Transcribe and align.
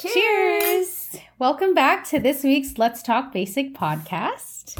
Cheers! 0.00 1.18
Welcome 1.38 1.74
back 1.74 2.08
to 2.08 2.18
this 2.18 2.42
week's 2.42 2.78
Let's 2.78 3.02
Talk 3.02 3.34
Basic 3.34 3.74
podcast. 3.74 4.78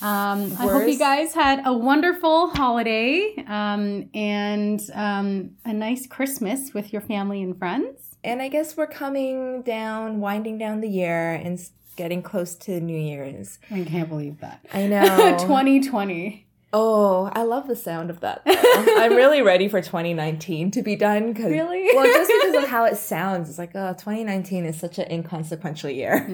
Um, 0.00 0.52
I 0.60 0.68
hope 0.68 0.86
you 0.86 0.96
guys 0.96 1.34
had 1.34 1.66
a 1.66 1.72
wonderful 1.72 2.50
holiday 2.50 3.34
um, 3.48 4.08
and 4.14 4.80
um, 4.94 5.50
a 5.64 5.72
nice 5.72 6.06
Christmas 6.06 6.72
with 6.72 6.92
your 6.92 7.02
family 7.02 7.42
and 7.42 7.58
friends. 7.58 8.14
And 8.22 8.40
I 8.40 8.46
guess 8.46 8.76
we're 8.76 8.86
coming 8.86 9.62
down, 9.62 10.20
winding 10.20 10.58
down 10.58 10.82
the 10.82 10.88
year 10.88 11.32
and 11.32 11.60
getting 11.96 12.22
close 12.22 12.54
to 12.54 12.80
New 12.80 12.96
Year's. 12.96 13.58
I 13.72 13.82
can't 13.82 14.08
believe 14.08 14.38
that. 14.38 14.64
I 14.72 14.86
know. 14.86 15.04
2020. 15.40 16.46
Oh, 16.72 17.28
I 17.32 17.42
love 17.42 17.66
the 17.66 17.74
sound 17.74 18.10
of 18.10 18.20
that. 18.20 18.42
I'm 18.46 19.14
really 19.16 19.42
ready 19.52 19.68
for 19.68 19.80
2019 19.80 20.70
to 20.70 20.82
be 20.82 20.94
done. 20.94 21.34
Cause, 21.34 21.46
Really? 21.46 21.88
Well, 21.92 22.06
just 22.06 22.30
because 22.30 22.62
of 22.62 22.70
how 22.70 22.84
it 22.84 22.96
sounds. 22.96 23.48
It's 23.48 23.58
like, 23.58 23.72
oh, 23.74 23.92
2019 23.94 24.64
is 24.64 24.78
such 24.78 24.98
an 24.98 25.10
inconsequential 25.10 25.90
year. 25.90 26.24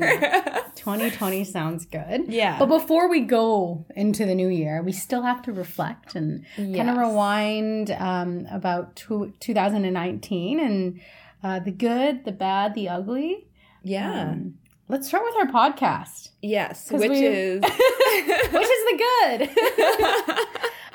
2020 0.75 1.45
sounds 1.45 1.87
good. 1.87 2.29
Yeah. 2.29 2.59
But 2.59 2.67
before 2.67 3.09
we 3.09 3.21
go 3.21 3.87
into 3.97 4.27
the 4.27 4.35
new 4.35 4.49
year, 4.49 4.83
we 4.83 4.93
still 4.93 5.23
have 5.23 5.41
to 5.43 5.53
reflect 5.53 6.15
and 6.15 6.45
kind 6.57 6.91
of 6.91 6.99
rewind 6.99 7.91
um, 7.93 8.47
about 8.51 8.95
two, 8.95 9.33
2019 9.41 10.61
and 10.61 11.01
uh, 11.43 11.61
the 11.61 11.71
good, 11.71 12.25
the 12.27 12.33
bad, 12.33 12.75
the 12.75 12.89
ugly. 12.91 13.47
yeah. 13.83 14.33
Um, 14.33 14.59
let's 14.89 15.09
start 15.09 15.25
with 15.25 15.35
our 15.37 15.47
podcast, 15.53 16.31
Yes, 16.43 16.91
Which 16.93 17.11
we- 17.11 17.27
is. 17.27 17.61
which 17.63 18.69
is 18.77 18.85
the 18.91 19.05
good. 19.27 19.49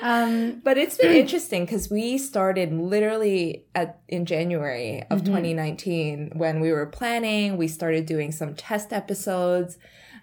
um, 0.00 0.60
But 0.64 0.78
it's 0.78 0.96
been 0.96 1.12
interesting 1.12 1.64
because 1.66 1.90
we 1.90 2.16
started 2.18 2.72
literally 2.72 3.66
at 3.74 4.00
in 4.08 4.24
January 4.24 5.02
of 5.10 5.20
Mhm. 5.22 5.26
2019 5.26 6.32
when 6.36 6.60
we 6.60 6.72
were 6.72 6.86
planning. 6.86 7.56
We 7.58 7.68
started 7.68 8.06
doing 8.06 8.32
some 8.32 8.54
test 8.54 8.92
episodes, 8.92 9.78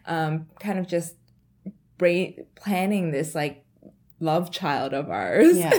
um, 0.05 0.47
kind 0.59 0.79
of 0.79 0.87
just 0.87 1.15
brain 1.97 2.45
planning 2.55 3.11
this 3.11 3.35
like 3.35 3.63
love 4.19 4.51
child 4.51 4.93
of 4.93 5.09
ours. 5.11 5.57
Yeah. 5.57 5.71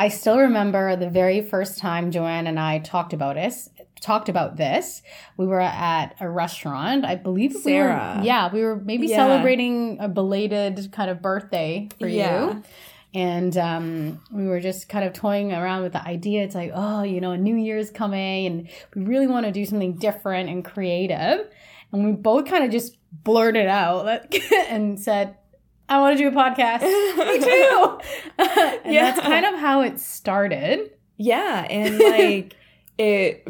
I 0.00 0.08
still 0.08 0.38
remember 0.38 0.96
the 0.96 1.08
very 1.08 1.40
first 1.42 1.78
time 1.78 2.10
Joanne 2.10 2.46
and 2.46 2.58
I 2.58 2.80
talked 2.80 3.12
about 3.12 3.36
this. 3.36 3.70
Talked 4.00 4.28
about 4.28 4.56
this. 4.56 5.02
We 5.36 5.46
were 5.46 5.60
at 5.60 6.14
a 6.20 6.28
restaurant. 6.28 7.04
I 7.04 7.14
believe 7.16 7.52
we 7.52 7.56
were- 7.56 7.62
Sarah. 7.62 8.20
yeah, 8.22 8.52
we 8.52 8.62
were 8.62 8.76
maybe 8.76 9.06
Yeah. 9.06 9.16
celebrating 9.16 9.98
a 10.00 10.08
belated 10.08 10.90
kind 10.92 11.10
of 11.10 11.22
birthday 11.22 11.88
for 11.98 12.06
Yeah. 12.06 12.46
you. 12.52 12.62
And 13.14 13.56
um, 13.56 14.20
we 14.30 14.46
were 14.46 14.60
just 14.60 14.90
kind 14.90 15.04
of 15.06 15.14
toying 15.14 15.50
around 15.52 15.82
with 15.82 15.92
the 15.94 16.02
idea. 16.06 16.44
It's 16.44 16.54
like, 16.54 16.72
oh, 16.74 17.02
you 17.02 17.20
know, 17.22 17.34
New 17.34 17.56
Year's 17.56 17.90
coming, 17.90 18.46
and 18.46 18.68
we 18.94 19.04
really 19.04 19.26
want 19.26 19.46
to 19.46 19.52
do 19.52 19.64
something 19.64 19.94
different 19.94 20.50
and 20.50 20.62
creative. 20.62 21.48
And 21.92 22.04
we 22.04 22.12
both 22.12 22.44
kind 22.44 22.64
of 22.64 22.70
just 22.70 22.98
blurted 23.24 23.66
out 23.68 24.26
and 24.68 25.00
said, 25.00 25.36
I 25.88 26.00
want 26.00 26.18
to 26.18 26.22
do 26.22 26.28
a 26.28 26.32
podcast. 26.32 26.82
Me 27.16 27.38
too. 27.38 27.98
and 28.84 28.92
Yeah. 28.92 29.04
that's 29.12 29.20
kind 29.20 29.46
of 29.46 29.54
how 29.58 29.80
it 29.80 29.98
started. 29.98 30.90
Yeah, 31.16 31.66
and 31.70 31.98
like 31.98 32.54
it 32.98 33.48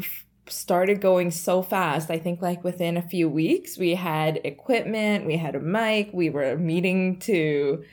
started 0.49 1.01
going 1.01 1.31
so 1.31 1.61
fast. 1.61 2.09
I 2.09 2.17
think 2.19 2.41
like 2.41 2.63
within 2.63 2.97
a 2.97 3.01
few 3.01 3.29
weeks 3.29 3.77
we 3.77 3.95
had 3.95 4.39
equipment, 4.43 5.25
we 5.25 5.37
had 5.37 5.55
a 5.55 5.59
mic, 5.59 6.09
we 6.13 6.29
were 6.29 6.57
meeting 6.57 7.19
to 7.21 7.83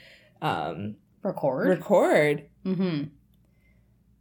um 0.43 0.97
Record. 1.23 1.69
record. 1.69 2.45
mm-hmm. 2.67 3.05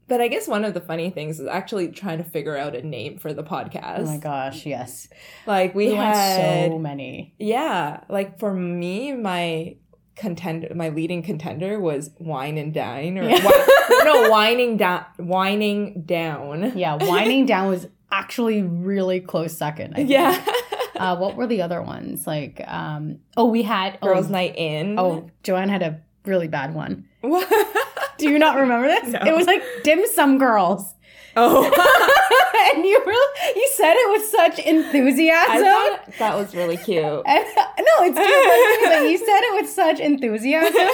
But 0.08 0.20
I 0.22 0.28
guess 0.28 0.48
one 0.48 0.66
of 0.66 0.74
the 0.74 0.82
funny 0.82 1.10
things 1.10 1.40
is 1.40 1.48
actually 1.48 1.88
trying 1.90 2.18
to 2.18 2.24
figure 2.26 2.58
out 2.58 2.76
a 2.76 2.82
name 2.82 3.18
for 3.18 3.34
the 3.34 3.44
podcast. 3.44 4.00
Oh 4.00 4.06
my 4.06 4.18
gosh, 4.18 4.66
yes. 4.66 5.08
Like 5.48 5.74
we, 5.74 5.88
We, 5.90 5.96
had 5.96 6.70
so 6.70 6.78
many. 6.78 7.34
Yeah, 7.40 8.02
like 8.10 8.38
for 8.40 8.54
me 8.54 9.14
my 9.14 9.78
contender 10.16 10.72
my 10.76 10.90
leading 10.90 11.24
contender 11.24 11.80
was 11.80 12.12
wine 12.20 12.60
and 12.60 12.72
dine 12.72 13.18
or 13.18 13.24
Yeah. 13.28 13.38
wi- 13.42 14.04
no 14.04 14.30
whining 14.30 14.78
down 14.78 15.06
whining 15.18 16.04
down. 16.06 16.78
Yeah, 16.78 16.96
Winding 16.96 17.46
Down 17.48 17.70
was 17.70 17.88
actually 18.14 18.62
really 18.62 19.20
close 19.20 19.58
second. 19.58 19.94
I 19.94 19.98
think. 19.98 20.10
Yeah. 20.10 20.46
Uh, 20.96 21.18
what 21.18 21.36
were 21.36 21.48
the 21.48 21.60
other 21.60 21.82
ones? 21.82 22.28
Like, 22.28 22.64
um, 22.68 23.18
oh, 23.36 23.46
we 23.46 23.64
had 23.64 23.98
oh, 24.02 24.08
Girls 24.08 24.30
night 24.30 24.56
in. 24.56 24.98
Oh, 25.00 25.28
Joanne 25.42 25.68
had 25.68 25.82
a 25.82 26.00
really 26.24 26.48
bad 26.48 26.76
one. 26.76 27.10
What? 27.22 27.50
Do 28.20 28.30
you 28.30 28.38
not 28.38 28.58
remember 28.58 28.88
this? 28.88 29.12
No. 29.12 29.20
It 29.26 29.36
was 29.36 29.48
like 29.48 29.64
dim 29.84 30.06
sum 30.14 30.38
girls. 30.38 30.94
oh. 31.36 31.64
and 32.76 32.86
you 32.86 33.04
really 33.06 33.56
you 33.56 33.70
said 33.76 33.96
it 33.96 34.12
with 34.12 34.30
such 34.30 34.60
enthusiasm. 34.60 35.52
I 35.52 35.98
thought 35.98 36.18
that 36.20 36.38
was 36.38 36.56
really 36.56 36.78
cute. 36.78 37.04
and, 37.04 37.24
no, 37.26 38.06
it's 38.06 38.16
true. 38.16 38.90
but 38.90 39.10
you 39.10 39.18
said 39.18 39.42
it 39.42 39.62
with 39.62 39.70
such 39.70 40.00
enthusiasm 40.00 40.88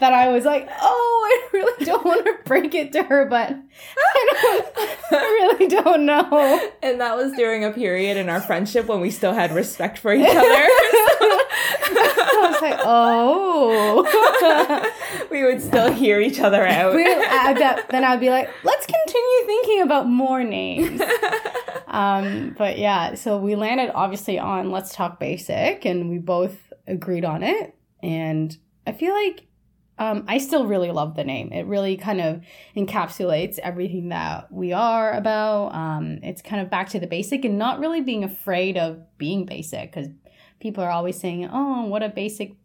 that 0.00 0.12
I 0.12 0.28
was 0.28 0.44
like, 0.44 0.68
oh, 0.80 1.22
I 1.26 1.48
really 1.56 1.84
don't 1.84 2.04
want 2.04 2.24
to 2.26 2.34
break 2.44 2.74
it 2.74 2.92
to 2.92 3.02
her, 3.02 3.24
but 3.26 3.50
I, 3.96 4.62
I 5.10 5.16
really 5.16 5.68
don't 5.68 6.06
know. 6.06 6.70
and 6.82 7.00
that 7.00 7.16
was 7.16 7.32
during 7.32 7.64
a 7.64 7.72
period 7.72 8.16
in 8.16 8.28
our 8.28 8.40
friendship 8.40 8.86
when 8.86 9.00
we 9.00 9.10
still 9.10 9.32
had 9.32 9.52
respect 9.52 9.98
for 9.98 10.12
each 10.12 10.28
other. 10.28 10.36
I 11.88 12.48
was 12.52 12.60
like, 12.62 12.78
oh. 12.84 15.26
we 15.30 15.44
would 15.44 15.62
still 15.62 15.92
hear 15.92 16.20
each 16.20 16.40
other 16.40 16.66
out. 16.66 16.94
We- 16.94 17.04
I- 17.06 17.54
that- 17.54 17.88
then 17.90 18.04
I'd 18.04 18.20
be 18.20 18.30
like, 18.30 18.50
let's 18.64 18.86
continue 18.86 19.46
thinking 19.46 19.82
about 19.82 20.08
more 20.08 20.42
names. 20.44 21.00
Um, 21.88 22.54
but 22.58 22.78
yeah, 22.78 23.14
so 23.14 23.38
we 23.38 23.54
landed 23.56 23.90
obviously 23.94 24.38
on 24.38 24.70
Let's 24.70 24.94
Talk 24.94 25.18
Basic, 25.18 25.84
and 25.86 26.10
we 26.10 26.18
both 26.18 26.72
agreed 26.86 27.24
on 27.24 27.42
it. 27.42 27.74
And 28.02 28.54
I 28.86 28.92
feel 28.92 29.14
like 29.14 29.45
um, 29.98 30.24
I 30.28 30.38
still 30.38 30.66
really 30.66 30.90
love 30.90 31.16
the 31.16 31.24
name. 31.24 31.52
It 31.52 31.66
really 31.66 31.96
kind 31.96 32.20
of 32.20 32.42
encapsulates 32.76 33.58
everything 33.58 34.10
that 34.10 34.52
we 34.52 34.72
are 34.72 35.12
about. 35.12 35.74
Um, 35.74 36.18
it's 36.22 36.42
kind 36.42 36.60
of 36.60 36.68
back 36.68 36.90
to 36.90 37.00
the 37.00 37.06
basic 37.06 37.44
and 37.44 37.58
not 37.58 37.80
really 37.80 38.02
being 38.02 38.22
afraid 38.22 38.76
of 38.76 38.98
being 39.16 39.46
basic 39.46 39.92
because 39.92 40.08
people 40.60 40.84
are 40.84 40.90
always 40.90 41.18
saying, 41.18 41.48
oh, 41.50 41.86
what 41.86 42.02
a 42.02 42.08
basic 42.08 42.56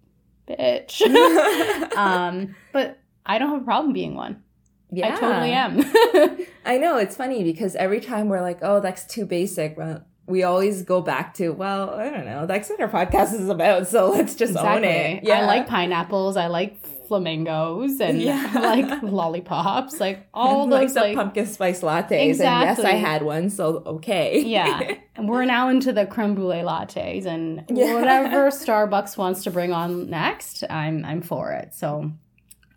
bitch. 0.47 1.01
um, 1.95 2.55
but 2.73 2.99
I 3.25 3.37
don't 3.37 3.51
have 3.51 3.61
a 3.61 3.65
problem 3.65 3.93
being 3.93 4.15
one. 4.15 4.43
yeah. 4.91 5.15
I 5.15 5.19
totally 5.19 5.51
am. 5.51 6.45
I 6.65 6.77
know 6.77 6.97
it's 6.97 7.15
funny 7.15 7.43
because 7.43 7.75
every 7.75 8.01
time 8.01 8.29
we're 8.29 8.41
like, 8.41 8.59
"Oh, 8.61 8.79
that's 8.79 9.05
too 9.05 9.25
basic," 9.25 9.77
well, 9.77 10.03
we 10.27 10.43
always 10.43 10.83
go 10.83 11.01
back 11.01 11.33
to, 11.35 11.49
"Well, 11.51 11.91
I 11.91 12.09
don't 12.09 12.25
know. 12.25 12.45
That's 12.45 12.69
what 12.69 12.81
our 12.81 12.89
podcast 12.89 13.33
is 13.33 13.49
about, 13.49 13.87
so 13.87 14.11
let's 14.11 14.35
just 14.35 14.57
own 14.57 14.83
it." 14.83 15.23
Yeah. 15.23 15.39
I 15.39 15.45
like 15.45 15.67
pineapples. 15.67 16.37
I 16.37 16.47
like 16.47 16.80
flamingos 17.11 17.99
and 17.99 18.21
Yeah. 18.21 18.49
Like 18.55 19.03
lollipops. 19.03 19.99
Like 19.99 20.27
all 20.33 20.67
like 20.67 20.87
those 20.87 20.93
the 20.93 20.99
like 21.01 21.15
pumpkin 21.15 21.45
spice 21.45 21.81
lattes, 21.81 22.11
and 22.11 22.37
yes, 22.39 22.79
I 22.79 22.91
had 22.93 23.21
one, 23.23 23.49
so 23.49 23.83
okay. 23.85 24.39
yeah. 24.41 24.95
And 25.17 25.27
we're 25.27 25.43
now 25.43 25.67
into 25.67 25.91
the 25.91 26.05
creme 26.05 26.35
brulee 26.35 26.63
lattes 26.63 27.25
and 27.25 27.65
Yeah. 27.69 27.95
whatever 27.95 28.49
Starbucks 28.63 29.17
wants 29.17 29.43
to 29.43 29.51
bring 29.51 29.73
on 29.73 30.09
next, 30.09 30.63
I'm 30.69 31.03
I'm 31.03 31.21
for 31.21 31.51
it. 31.51 31.73
So 31.73 32.11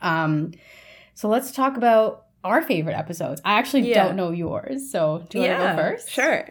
um 0.03 0.53
so 1.15 1.29
let's 1.29 1.53
talk 1.53 1.77
about 1.77 2.27
our 2.43 2.61
favorite 2.61 2.95
episodes. 2.99 3.41
I 3.45 3.55
actually 3.59 3.89
Yeah. 3.89 4.05
don't 4.05 4.17
know 4.17 4.33
yours. 4.33 4.91
So 4.91 5.25
do 5.31 5.39
you 5.41 5.49
want 5.49 5.63
to 5.63 5.69
go 5.69 5.77
first? 5.77 6.11
Sure. 6.11 6.49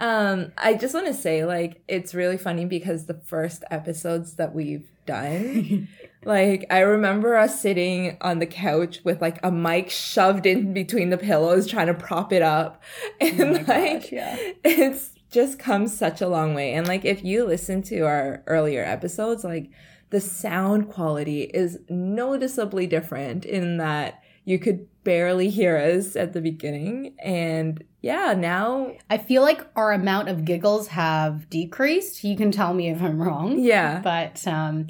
Um, 0.00 0.52
I 0.58 0.74
just 0.74 0.94
want 0.94 1.06
to 1.06 1.14
say, 1.14 1.44
like, 1.44 1.80
it's 1.86 2.12
really 2.12 2.36
funny 2.36 2.64
because 2.64 3.06
the 3.06 3.14
first 3.14 3.62
episodes 3.70 4.34
that 4.34 4.52
we've 4.52 4.90
done, 5.06 5.86
like, 6.24 6.66
I 6.70 6.80
remember 6.80 7.36
us 7.36 7.60
sitting 7.60 8.16
on 8.20 8.38
the 8.38 8.46
couch 8.46 9.00
with 9.04 9.20
like 9.20 9.38
a 9.42 9.50
mic 9.50 9.90
shoved 9.90 10.46
in 10.46 10.72
between 10.72 11.10
the 11.10 11.18
pillows, 11.18 11.66
trying 11.66 11.88
to 11.88 11.94
prop 11.94 12.32
it 12.32 12.42
up, 12.42 12.82
and 13.20 13.40
Oh 13.40 13.64
like, 13.68 14.02
gosh, 14.02 14.12
yeah. 14.12 14.36
it's 14.64 15.10
just 15.30 15.58
come 15.58 15.88
such 15.88 16.20
a 16.20 16.28
long 16.28 16.54
way. 16.54 16.74
And 16.74 16.86
like, 16.86 17.04
if 17.04 17.24
you 17.24 17.44
listen 17.44 17.82
to 17.84 18.00
our 18.00 18.42
earlier 18.46 18.84
episodes, 18.84 19.44
like, 19.44 19.70
the 20.10 20.20
sound 20.20 20.90
quality 20.90 21.42
is 21.42 21.78
noticeably 21.88 22.86
different 22.86 23.46
in 23.46 23.78
that 23.78 24.22
you 24.44 24.58
could 24.58 24.86
barely 25.04 25.48
hear 25.48 25.76
us 25.78 26.16
at 26.16 26.32
the 26.32 26.40
beginning. 26.40 27.14
And 27.18 27.82
yeah, 28.02 28.34
now, 28.36 28.92
I 29.08 29.16
feel 29.18 29.40
like 29.42 29.66
our 29.74 29.92
amount 29.92 30.28
of 30.28 30.44
giggles 30.44 30.88
have 30.88 31.48
decreased. 31.48 32.24
You 32.24 32.36
can 32.36 32.50
tell 32.50 32.74
me 32.74 32.90
if 32.90 33.00
I'm 33.00 33.22
wrong. 33.22 33.58
yeah. 33.58 34.00
But 34.02 34.46
um 34.46 34.88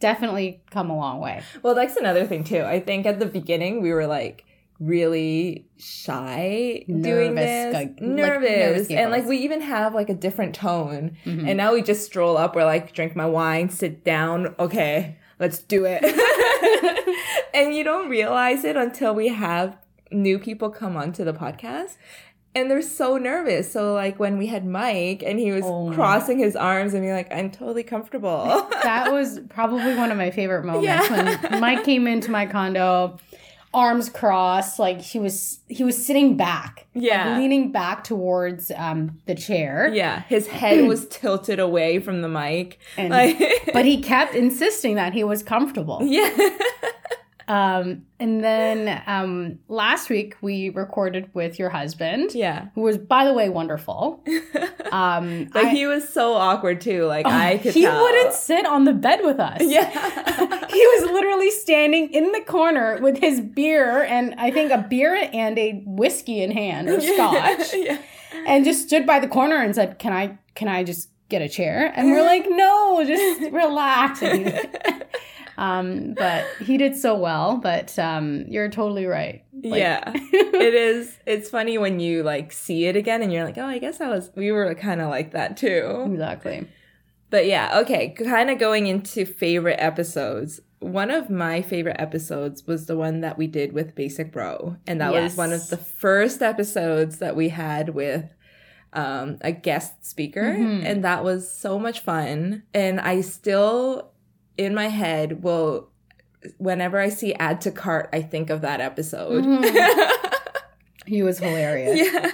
definitely 0.00 0.62
come 0.70 0.90
a 0.90 0.96
long 0.96 1.20
way. 1.20 1.42
Well, 1.62 1.74
that's 1.74 1.96
another 1.96 2.26
thing 2.26 2.44
too. 2.44 2.62
I 2.62 2.80
think 2.80 3.06
at 3.06 3.18
the 3.18 3.26
beginning 3.26 3.82
we 3.82 3.92
were 3.92 4.06
like 4.06 4.44
really 4.80 5.66
shy 5.76 6.84
doing 6.86 7.34
Nervous, 7.34 7.44
this, 7.44 7.74
like- 7.74 7.88
like 7.88 8.00
nervous, 8.00 8.48
nervous 8.50 8.90
and 8.90 9.10
like 9.10 9.26
we 9.26 9.38
even 9.38 9.60
have 9.60 9.92
like 9.94 10.08
a 10.08 10.14
different 10.14 10.54
tone. 10.54 11.16
Mhm. 11.24 11.48
And 11.48 11.56
now 11.56 11.72
we 11.74 11.82
just 11.82 12.06
stroll 12.06 12.36
up. 12.36 12.54
We're 12.54 12.64
like, 12.64 12.92
drink 12.92 13.16
my 13.16 13.26
wine, 13.26 13.70
sit 13.70 14.04
down. 14.04 14.54
Okay, 14.58 15.16
let's 15.40 15.58
do 15.58 15.84
it. 15.84 16.04
and 17.54 17.74
you 17.74 17.82
don't 17.84 18.08
realize 18.08 18.64
it 18.64 18.76
until 18.76 19.14
we 19.14 19.28
have 19.28 19.76
new 20.10 20.38
people 20.38 20.70
come 20.70 20.96
onto 20.96 21.24
the 21.24 21.32
podcast. 21.32 21.96
And 22.58 22.70
they're 22.70 22.82
so 22.82 23.16
nervous. 23.16 23.72
So 23.72 23.94
like 23.94 24.18
when 24.18 24.36
we 24.38 24.46
had 24.46 24.66
Mike 24.66 25.22
and 25.24 25.38
he 25.38 25.52
was 25.52 25.64
Oh 25.64 25.90
crossing 25.94 26.38
his 26.38 26.56
arms 26.56 26.92
and 26.94 27.02
being 27.02 27.14
like, 27.14 27.32
I'm 27.32 27.50
totally 27.50 27.82
comfortable. 27.82 28.44
that 28.82 29.12
was 29.12 29.40
probably 29.48 29.94
one 29.96 30.10
of 30.10 30.18
my 30.18 30.30
favorite 30.30 30.64
moments 30.64 30.86
Yeah. 30.86 31.38
when 31.50 31.60
Mike 31.60 31.84
came 31.84 32.06
into 32.06 32.30
my 32.30 32.46
condo, 32.46 33.18
arms 33.74 34.08
crossed, 34.08 34.78
like 34.78 35.00
he 35.00 35.18
was 35.18 35.60
he 35.68 35.84
was 35.84 36.04
sitting 36.04 36.36
back, 36.36 36.86
Yeah. 36.94 37.30
like, 37.32 37.38
leaning 37.38 37.70
back 37.70 38.02
towards 38.04 38.70
um 38.76 39.18
the 39.26 39.34
chair, 39.34 39.90
yeah. 39.92 40.22
His 40.22 40.46
head 40.46 40.86
was 40.86 41.06
tilted 41.10 41.58
away 41.60 41.98
from 42.00 42.22
the 42.22 42.28
mic. 42.28 42.78
and 42.96 43.10
Like 43.18 43.38
but 43.72 43.84
he 43.84 44.00
kept 44.00 44.34
insisting 44.34 44.94
that 44.96 45.12
he 45.12 45.22
was 45.22 45.42
comfortable. 45.42 46.00
Yeah. 46.02 46.30
Um, 47.48 48.02
and 48.20 48.44
then 48.44 49.02
um 49.06 49.58
last 49.68 50.10
week 50.10 50.36
we 50.42 50.68
recorded 50.70 51.30
with 51.34 51.58
your 51.58 51.70
husband, 51.70 52.34
yeah. 52.34 52.66
who 52.74 52.82
was 52.82 52.98
by 52.98 53.24
the 53.24 53.32
way 53.32 53.48
wonderful. 53.48 54.22
Um, 54.90 55.50
Like 55.54 55.66
I- 55.66 55.70
he 55.70 55.86
was 55.86 56.08
so 56.08 56.32
awkward 56.32 56.80
too. 56.80 57.04
Like 57.04 57.26
I 57.26 57.58
could 57.58 57.74
he 57.74 57.82
tell. 57.82 58.00
wouldn't 58.02 58.32
sit 58.32 58.64
on 58.64 58.84
the 58.84 58.94
bed 58.94 59.20
with 59.22 59.38
us. 59.38 59.60
Yeah. 59.60 59.84
he 60.70 60.86
was 60.86 61.10
literally 61.10 61.50
standing 61.50 62.10
in 62.10 62.32
the 62.32 62.40
corner 62.40 62.98
with 63.02 63.18
his 63.18 63.40
beer 63.42 64.02
and 64.04 64.34
I 64.38 64.50
think 64.50 64.72
a 64.72 64.78
beer 64.78 65.28
and 65.32 65.58
a 65.58 65.82
whiskey 65.86 66.42
in 66.42 66.52
hand 66.52 66.88
or 66.88 67.00
scotch, 67.12 67.74
Yeah. 67.74 67.98
and 68.46 68.64
just 68.64 68.86
stood 68.88 69.04
by 69.06 69.18
the 69.20 69.28
corner 69.28 69.56
and 69.56 69.74
said, 69.74 69.98
"Can 69.98 70.12
I? 70.14 70.38
Can 70.54 70.68
I 70.68 70.84
just 70.84 71.10
get 71.28 71.42
a 71.42 71.48
chair?" 71.50 71.92
And 71.94 72.10
we're 72.10 72.24
like, 72.24 72.46
"No, 72.48 73.04
just 73.06 73.52
relax." 73.52 74.22
And 74.22 74.46
um, 75.58 76.14
but 76.14 76.46
he 76.60 76.78
did 76.78 76.96
so 76.96 77.14
well. 77.16 77.58
But 77.58 77.98
um, 77.98 78.44
you're 78.48 78.68
totally 78.70 79.06
right. 79.06 79.44
Like- 79.52 79.80
yeah. 79.80 80.02
it 80.14 80.74
is 80.74 81.18
it's 81.26 81.50
funny 81.50 81.76
when 81.76 82.00
you 82.00 82.22
like 82.22 82.52
see 82.52 82.86
it 82.86 82.96
again 82.96 83.22
and 83.22 83.32
you're 83.32 83.44
like, 83.44 83.58
"Oh, 83.58 83.66
I 83.66 83.78
guess 83.78 84.00
I 84.00 84.08
was 84.08 84.30
we 84.34 84.52
were 84.52 84.74
kind 84.74 85.00
of 85.00 85.10
like 85.10 85.32
that 85.32 85.56
too." 85.56 86.04
exactly. 86.10 86.66
But 87.30 87.44
yeah, 87.46 87.80
okay, 87.80 88.10
kind 88.10 88.48
of 88.48 88.58
going 88.58 88.86
into 88.86 89.26
favorite 89.26 89.76
episodes. 89.78 90.60
One 90.78 91.10
of 91.10 91.28
my 91.28 91.60
favorite 91.60 91.96
episodes 91.98 92.66
was 92.66 92.86
the 92.86 92.96
one 92.96 93.20
that 93.20 93.36
we 93.36 93.46
did 93.48 93.72
with 93.72 93.94
Basic 93.94 94.32
Bro. 94.32 94.76
And 94.86 95.00
that 95.00 95.12
was 95.12 95.36
one 95.36 95.52
of 95.52 95.68
the 95.68 95.76
first 95.76 96.40
episodes 96.40 97.18
that 97.18 97.34
we 97.36 97.48
had 97.50 97.90
with 97.90 98.24
um, 98.92 99.36
a 99.42 99.52
guest 99.52 100.06
speaker. 100.06 100.54
Mhm. 100.56 100.84
And 100.86 101.04
that 101.04 101.22
was 101.24 101.50
so 101.50 101.78
much 101.78 102.00
fun. 102.00 102.62
And 102.72 102.98
I 103.00 103.20
still, 103.22 104.12
in 104.58 104.74
my 104.74 104.88
head, 104.88 105.42
will, 105.42 105.88
whenever 106.58 106.98
I 106.98 107.08
see 107.08 107.32
add 107.34 107.62
to 107.62 107.70
cart, 107.70 108.10
I 108.12 108.20
think 108.20 108.50
of 108.50 108.60
that 108.60 108.80
episode. 108.80 109.44
Mm-hmm. 109.44 110.24
He 111.06 111.22
was 111.22 111.38
hilarious. 111.38 111.98
yeah. 112.12 112.30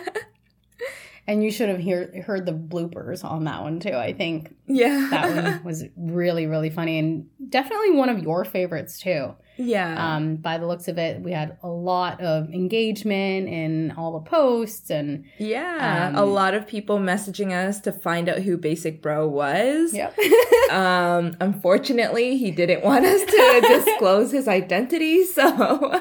And 1.26 1.43
you 1.43 1.50
should 1.50 1.71
have 1.71 1.79
hear, 1.79 2.23
heard 2.26 2.44
the 2.44 2.53
bloopers 2.53 3.25
on 3.25 3.44
that 3.44 3.62
one 3.62 3.81
too. 3.81 3.94
I 3.94 4.12
think 4.12 4.55
Yeah. 4.67 5.09
that 5.11 5.35
one 5.43 5.65
was 5.65 5.85
really, 5.97 6.47
really 6.47 6.69
funny 6.71 6.99
and 6.99 7.26
definitely 7.49 7.93
one 7.93 8.11
of 8.11 8.23
your 8.23 8.44
favorites 8.44 8.99
too. 8.99 9.35
yeah. 9.56 10.17
Um, 10.17 10.37
by 10.37 10.59
the 10.59 10.67
looks 10.67 10.87
of 10.88 10.99
it, 10.99 11.23
we 11.23 11.32
had 11.32 11.56
a 11.62 11.69
lot 11.69 12.21
of 12.21 12.50
engagement 12.50 13.49
in 13.49 13.93
all 13.97 14.12
the 14.21 14.29
posts 14.29 14.91
and 14.91 15.25
yeah. 15.38 16.09
um, 16.09 16.17
a 16.17 16.25
lot 16.26 16.53
of 16.53 16.67
people 16.67 16.99
messaging 16.99 17.53
us 17.53 17.81
to 17.82 17.93
find 17.93 18.29
out 18.29 18.38
who 18.41 18.59
Basic 18.59 19.00
Bro 19.00 19.29
was. 19.29 19.94
yep. 19.94 20.15
Um, 20.70 21.37
unfortunately, 21.41 22.37
he 22.38 22.50
didn't 22.50 22.82
want 22.82 23.05
us 23.05 23.20
to 23.23 23.65
disclose 23.85 24.32
his 24.32 24.49
identity, 24.49 25.25
so 25.25 26.00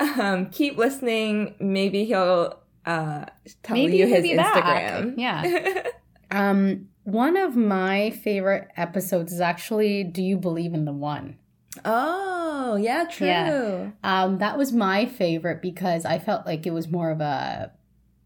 um, 0.00 0.50
keep 0.50 0.76
listening. 0.76 1.54
Maybe 1.60 2.04
he'll 2.04 2.58
uh, 2.86 3.26
tell 3.62 3.76
Maybe 3.76 3.96
you 3.96 4.06
he'll 4.06 4.16
his 4.16 4.30
be 4.30 4.36
back. 4.36 5.06
Yeah. 5.16 5.82
um, 6.30 6.88
one 7.04 7.36
of 7.36 7.56
my 7.56 8.10
favorite 8.10 8.68
episodes 8.76 9.32
is 9.32 9.40
actually 9.40 10.04
"Do 10.04 10.22
You 10.22 10.36
Believe 10.36 10.74
in 10.74 10.84
the 10.84 10.92
One?" 10.92 11.38
oh, 11.84 12.76
yeah, 12.76 13.04
true. 13.04 13.26
Yeah. 13.26 13.90
Um, 14.02 14.38
that 14.38 14.56
was 14.56 14.72
my 14.72 15.06
favorite 15.06 15.60
because 15.60 16.04
I 16.04 16.18
felt 16.18 16.46
like 16.46 16.66
it 16.66 16.72
was 16.72 16.88
more 16.88 17.10
of 17.10 17.20
a 17.20 17.72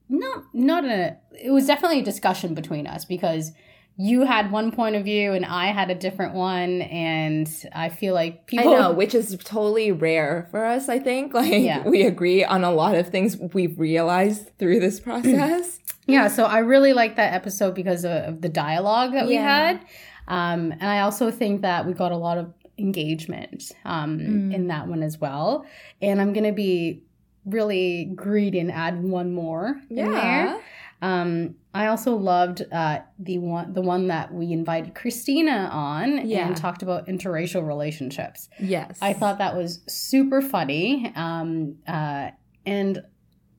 not 0.08 0.44
not 0.54 0.84
a 0.84 1.16
it 1.38 1.50
was 1.50 1.66
definitely 1.66 2.00
a 2.00 2.04
discussion 2.04 2.54
between 2.54 2.86
us 2.86 3.04
because 3.04 3.52
you 4.00 4.22
had 4.24 4.52
one 4.52 4.70
point 4.70 4.94
of 4.94 5.02
view 5.04 5.32
and 5.32 5.44
I 5.44 5.66
had 5.72 5.90
a 5.90 5.94
different 5.94 6.32
one 6.34 6.82
and 6.82 7.48
I 7.74 7.88
feel 7.88 8.14
like 8.14 8.46
people 8.46 8.72
I 8.72 8.78
know, 8.78 8.92
which 8.92 9.12
is 9.12 9.36
totally 9.42 9.90
rare 9.90 10.46
for 10.52 10.64
us, 10.64 10.88
I 10.88 11.00
think. 11.00 11.34
Like, 11.38 11.50
Yeah. 11.52 11.82
we 11.86 12.02
agree 12.04 12.44
on 12.44 12.62
a 12.62 12.70
lot 12.70 12.94
of 12.94 13.08
things 13.08 13.36
we've 13.52 13.76
realized 13.78 14.56
through 14.58 14.78
this 14.78 15.00
process. 15.08 15.80
Yeah, 16.06 16.28
so 16.28 16.44
I 16.44 16.58
really 16.60 16.92
like 16.92 17.16
that 17.16 17.34
episode 17.34 17.74
because 17.74 18.04
of, 18.04 18.40
the 18.40 18.48
dialogue 18.48 19.12
that 19.14 19.26
we 19.26 19.34
had. 19.34 19.80
Um, 20.28 20.70
and 20.72 20.84
I 20.84 21.00
also 21.00 21.30
think 21.32 21.62
that 21.62 21.84
we 21.84 21.92
got 21.92 22.12
a 22.12 22.16
lot 22.16 22.38
of 22.38 22.54
engagement 22.78 23.72
um, 23.84 24.18
Mm. 24.18 24.54
in 24.54 24.66
that 24.68 24.86
one 24.86 25.02
as 25.02 25.18
well. 25.20 25.66
And 26.00 26.20
I'm 26.20 26.32
going 26.32 26.44
to 26.46 26.52
be 26.52 27.02
really 27.44 28.04
greedy 28.14 28.60
and 28.60 28.70
add 28.70 29.02
one 29.02 29.32
more 29.32 29.80
in 29.90 30.12
there. 30.12 30.60
Um, 31.00 31.54
I 31.74 31.86
also 31.86 32.16
loved 32.16 32.64
uh, 32.72 33.00
the 33.18 33.38
one 33.38 33.72
the 33.72 33.80
one 33.82 34.08
that 34.08 34.32
we 34.34 34.50
invited 34.52 34.94
Christina 34.94 35.68
on 35.72 36.26
Yeah. 36.26 36.46
and 36.48 36.56
talked 36.56 36.82
about 36.82 37.06
interracial 37.06 37.64
relationships. 37.66 38.48
Yes. 38.58 38.98
I 39.00 39.12
thought 39.12 39.38
that 39.38 39.56
was 39.56 39.80
super 39.86 40.40
funny, 40.40 41.12
um, 41.14 41.76
uh, 41.86 42.30
and 42.66 43.02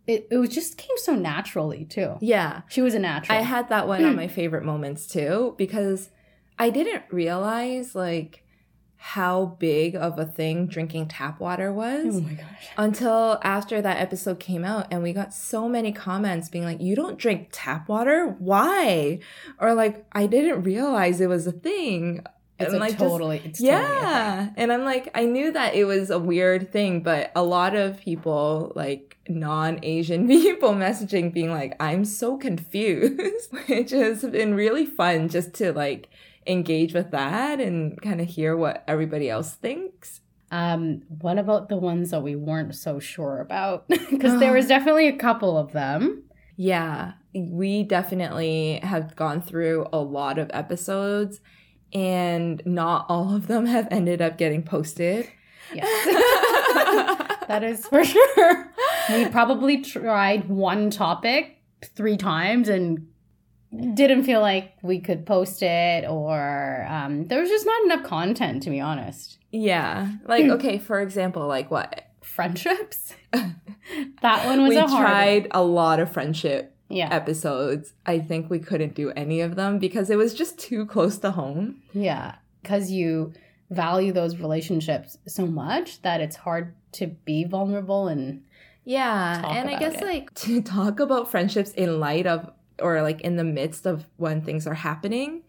it 0.06 0.28
it 0.32 0.38
was 0.38 0.50
just 0.50 0.78
came 0.78 0.98
so 0.98 1.16
naturally 1.16 1.86
too. 1.86 2.16
Yeah. 2.20 2.62
She 2.68 2.82
was 2.82 2.94
a 2.94 3.00
natural. 3.00 3.38
I 3.38 3.42
had 3.42 3.70
that 3.70 3.88
one 3.88 4.04
on 4.04 4.16
my 4.24 4.28
favorite 4.28 4.66
moments 4.66 5.08
too 5.08 5.56
because 5.58 6.10
I 6.58 6.70
didn't 6.72 7.04
realize 7.12 7.96
like 7.96 8.44
how 9.02 9.46
big 9.60 9.96
of 9.96 10.20
a 10.20 10.26
thing 10.26 10.68
drinking 10.68 11.08
tap 11.08 11.40
water 11.40 11.72
was 11.72 12.18
oh 12.18 12.22
my 12.22 12.34
gosh. 12.34 12.68
until 12.78 13.40
after 13.44 13.82
that 13.82 13.98
episode 13.98 14.40
came 14.42 14.66
out 14.66 14.86
and 14.92 15.02
we 15.02 15.14
got 15.14 15.34
so 15.34 15.70
many 15.70 15.92
comments 15.92 16.50
being 16.50 16.66
like 16.66 16.82
you 16.82 16.96
don't 16.96 17.18
drink 17.18 17.48
tap 17.52 17.88
water 17.88 18.36
why 18.40 19.18
or 19.60 19.74
like 19.74 20.06
I 20.12 20.28
didn't 20.28 20.64
realize 20.64 21.22
it 21.22 21.30
was 21.30 21.48
a 21.48 21.52
thing 21.54 22.26
It's 22.60 22.68
And, 22.74 22.76
a 22.76 22.80
like, 22.80 22.90
just- 22.92 23.00
totally, 23.04 23.38
it's 23.46 23.60
totally 23.62 23.78
a 23.78 23.88
thing. 23.88 23.98
yeah. 24.04 24.50
And 24.58 24.74
I'm 24.74 24.84
like, 24.84 25.10
I 25.16 25.24
knew 25.24 25.54
that 25.54 25.76
it 25.76 25.86
was 25.86 26.10
a 26.10 26.20
weird 26.20 26.74
thing, 26.74 27.02
but 27.02 27.32
a 27.34 27.42
lot 27.42 27.74
of 27.74 27.98
people, 28.02 28.74
like 28.76 29.16
non 29.30 29.80
Asian 29.82 30.28
people, 30.36 30.72
messaging 30.74 31.32
being 31.32 31.52
like, 31.52 31.78
I'm 31.80 32.04
so 32.04 32.36
confused, 32.38 33.50
which 33.68 33.92
has 33.92 34.24
been 34.24 34.56
really 34.56 34.86
fun 34.86 35.30
just 35.30 35.54
to 35.56 35.72
like 35.72 36.10
engage 36.50 36.94
with 36.94 37.12
that 37.12 37.60
and 37.60 38.02
kind 38.02 38.20
of 38.20 38.28
hear 38.28 38.58
what 38.58 38.84
everybody 38.88 39.30
else 39.30 39.54
thinks. 39.54 40.22
Um, 40.52 41.04
what 41.08 41.38
about 41.38 41.70
the 41.70 41.78
ones 41.78 42.10
that 42.10 42.24
we 42.24 42.36
weren't 42.36 42.76
so 42.76 43.00
sure 43.00 43.40
about? 43.40 43.86
Because 44.10 44.40
there 44.40 44.54
was 44.54 44.68
definitely 44.76 45.08
a 45.08 45.16
couple 45.16 45.58
of 45.58 45.72
them. 45.72 46.24
Yeah, 46.58 47.14
we 47.34 47.84
definitely 47.84 48.80
have 48.84 49.16
gone 49.16 49.42
through 49.42 49.88
a 49.94 50.00
lot 50.00 50.38
of 50.38 50.50
episodes, 50.54 51.40
and 51.94 52.62
not 52.66 53.06
all 53.08 53.34
of 53.34 53.48
them 53.48 53.66
have 53.68 53.88
ended 53.92 54.22
up 54.22 54.38
getting 54.38 54.64
posted. 54.64 55.30
Yes. 55.74 55.88
that 57.48 57.64
is 57.64 57.86
for 57.86 58.04
sure. 58.04 58.72
We 59.10 59.28
probably 59.28 59.82
tried 59.82 60.50
one 60.50 60.90
topic 60.90 61.62
three 61.96 62.18
times 62.18 62.68
and 62.68 63.08
didn't 63.94 64.24
feel 64.24 64.42
like 64.42 64.74
we 64.82 65.00
could 65.00 65.26
post 65.26 65.62
it, 65.62 66.06
or 66.10 66.86
um, 66.90 67.28
there 67.28 67.40
was 67.42 67.50
just 67.50 67.66
not 67.66 67.84
enough 67.84 68.04
content, 68.04 68.64
to 68.64 68.70
be 68.70 68.80
honest. 68.80 69.38
Yeah. 69.52 70.12
Like, 70.26 70.46
okay, 70.46 70.78
for 70.80 71.02
example, 71.02 71.48
like 71.48 71.70
what? 71.70 72.06
Friendships. 72.22 73.14
that 74.22 74.46
one 74.46 74.62
was 74.62 74.70
we 74.70 74.78
a 74.78 74.88
hard. 74.88 75.02
tried 75.06 75.48
a 75.52 75.64
lot 75.64 76.00
of 76.00 76.12
friendship 76.12 76.76
Yeah, 76.90 77.10
episodes. 77.14 77.94
I 78.06 78.20
think 78.20 78.50
we 78.50 78.60
couldn't 78.60 78.96
do 78.96 79.12
any 79.12 79.42
of 79.42 79.56
them 79.56 79.78
because 79.80 80.10
it 80.10 80.18
was 80.18 80.34
just 80.34 80.58
too 80.58 80.86
close 80.86 81.18
to 81.20 81.32
home. 81.32 81.82
yeah, 81.94 82.36
because 82.62 82.92
you 82.92 83.34
value 83.70 84.12
those 84.12 84.38
relationships 84.38 85.18
so 85.28 85.46
much 85.46 86.02
that 86.02 86.22
it's 86.22 86.36
hard 86.38 86.74
to 86.94 87.08
be 87.08 87.44
vulnerable 87.44 88.08
and 88.08 88.42
Yeah. 88.84 89.44
And 89.48 89.70
I 89.70 89.78
guess 89.78 89.96
it. 89.96 90.04
like 90.04 90.34
to 90.36 90.62
talk 90.62 91.00
about 91.00 91.30
friendships 91.30 91.72
in 91.74 92.00
light 92.00 92.26
of 92.26 92.50
or 92.82 93.02
like 93.02 93.22
in 93.22 93.36
the 93.36 93.44
midst 93.44 93.86
of 93.86 94.06
when 94.18 94.42
things 94.42 94.66
are 94.68 94.74
happening 94.74 95.44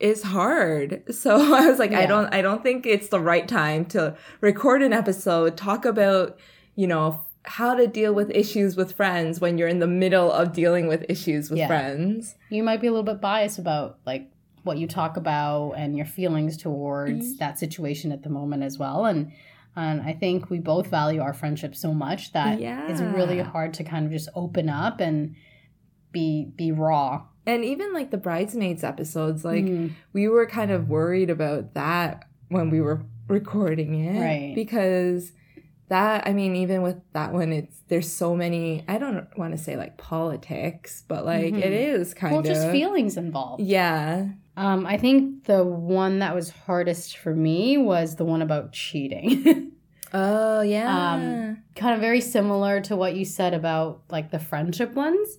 is 0.00 0.22
hard. 0.22 1.02
So 1.12 1.36
I 1.54 1.68
was 1.68 1.78
like 1.78 1.92
I 1.92 2.06
don't 2.06 2.32
I 2.34 2.42
don't 2.42 2.62
think 2.62 2.86
it's 2.86 3.08
the 3.08 3.20
right 3.20 3.46
time 3.48 3.84
to 3.86 4.16
record 4.40 4.82
an 4.82 4.92
episode 4.92 5.56
talk 5.56 5.84
about, 5.84 6.38
you 6.74 6.86
know, 6.86 7.24
how 7.44 7.74
to 7.74 7.86
deal 7.86 8.12
with 8.12 8.30
issues 8.30 8.76
with 8.76 8.92
friends 8.92 9.40
when 9.40 9.56
you're 9.56 9.68
in 9.68 9.78
the 9.78 9.86
middle 9.86 10.32
of 10.32 10.52
dealing 10.52 10.88
with 10.88 11.04
issues 11.08 11.48
with 11.48 11.58
Yeah. 11.60 11.68
friends. 11.68 12.34
you 12.50 12.62
might 12.62 12.80
be 12.80 12.88
a 12.88 12.90
little 12.90 13.04
bit 13.04 13.20
biased 13.20 13.58
about 13.58 13.98
like 14.04 14.30
what 14.64 14.78
you 14.78 14.88
talk 14.88 15.16
about 15.16 15.72
and 15.76 15.96
your 15.96 16.06
feelings 16.06 16.56
towards 16.56 17.24
Mm-hmm. 17.24 17.36
that 17.38 17.56
situation 17.58 18.10
at 18.10 18.22
the 18.24 18.28
moment 18.30 18.62
as 18.64 18.78
well 18.78 19.04
and 19.06 19.30
And 19.76 20.00
I 20.02 20.12
think 20.14 20.48
we 20.50 20.58
both 20.58 20.86
value 20.88 21.20
our 21.20 21.34
friendship 21.34 21.74
so 21.76 21.92
much 21.94 22.32
that 22.32 22.58
it's 22.90 23.00
really 23.00 23.38
hard 23.40 23.74
to 23.74 23.84
kind 23.84 24.06
of 24.06 24.10
just 24.12 24.28
open 24.34 24.68
up 24.68 25.00
and 25.00 25.36
be 26.12 26.48
be 26.56 26.72
raw. 26.72 27.22
And 27.46 27.64
even 27.64 27.92
like 27.94 28.10
the 28.10 28.16
bridesmaids 28.18 28.82
episodes, 28.82 29.44
like 29.44 29.64
Mm. 29.64 29.92
we 30.12 30.28
were 30.28 30.46
kind 30.46 30.70
of 30.70 30.88
worried 30.88 31.30
about 31.30 31.74
that 31.74 32.24
when 32.48 32.70
we 32.70 32.80
were 32.80 33.02
recording 33.28 33.94
it. 34.04 34.20
Right. 34.20 34.52
Because 34.54 35.32
that 35.88 36.26
I 36.26 36.32
mean, 36.32 36.56
even 36.56 36.82
with 36.82 36.96
that 37.12 37.32
one, 37.32 37.52
it's 37.52 37.80
there's 37.88 38.10
so 38.10 38.34
many 38.34 38.84
I 38.88 38.98
don't 38.98 39.26
want 39.38 39.52
to 39.52 39.58
say 39.58 39.76
like 39.76 39.96
politics, 39.96 41.04
but 41.06 41.24
like 41.24 41.54
Mhm. 41.54 41.58
it 41.64 41.72
is 41.72 42.14
kind 42.14 42.32
well, 42.32 42.40
of 42.40 42.46
just 42.46 42.68
feelings 42.70 43.16
involved. 43.16 43.62
Yeah. 43.62 44.28
Um, 44.56 44.86
I 44.86 44.96
think 44.96 45.44
the 45.44 45.62
one 45.64 46.18
that 46.20 46.34
was 46.34 46.50
hardest 46.50 47.18
for 47.18 47.34
me 47.34 47.76
was 47.78 48.16
the 48.16 48.24
one 48.24 48.42
about 48.42 48.72
cheating. 48.72 49.72
Oh 50.14 50.60
yeah. 50.62 51.14
Um, 51.14 51.58
kind 51.74 51.94
of 51.94 52.00
very 52.00 52.20
similar 52.20 52.80
to 52.82 52.96
what 52.96 53.16
you 53.16 53.24
said 53.24 53.52
about 53.52 54.02
like 54.08 54.30
the 54.30 54.38
friendship 54.38 54.94
ones. 54.94 55.36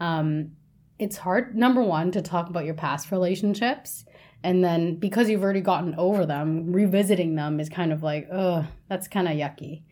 Um, 0.00 0.52
it's 0.98 1.16
hard, 1.18 1.54
number 1.56 1.82
one, 1.82 2.10
to 2.12 2.22
talk 2.22 2.48
about 2.48 2.64
your 2.64 2.74
past 2.74 3.10
relationships. 3.12 4.04
And 4.42 4.62
then 4.64 4.96
because 4.96 5.28
you've 5.28 5.42
already 5.42 5.60
gotten 5.60 5.94
over 5.96 6.24
them, 6.26 6.72
revisiting 6.72 7.34
them 7.34 7.58
is 7.60 7.68
kind 7.68 7.92
of 7.92 8.02
like, 8.02 8.28
oh, 8.32 8.66
that's 8.88 9.08
kind 9.08 9.26
of 9.28 9.34
yucky. 9.34 9.82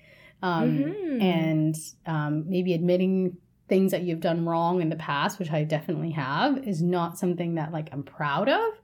Um, 0.43 0.79
Mhm. 0.79 1.23
And 1.23 1.77
um, 2.07 2.45
maybe 2.49 2.75
admitting 2.75 3.37
things 3.69 3.93
that 3.93 4.03
you've 4.03 4.21
done 4.21 4.45
wrong 4.45 4.81
in 4.83 4.91
the 4.91 4.97
past, 4.97 5.39
which 5.39 5.51
I 5.51 5.65
definitely 5.65 6.11
have, 6.11 6.59
is 6.69 6.83
not 6.83 7.19
something 7.19 7.55
that 7.55 7.73
like 7.73 7.89
I'm 7.93 8.03
proud 8.03 8.49
of. 8.49 8.75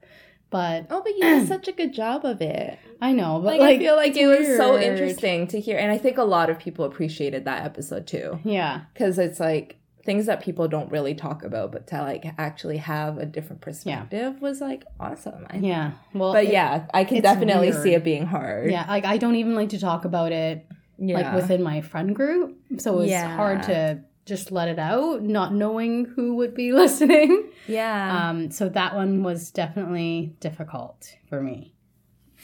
But 0.49 0.87
Oh, 0.89 1.01
but 1.01 1.13
you 1.15 1.21
did 1.21 1.47
such 1.55 1.67
a 1.67 1.71
good 1.71 1.93
job 1.93 2.25
of 2.25 2.41
it. 2.41 2.77
I 2.99 3.13
know, 3.13 3.39
but 3.39 3.45
Like, 3.51 3.59
like, 3.61 3.75
I 3.77 3.79
feel 3.79 3.95
like 3.95 4.17
it 4.17 4.27
was 4.27 4.57
so 4.57 4.77
interesting 4.79 5.47
to 5.47 5.59
hear, 5.59 5.77
and 5.77 5.91
I 5.91 5.97
think 5.97 6.17
a 6.17 6.23
lot 6.23 6.49
of 6.49 6.59
people 6.59 6.83
appreciated 6.85 7.45
that 7.45 7.63
episode 7.63 8.05
too, 8.07 8.39
Yeah. 8.43 8.81
because 8.93 9.17
it's 9.19 9.39
like 9.39 9.77
things 10.03 10.25
that 10.25 10.41
people 10.41 10.67
don't 10.67 10.91
really 10.91 11.13
talk 11.13 11.43
about, 11.43 11.71
but 11.71 11.87
to 11.87 12.01
like 12.01 12.25
actually 12.37 12.77
have 12.77 13.17
a 13.17 13.25
different 13.25 13.61
perspective 13.61 14.41
was 14.41 14.59
like 14.61 14.83
awesome. 14.99 15.45
I 15.49 15.57
Yeah. 15.57 15.91
Well, 16.13 16.33
But 16.33 16.45
it- 16.45 16.53
yeah, 16.53 16.85
I 16.93 17.03
can 17.03 17.21
definitely 17.21 17.69
weird. 17.71 17.83
see 17.83 17.93
it 17.93 18.03
being 18.03 18.25
hard. 18.25 18.71
Yeah, 18.71 18.85
like 18.87 19.05
I 19.05 19.17
don't 19.17 19.35
even 19.35 19.55
like 19.55 19.69
to 19.69 19.79
talk 19.79 20.05
about 20.05 20.31
it 20.31 20.65
yeah. 20.97 21.15
like 21.21 21.35
within 21.35 21.61
my 21.63 21.81
friend 21.81 22.15
group. 22.15 22.57
So 22.77 22.99
it's 23.01 23.11
Yeah. 23.11 23.35
hard 23.35 23.63
to 23.63 24.01
just 24.25 24.51
let 24.51 24.67
it 24.69 24.79
out, 24.79 25.23
not 25.23 25.53
knowing 25.53 26.05
who 26.05 26.35
would 26.37 26.53
be 26.55 26.71
listening. 26.83 27.49
yeah, 27.67 28.29
Um, 28.29 28.51
so 28.51 28.69
that 28.69 28.95
one 28.95 29.23
was 29.23 29.51
definitely 29.51 30.35
difficult 30.39 31.15
for 31.27 31.41
me. 31.41 31.73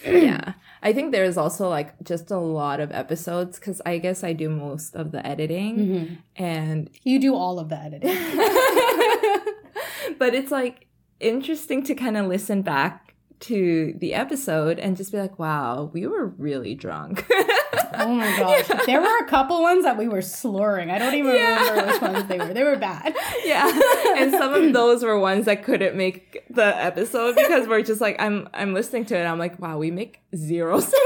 Yeah. 0.06 0.54
I 0.84 0.94
think 0.94 1.12
there's 1.12 1.38
also 1.38 1.70
like 1.70 1.94
just 2.04 2.30
a 2.32 2.38
lot 2.38 2.80
of 2.80 2.92
episodes 2.92 3.60
because 3.60 3.82
I 3.86 3.98
guess 3.98 4.24
I 4.24 4.34
do 4.34 4.50
most 4.50 4.96
of 4.96 5.12
the 5.12 5.26
editing, 5.26 5.78
Mhm. 5.78 6.18
and 6.36 6.90
You 7.04 7.20
do 7.20 7.34
all 7.36 7.60
of 7.60 7.70
the 7.70 7.78
editing. 7.80 8.10
but 10.20 10.34
it's 10.36 10.52
like 10.52 10.88
interesting 11.20 11.84
to 11.84 11.96
kind 11.96 12.18
of 12.18 12.28
listen 12.28 12.62
back 12.62 13.07
to 13.40 13.94
the 14.00 14.14
episode 14.16 14.80
and 14.80 14.98
just 14.98 15.12
be 15.12 15.18
like, 15.20 15.38
wow, 15.38 15.92
we 15.94 16.08
were 16.08 16.26
really 16.38 16.74
drunk. 16.74 17.26
oh 17.94 18.14
my 18.16 18.36
gosh. 18.38 18.68
There 18.88 19.00
were 19.02 19.18
a 19.20 19.28
couple 19.28 19.62
ones 19.62 19.84
that 19.84 19.96
we 19.98 20.08
were 20.08 20.22
slurring. 20.24 20.90
I 20.90 20.98
don't 20.98 21.14
even 21.14 21.36
Yeah. 21.36 21.70
remember 21.70 21.92
which 21.92 22.02
ones 22.02 22.28
they 22.28 22.38
were. 22.40 22.54
They 22.54 22.64
were 22.64 22.76
bad. 22.78 23.16
yeah. 23.46 23.70
And 24.18 24.32
some 24.32 24.54
of 24.54 24.74
those 24.74 25.04
were 25.04 25.20
ones 25.20 25.46
that 25.46 25.64
couldn't 25.64 25.96
make 25.96 26.44
the 26.50 26.66
episode 26.66 27.36
because 27.36 27.68
we're 27.68 27.84
just 27.84 28.02
like, 28.02 28.20
I'm 28.20 28.50
I'm 28.54 28.74
listening 28.74 29.06
to 29.06 29.18
it. 29.18 29.24
I'm 29.26 29.38
like, 29.40 29.60
wow, 29.60 29.78
we 29.78 29.92
make 29.92 30.20
zero 30.36 30.80
sense. 30.80 30.94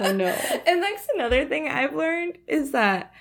I 0.00 0.12
know. 0.14 0.34
And 0.66 0.82
that's 0.82 1.06
another 1.14 1.44
thing 1.46 1.68
I've 1.68 1.94
learned 1.94 2.38
is 2.46 2.72
that 2.72 3.12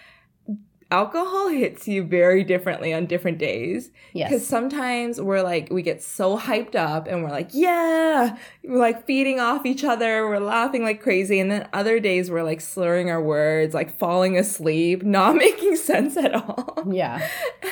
alcohol 0.92 1.48
hits 1.48 1.88
you 1.88 2.04
very 2.04 2.44
differently 2.44 2.94
on 2.94 3.06
different 3.06 3.38
days. 3.38 3.90
Yes. 4.14 4.30
Because 4.30 4.46
sometimes 4.46 5.20
we're 5.20 5.42
like, 5.42 5.70
we 5.72 5.82
get 5.82 6.04
so 6.04 6.38
hyped 6.38 6.76
up 6.76 7.08
and 7.08 7.24
we're 7.24 7.30
like, 7.30 7.50
yeah, 7.54 8.38
we're 8.64 8.78
like 8.78 9.06
feeding 9.06 9.40
off 9.40 9.66
each 9.66 9.84
other. 9.84 10.28
We're 10.28 10.40
laughing 10.40 10.84
like 10.84 11.02
crazy. 11.02 11.40
And 11.40 11.50
then 11.50 11.68
other 11.74 12.00
days 12.00 12.30
we're 12.30 12.44
like 12.44 12.62
slurring 12.62 13.10
our 13.10 13.22
words, 13.22 13.74
like 13.74 13.98
falling 13.98 14.38
asleep, 14.38 15.04
not 15.04 15.36
making 15.36 15.78
sense 15.78 16.18
at 16.18 16.36
all. 16.36 16.84
Yeah. 16.92 17.28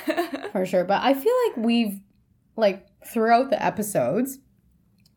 for 0.51 0.65
sure. 0.65 0.85
But 0.85 1.03
I 1.03 1.13
feel 1.13 1.33
like 1.47 1.57
we've 1.57 1.99
like 2.55 2.87
throughout 3.05 3.49
the 3.49 3.63
episodes, 3.63 4.39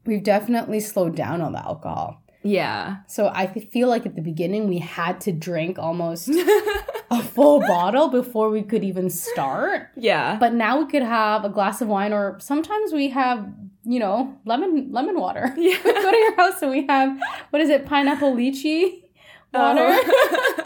we've 0.04 0.22
definitely 0.22 0.80
slowed 0.80 1.16
down 1.16 1.40
on 1.40 1.52
the 1.52 1.64
alcohol. 1.64 2.21
Yeah. 2.42 2.96
So 3.06 3.28
I 3.28 3.46
feel 3.46 3.88
like 3.88 4.06
at 4.06 4.16
the 4.16 4.22
beginning 4.22 4.68
we 4.68 4.78
had 4.78 5.20
to 5.22 5.32
drink 5.32 5.78
almost 5.78 6.28
a 7.10 7.22
full 7.22 7.60
bottle 7.60 8.08
before 8.08 8.50
we 8.50 8.62
could 8.62 8.82
even 8.84 9.10
start. 9.10 9.88
yeah. 9.96 10.36
But 10.38 10.52
now 10.54 10.78
we 10.78 10.86
could 10.90 11.02
have 11.02 11.44
a 11.44 11.48
glass 11.48 11.80
of 11.80 11.88
wine, 11.88 12.12
or 12.12 12.38
sometimes 12.40 12.92
we 12.92 13.10
have, 13.10 13.46
you 13.84 13.98
know, 14.00 14.36
lemon 14.44 14.90
lemon 14.92 15.18
water. 15.20 15.52
yeah. 15.56 15.76
we 15.84 15.92
go 15.92 16.10
to 16.10 16.16
your 16.16 16.36
house 16.36 16.60
and 16.62 16.70
we 16.70 16.86
have 16.86 17.18
what 17.50 17.62
is 17.62 17.68
it, 17.70 17.86
pineapple 17.86 18.34
lychee 18.34 19.02
water. 19.52 19.80
Oh. 19.88 20.64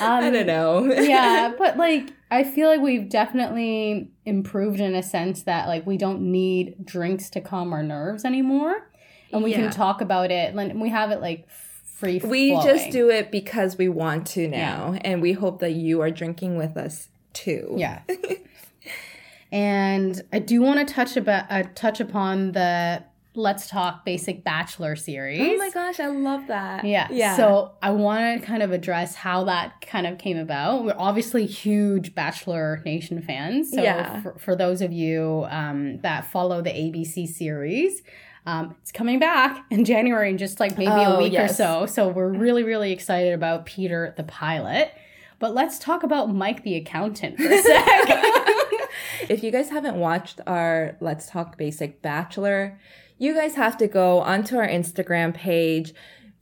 I 0.00 0.26
Um, 0.26 0.32
don't 0.32 0.46
know. 0.46 0.92
yeah, 0.92 1.52
but 1.56 1.76
like 1.76 2.12
I 2.30 2.42
feel 2.42 2.68
like 2.68 2.80
we've 2.80 3.08
definitely 3.08 4.10
improved 4.24 4.80
in 4.80 4.92
a 4.96 5.02
sense 5.04 5.42
that 5.44 5.68
like 5.68 5.86
we 5.86 5.96
don't 5.96 6.20
need 6.32 6.84
drinks 6.84 7.30
to 7.30 7.40
calm 7.40 7.72
our 7.72 7.82
nerves 7.84 8.24
anymore, 8.24 8.90
and 9.34 9.44
we 9.44 9.50
Yeah. 9.50 9.62
can 9.62 9.70
talk 9.70 10.00
about 10.00 10.30
it. 10.30 10.54
And 10.54 10.80
we 10.80 10.88
have 10.88 11.10
it 11.10 11.20
like 11.20 11.48
free. 11.50 12.20
We 12.24 12.50
just 12.62 12.90
do 12.90 13.10
it 13.10 13.30
because 13.30 13.76
we 13.76 13.88
want 13.88 14.26
to 14.28 14.48
now, 14.48 14.96
and 15.02 15.20
we 15.20 15.32
hope 15.32 15.60
that 15.60 15.72
you 15.72 16.00
are 16.00 16.10
drinking 16.10 16.56
with 16.56 16.76
us 16.76 17.08
too. 17.32 17.74
Yeah. 17.76 18.00
and 19.52 20.20
I 20.32 20.38
do 20.38 20.62
want 20.62 20.86
to 20.86 20.94
touch 20.94 21.16
about 21.16 21.44
uh, 21.50 21.64
touch 21.74 22.00
upon 22.00 22.52
the 22.52 23.04
Let's 23.36 23.68
Talk 23.68 24.04
Basic 24.04 24.44
Bachelor 24.44 24.94
series. 24.94 25.40
Oh 25.40 25.56
my 25.56 25.70
gosh, 25.70 25.98
I 25.98 26.06
love 26.06 26.46
that. 26.46 26.84
Yeah. 26.84 27.08
Yeah. 27.10 27.36
So 27.36 27.72
I 27.82 27.90
want 27.90 28.40
to 28.40 28.46
kind 28.46 28.62
of 28.62 28.70
address 28.70 29.16
how 29.16 29.44
that 29.44 29.80
kind 29.80 30.06
of 30.06 30.18
came 30.18 30.36
about. 30.38 30.84
We're 30.84 30.94
obviously 30.96 31.44
huge 31.46 32.14
Bachelor 32.14 32.80
Nation 32.84 33.20
fans. 33.22 33.72
So 33.72 33.82
Yeah. 33.82 34.22
for, 34.22 34.38
for 34.38 34.54
those 34.56 34.80
of 34.82 34.92
you 34.92 35.46
um, 35.50 35.98
that 36.02 36.26
follow 36.30 36.62
the 36.62 36.70
ABC 36.70 37.26
series, 37.26 38.02
um, 38.46 38.74
it's 38.82 38.92
coming 38.92 39.18
back 39.18 39.64
in 39.70 39.84
January 39.84 40.30
in 40.30 40.38
just 40.38 40.60
like 40.60 40.76
maybe 40.76 40.90
a 40.90 41.14
Oh, 41.14 41.18
week 41.18 41.32
yes. 41.32 41.52
or 41.52 41.54
so. 41.54 41.86
So 41.86 42.08
we're 42.08 42.28
really, 42.28 42.62
really 42.62 42.92
excited 42.92 43.32
about 43.32 43.64
Peter 43.66 44.12
the 44.16 44.24
pilot. 44.24 44.92
But 45.38 45.54
let's 45.54 45.78
talk 45.78 46.02
about 46.02 46.32
Mike 46.34 46.62
the 46.62 46.76
accountant 46.76 47.36
for 47.38 47.44
a 47.50 47.58
sec. 47.62 48.08
if 49.28 49.42
you 49.42 49.50
guys 49.50 49.70
haven't 49.70 49.96
watched 49.96 50.40
our 50.46 50.96
Let's 51.00 51.26
Talk 51.28 51.56
Basic 51.58 52.00
Bachelor, 52.02 52.78
you 53.18 53.34
guys 53.34 53.54
have 53.54 53.76
to 53.78 53.86
go 53.88 54.20
onto 54.20 54.56
our 54.56 54.66
Instagram 54.68 55.34
page. 55.34 55.92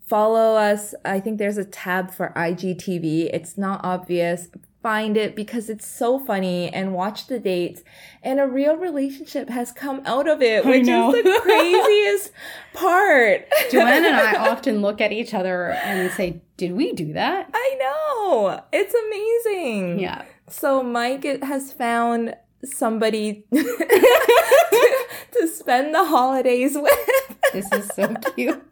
Follow 0.06 0.56
us. 0.56 0.94
I 1.04 1.20
think 1.20 1.38
there's 1.38 1.56
a 1.56 1.64
tab 1.64 2.10
for 2.10 2.32
IGTV. 2.36 3.30
It's 3.32 3.56
not 3.56 3.80
obvious. 3.84 4.48
Find 4.82 5.16
it 5.16 5.36
because 5.36 5.70
it's 5.70 5.86
so 5.86 6.18
funny 6.18 6.68
and 6.72 6.92
watch 6.92 7.28
the 7.28 7.38
dates. 7.38 7.82
And 8.22 8.40
a 8.40 8.46
real 8.48 8.76
relationship 8.76 9.48
has 9.48 9.70
come 9.70 10.02
out 10.04 10.28
of 10.28 10.42
it, 10.42 10.64
which 10.64 10.80
is 10.80 10.86
the 10.86 11.40
craziest 11.42 12.32
part. 12.74 13.48
Joanne 13.70 14.04
and 14.04 14.16
I 14.16 14.48
often 14.48 14.82
look 14.82 15.00
at 15.00 15.12
each 15.12 15.34
other 15.34 15.70
and 15.70 16.10
say, 16.12 16.42
Did 16.56 16.72
we 16.72 16.92
do 16.92 17.12
that? 17.12 17.48
I 17.54 17.76
know. 17.78 18.60
It's 18.72 18.94
amazing. 18.94 20.00
Yeah. 20.00 20.24
So 20.48 20.82
Mike 20.82 21.24
has 21.44 21.72
found 21.72 22.34
somebody 22.64 23.44
to, 23.54 23.62
to 25.32 25.48
spend 25.48 25.94
the 25.94 26.04
holidays 26.04 26.76
with. 26.76 27.38
This 27.52 27.70
is 27.72 27.86
so 27.94 28.14
cute. 28.34 28.62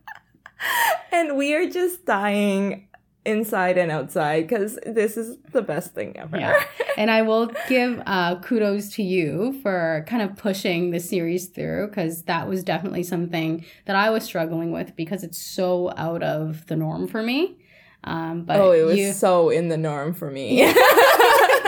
and 1.12 1.36
we 1.36 1.54
are 1.54 1.68
just 1.68 2.04
dying 2.04 2.88
inside 3.24 3.76
and 3.76 3.90
outside 3.90 4.48
because 4.48 4.78
this 4.86 5.16
is 5.16 5.36
the 5.52 5.62
best 5.62 5.94
thing 5.94 6.16
ever. 6.16 6.38
Yeah. 6.38 6.62
And 6.96 7.10
I 7.10 7.22
will 7.22 7.50
give 7.68 8.02
uh, 8.06 8.40
kudos 8.40 8.94
to 8.94 9.02
you 9.02 9.58
for 9.62 10.04
kind 10.08 10.22
of 10.22 10.36
pushing 10.36 10.90
the 10.90 11.00
series 11.00 11.46
through 11.46 11.88
because 11.88 12.22
that 12.22 12.48
was 12.48 12.64
definitely 12.64 13.02
something 13.02 13.64
that 13.84 13.96
I 13.96 14.10
was 14.10 14.24
struggling 14.24 14.72
with 14.72 14.96
because 14.96 15.22
it's 15.22 15.38
so 15.38 15.92
out 15.96 16.22
of 16.22 16.66
the 16.66 16.76
norm 16.76 17.06
for 17.06 17.22
me. 17.22 17.56
Um, 18.04 18.44
but 18.44 18.58
oh, 18.58 18.72
it 18.72 18.82
was 18.82 18.98
you, 18.98 19.12
so 19.12 19.50
in 19.50 19.68
the 19.68 19.76
norm 19.76 20.14
for 20.14 20.30
me. 20.30 20.62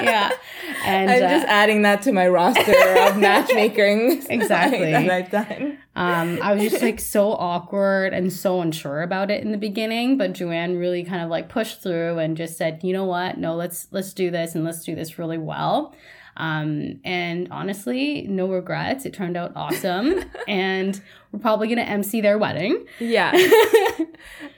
Yeah. 0.04 0.30
And 0.84 1.10
I'm 1.10 1.22
uh, 1.22 1.28
just 1.28 1.46
adding 1.46 1.82
that 1.82 2.02
to 2.02 2.12
my 2.12 2.28
roster 2.28 2.72
of 2.98 3.16
matchmaking 3.18 4.22
Exactly. 4.30 4.92
that 4.92 5.10
I've 5.10 5.30
done. 5.30 5.78
Um, 5.94 6.38
I 6.42 6.54
was 6.54 6.62
just 6.70 6.82
like 6.82 7.00
so 7.00 7.32
awkward 7.32 8.14
and 8.14 8.32
so 8.32 8.60
unsure 8.60 9.02
about 9.02 9.30
it 9.30 9.42
in 9.42 9.52
the 9.52 9.58
beginning, 9.58 10.16
but 10.16 10.32
Joanne 10.32 10.76
really 10.78 11.04
kind 11.04 11.22
of 11.22 11.30
like 11.30 11.48
pushed 11.48 11.82
through 11.82 12.18
and 12.18 12.36
just 12.36 12.56
said, 12.56 12.80
"You 12.82 12.94
know 12.94 13.04
what? 13.04 13.36
No, 13.38 13.54
let's 13.54 13.88
let's 13.90 14.12
do 14.12 14.30
this 14.30 14.54
and 14.54 14.64
let's 14.64 14.84
do 14.84 14.94
this 14.94 15.18
really 15.18 15.38
well." 15.38 15.94
Um, 16.36 17.00
and 17.04 17.48
honestly, 17.50 18.22
no 18.22 18.48
regrets. 18.48 19.04
It 19.04 19.12
turned 19.12 19.36
out 19.36 19.52
awesome. 19.54 20.24
and 20.48 21.00
we're 21.30 21.40
probably 21.40 21.68
going 21.68 21.78
to 21.78 21.84
MC 21.88 22.20
their 22.22 22.38
wedding. 22.38 22.86
Yeah. 22.98 23.32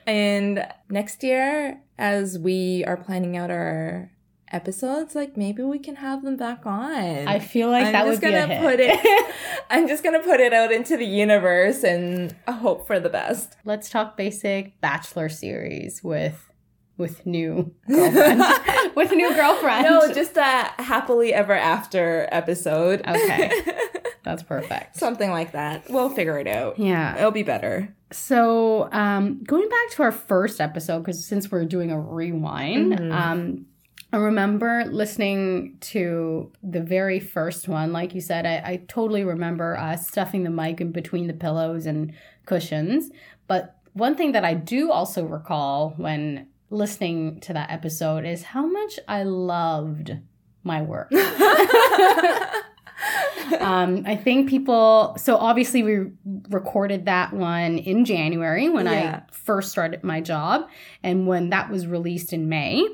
and 0.07 0.67
next 0.89 1.23
year, 1.23 1.81
as 1.99 2.39
we 2.39 2.85
are 2.87 2.97
planning 2.97 3.37
out 3.37 3.51
our 3.51 4.11
episodes, 4.53 5.15
like 5.15 5.37
maybe 5.37 5.63
we 5.63 5.79
can 5.79 5.97
have 5.97 6.23
them 6.23 6.37
back 6.37 6.65
on. 6.67 7.27
I 7.29 7.39
feel 7.39 7.71
like 7.71 7.87
I'm 7.87 7.93
that 7.93 8.05
be 8.05 8.11
a 8.17 8.21
gonna 8.21 8.47
hit. 8.55 8.61
put 8.63 8.81
it. 8.81 9.35
I'm 9.71 9.89
just 9.89 10.03
gonna 10.05 10.21
put 10.23 10.41
it 10.41 10.53
out 10.53 10.73
into 10.73 10.97
the 10.97 11.07
universe 11.07 11.83
and 11.85 12.35
hope 12.49 12.87
for 12.87 13.01
the 13.01 13.09
best. 13.09 13.57
Let's 13.65 13.89
talk 13.91 14.17
basic 14.17 14.81
bachelor 14.81 15.29
series 15.29 16.03
with 16.05 16.51
with 16.97 17.27
new 17.27 17.75
girlfriend. 17.89 18.43
with 18.95 19.11
new 19.13 19.35
girlfriend. 19.35 19.85
No, 19.85 20.13
just 20.13 20.37
a 20.37 20.71
happily 20.83 21.35
ever 21.35 21.53
after 21.55 22.29
episode. 22.31 23.01
Okay. 23.07 23.51
That's 24.23 24.43
perfect. 24.43 24.97
Something 24.97 25.31
like 25.31 25.53
that. 25.53 25.85
We'll 25.91 26.09
figure 26.09 26.39
it 26.39 26.47
out. 26.47 26.79
Yeah. 26.79 27.19
It'll 27.19 27.31
be 27.31 27.43
better. 27.43 27.95
So, 28.11 28.89
um, 28.93 29.43
going 29.45 29.69
back 29.69 29.91
to 29.97 30.03
our 30.05 30.13
first 30.13 30.61
episode, 30.63 31.01
because 31.01 31.23
since 31.27 31.51
we're 31.51 31.65
doing 31.67 31.91
a 31.91 32.01
rewind, 32.01 32.93
Mhm. 32.99 33.13
um, 33.13 33.67
I 34.15 34.19
remember 34.19 34.85
listening 34.85 35.77
to 35.81 36.53
the 36.63 36.81
very 36.81 37.19
first 37.19 37.67
one. 37.67 37.93
Like 37.93 38.15
you 38.15 38.21
said, 38.21 38.47
I, 38.47 38.63
I 38.65 38.77
totally 38.87 39.25
remember 39.25 39.77
uh, 39.77 39.97
stuffing 39.97 40.45
the 40.45 40.51
mic 40.51 40.81
in 40.81 40.93
between 40.93 41.27
the 41.27 41.33
pillows 41.33 41.85
and 41.85 42.13
cushions. 42.47 43.11
But 43.49 43.77
one 43.95 44.15
thing 44.15 44.31
that 44.31 44.45
I 44.45 44.55
do 44.55 44.93
also 44.93 45.25
recall 45.25 45.95
when 45.97 46.47
listening 46.71 47.41
to 47.41 47.53
that 47.55 47.73
episode 47.73 48.25
is 48.25 48.45
how 48.45 48.65
much 48.65 49.01
I 49.09 49.25
loved 49.25 50.17
my 50.63 50.81
work. 50.81 51.13
um, 53.59 54.05
I 54.07 54.15
think 54.15 54.49
people. 54.49 55.17
So 55.19 55.37
obviously, 55.37 55.83
we 55.83 56.13
recorded 56.51 57.07
that 57.07 57.33
one 57.33 57.79
in 57.79 58.05
January 58.05 58.69
when 58.69 58.87
Yeah. 58.87 59.23
I 59.27 59.33
first 59.33 59.73
started 59.73 60.05
my 60.05 60.21
job, 60.21 60.69
and 61.03 61.27
when 61.27 61.51
that 61.51 61.69
was 61.69 61.89
released 61.89 62.33
in 62.33 62.49
May, 62.49 62.87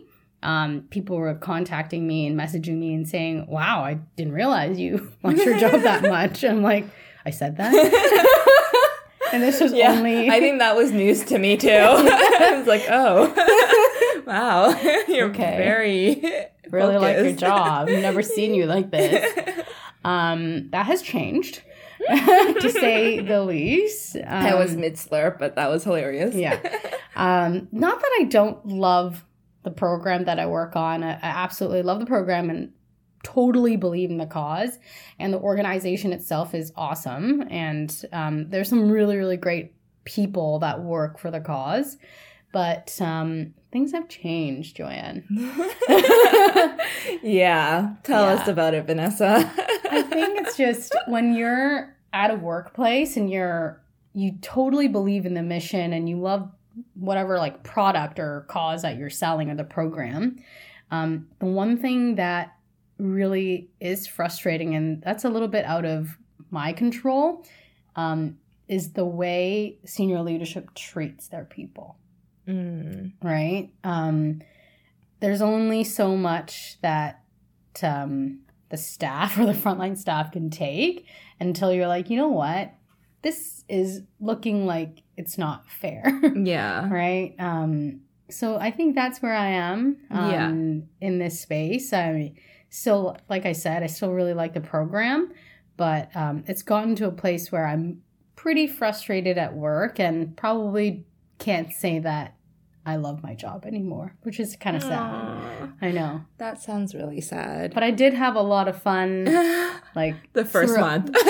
um, 0.43 0.83
people 0.91 1.17
were 1.17 1.35
contacting 1.35 2.07
me 2.07 2.27
and 2.27 2.39
messaging 2.39 2.79
me 2.79 2.95
and 2.95 3.09
saying, 3.09 3.47
"Wow, 3.47 3.83
I 3.85 3.95
didn't 4.17 4.33
realize 4.33 4.79
you 4.79 5.13
liked 5.23 5.41
your 5.45 5.59
job 5.59 5.83
that 5.83 6.03
much." 6.19 6.45
I'm 6.45 6.63
like, 6.63 6.87
I 7.27 7.31
said 7.31 7.57
that, 7.59 7.73
and 9.33 9.43
this 9.43 9.61
was 9.61 9.73
yeah, 9.73 9.93
only. 9.93 10.29
I 10.31 10.41
think 10.41 10.59
that 10.61 10.77
was 10.77 10.91
news 10.93 11.25
to 11.27 11.39
me 11.39 11.57
too. 11.57 11.69
I 11.69 12.57
was 12.59 12.67
like, 12.67 12.85
oh, 12.91 14.23
wow, 14.27 14.71
you're 15.09 15.29
Okay. 15.31 15.57
very 15.57 16.47
really 16.71 16.99
like 16.99 17.17
your 17.17 17.33
job. 17.33 17.89
I've 17.89 18.01
never 18.03 18.23
seen 18.23 18.55
you 18.55 18.67
like 18.67 18.91
this. 18.91 19.65
Um, 20.05 20.71
that 20.71 20.87
has 20.87 21.03
changed, 21.03 21.63
to 22.09 22.71
say 22.71 23.21
the 23.21 23.43
least. 23.43 24.17
Um, 24.17 24.23
I 24.27 24.55
was 24.55 24.75
mid 24.77 24.95
slurp, 24.95 25.39
but 25.39 25.57
that 25.57 25.69
was 25.69 25.85
hilarious. 25.85 26.35
yeah. 26.35 26.59
Um, 27.17 27.69
not 27.73 28.01
that 28.01 28.11
I 28.21 28.25
don't 28.25 28.67
love 28.67 29.25
the 29.63 29.71
program 29.71 30.25
that 30.25 30.39
I 30.39 30.47
work 30.47 30.77
on. 30.77 31.03
I, 31.03 31.13
I 31.13 31.19
absolutely 31.23 31.83
love 31.83 32.01
the 32.01 32.07
program 32.07 32.51
and 32.51 32.73
totally 33.23 33.77
believe 33.77 34.11
in 34.11 34.19
the 34.19 34.27
cause. 34.27 34.79
And 35.19 35.33
the 35.33 35.39
organization 35.39 36.13
itself 36.13 36.55
is 36.55 36.73
awesome. 36.77 37.45
And 37.51 37.95
um, 38.13 38.49
there's 38.49 38.69
some 38.69 38.91
really, 38.91 39.17
really 39.17 39.37
great 39.37 39.75
people 40.05 40.59
that 40.61 40.83
work 40.83 41.19
for 41.19 41.31
the 41.31 41.41
cause. 41.41 41.99
But 42.53 42.97
um, 43.01 43.55
things 43.71 43.93
have 43.93 44.09
changed, 44.09 44.77
Joanne. 44.77 45.25
yeah. 47.23 47.95
Tell 48.03 48.25
us 48.25 48.49
about 48.49 48.75
it, 48.75 48.87
Vanessa. 48.87 49.51
I 49.91 50.03
think 50.03 50.41
it's 50.41 50.57
just 50.57 50.95
when 51.07 51.35
you're 51.35 51.95
at 52.13 52.31
a 52.31 52.35
workplace 52.35 53.17
and 53.17 53.31
you're 53.31 53.81
you 54.13 54.33
totally 54.43 54.89
believe 54.89 55.25
in 55.25 55.35
the 55.35 55.43
mission 55.43 55.93
and 55.93 56.09
you 56.09 56.19
love 56.19 56.51
whatever 56.95 57.39
like 57.39 57.63
product 57.63 58.19
or 58.19 58.47
cause 58.49 58.83
that 58.83 58.97
you're 58.97 59.11
selling 59.11 59.51
or 59.51 59.55
the 59.55 59.65
program. 59.65 60.43
Um, 60.91 61.29
the 61.39 61.47
one 61.47 61.77
thing 61.77 62.17
that 62.17 62.57
really 62.99 63.71
is 63.81 64.07
frustrating 64.07 64.75
and 64.75 65.03
that's 65.03 65.25
a 65.25 65.29
little 65.29 65.49
bit 65.49 65.65
out 65.65 65.85
of 65.85 66.19
my 66.51 66.73
control 66.73 67.47
um, 67.97 68.39
is 68.69 68.93
the 68.93 69.05
way 69.05 69.79
senior 69.85 70.21
leadership 70.23 70.75
treats 70.75 71.29
their 71.29 71.45
people 71.45 71.97
Mm. 72.51 73.13
right? 73.23 73.71
Um, 73.85 74.43
there's 75.21 75.43
only 75.43 75.85
so 75.85 76.17
much 76.17 76.79
that 76.83 77.23
um, 77.83 78.41
the 78.71 78.77
staff 78.77 79.39
or 79.39 79.47
the 79.47 79.53
frontline 79.53 79.97
staff 79.97 80.33
can 80.33 80.51
take 80.51 81.07
until 81.39 81.73
you're 81.73 81.87
like, 81.89 82.11
you 82.11 82.17
know 82.17 82.29
what? 82.29 82.75
This 83.23 83.65
is 83.69 84.03
looking 84.21 84.67
like 84.67 85.03
it's 85.17 85.37
not 85.39 85.69
fair, 85.69 86.03
Yeah. 86.37 86.89
right? 86.91 87.35
Um, 87.39 88.01
so 88.31 88.57
I 88.57 88.71
think 88.71 88.95
that's 88.95 89.21
where 89.21 89.35
I 89.35 89.49
am 89.49 89.97
um, 90.11 90.31
Yeah. 90.31 90.49
in 91.07 91.19
this 91.19 91.41
space. 91.41 91.93
I 91.93 92.33
still, 92.71 93.17
like 93.29 93.45
I 93.47 93.53
said, 93.53 93.83
I 93.83 93.87
still 93.89 94.13
really 94.13 94.35
like 94.35 94.55
the 94.55 94.61
program, 94.61 95.33
but 95.77 96.15
um, 96.17 96.45
it's 96.47 96.63
gotten 96.63 96.95
to 96.97 97.07
a 97.09 97.13
place 97.13 97.51
where 97.53 97.67
I'm 97.67 98.03
pretty 98.37 98.67
frustrated 98.67 99.37
at 99.37 99.55
work 99.55 100.01
and 100.01 100.35
probably 100.37 101.05
can't 101.39 101.73
say 101.73 101.99
that 101.99 102.35
I 102.87 102.97
love 102.97 103.23
my 103.23 103.35
job 103.35 103.67
anymore, 103.67 104.15
which 104.23 104.41
is 104.41 104.57
kind 104.57 104.77
of 104.77 104.83
sad. 104.83 105.73
I 105.83 105.91
know. 105.91 106.23
that 106.39 106.63
sounds 106.63 106.95
really 106.95 107.21
sad. 107.21 107.75
But 107.75 107.83
I 107.83 107.91
did 107.91 108.15
have 108.15 108.35
a 108.37 108.41
lot 108.43 108.67
of 108.69 108.81
fun. 108.81 109.27
Like, 109.97 110.15
the 110.35 110.45
first 110.45 110.75
through- 110.75 110.83
month. 110.83 111.17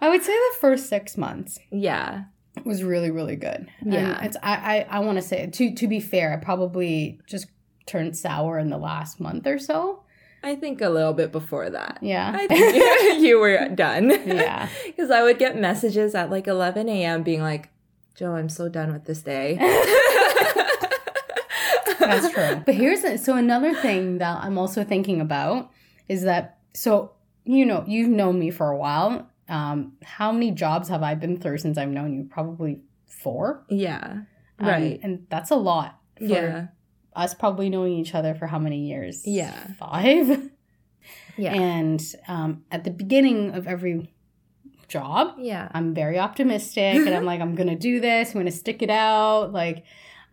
I 0.00 0.08
would 0.08 0.22
say 0.22 0.32
the 0.32 0.56
first 0.60 0.88
six 0.88 1.16
months 1.16 1.58
yeah. 1.70 2.24
was 2.64 2.82
really, 2.82 3.10
really 3.10 3.36
good. 3.36 3.68
And 3.80 3.92
Yeah. 3.92 4.22
it's 4.24 4.36
I 4.42 4.86
I, 4.90 4.96
I 4.96 4.98
want 5.00 5.18
to 5.18 5.22
say 5.22 5.46
to 5.46 5.74
to 5.74 5.88
be 5.88 6.00
fair, 6.00 6.32
I 6.32 6.36
probably 6.42 7.20
just 7.26 7.46
turned 7.86 8.16
sour 8.16 8.58
in 8.58 8.70
the 8.70 8.78
last 8.78 9.20
month 9.20 9.46
or 9.46 9.58
so. 9.58 10.02
I 10.42 10.54
think 10.54 10.80
a 10.80 10.88
little 10.88 11.12
bit 11.12 11.32
before 11.32 11.68
that. 11.68 11.98
Yeah. 12.00 12.32
I 12.34 12.46
think 12.46 13.20
you 13.22 13.38
were 13.38 13.68
done. 13.68 14.10
yeah. 14.26 14.68
Because 14.86 15.10
I 15.10 15.22
would 15.22 15.38
get 15.38 15.58
messages 15.58 16.14
at 16.14 16.30
like 16.30 16.46
11 16.46 16.88
a.m. 16.88 17.22
being 17.22 17.42
like, 17.42 17.68
Joe, 18.14 18.34
I'm 18.34 18.48
so 18.48 18.68
done 18.68 18.92
with 18.92 19.04
this 19.04 19.22
day. 19.22 19.56
That's 21.98 22.32
true. 22.32 22.62
But 22.64 22.74
here's 22.74 23.02
the, 23.02 23.18
so 23.18 23.36
another 23.36 23.74
thing 23.74 24.18
that 24.18 24.42
I'm 24.42 24.58
also 24.58 24.84
thinking 24.84 25.20
about 25.20 25.70
is 26.08 26.22
that 26.22 26.58
so 26.74 27.12
you 27.44 27.66
know 27.66 27.84
you've 27.86 28.08
known 28.08 28.38
me 28.38 28.50
for 28.50 28.70
a 28.70 28.76
while. 28.76 29.28
Um, 29.50 29.94
how 30.02 30.32
many 30.32 30.50
jobs 30.52 30.88
have 30.88 31.02
I 31.02 31.14
been 31.14 31.36
through 31.38 31.58
since 31.58 31.76
I've 31.76 31.88
known 31.88 32.14
you? 32.14 32.24
Probably 32.24 32.80
four. 33.06 33.64
yeah. 33.68 34.22
Um, 34.58 34.66
Right. 34.68 35.00
and 35.02 35.26
that's 35.30 35.50
a 35.50 35.56
lot 35.56 35.98
for 36.18 36.24
yeah. 36.24 36.66
us 37.16 37.32
probably 37.34 37.70
knowing 37.70 37.94
each 37.94 38.14
other 38.14 38.34
for 38.34 38.46
how 38.46 38.58
many 38.58 38.86
years? 38.86 39.26
Yeah. 39.26 39.72
Five. 39.78 40.50
Yeah. 41.36 41.54
And 41.54 42.04
um, 42.28 42.64
at 42.70 42.84
the 42.84 42.90
beginning 42.90 43.54
of 43.54 43.66
every 43.66 44.12
job, 44.88 45.36
yeah. 45.38 45.68
I'm 45.72 45.94
very 45.94 46.18
optimistic 46.18 46.96
and 46.96 47.08
I'm 47.08 47.24
like, 47.32 47.40
I'm 47.40 47.54
going 47.54 47.68
to 47.70 47.76
do 47.76 48.00
this. 48.00 48.28
I'm 48.28 48.34
going 48.34 48.46
to 48.46 48.52
stick 48.52 48.82
it 48.82 48.90
out. 48.90 49.50
Like, 49.52 49.84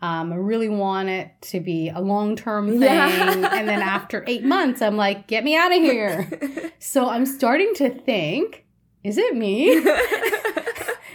um, 0.02 0.34
I 0.34 0.36
really 0.36 0.68
want 0.68 1.08
it 1.08 1.32
to 1.44 1.62
be 1.62 1.90
a 1.90 2.02
long 2.02 2.36
term 2.36 2.68
thing. 2.72 2.82
Yeah. 2.82 3.56
and 3.58 3.68
then 3.70 3.82
after 3.82 4.26
eight 4.28 4.44
months, 4.44 4.82
I'm 4.82 4.98
like, 4.98 5.28
get 5.28 5.46
me 5.46 5.56
out 5.56 5.72
of 5.72 5.82
here. 5.82 6.30
so 6.80 7.08
I'm 7.10 7.26
starting 7.26 7.74
to 7.76 7.90
think, 7.90 8.66
is 9.08 9.18
it 9.18 9.36
me? 9.36 9.70
is 9.72 9.86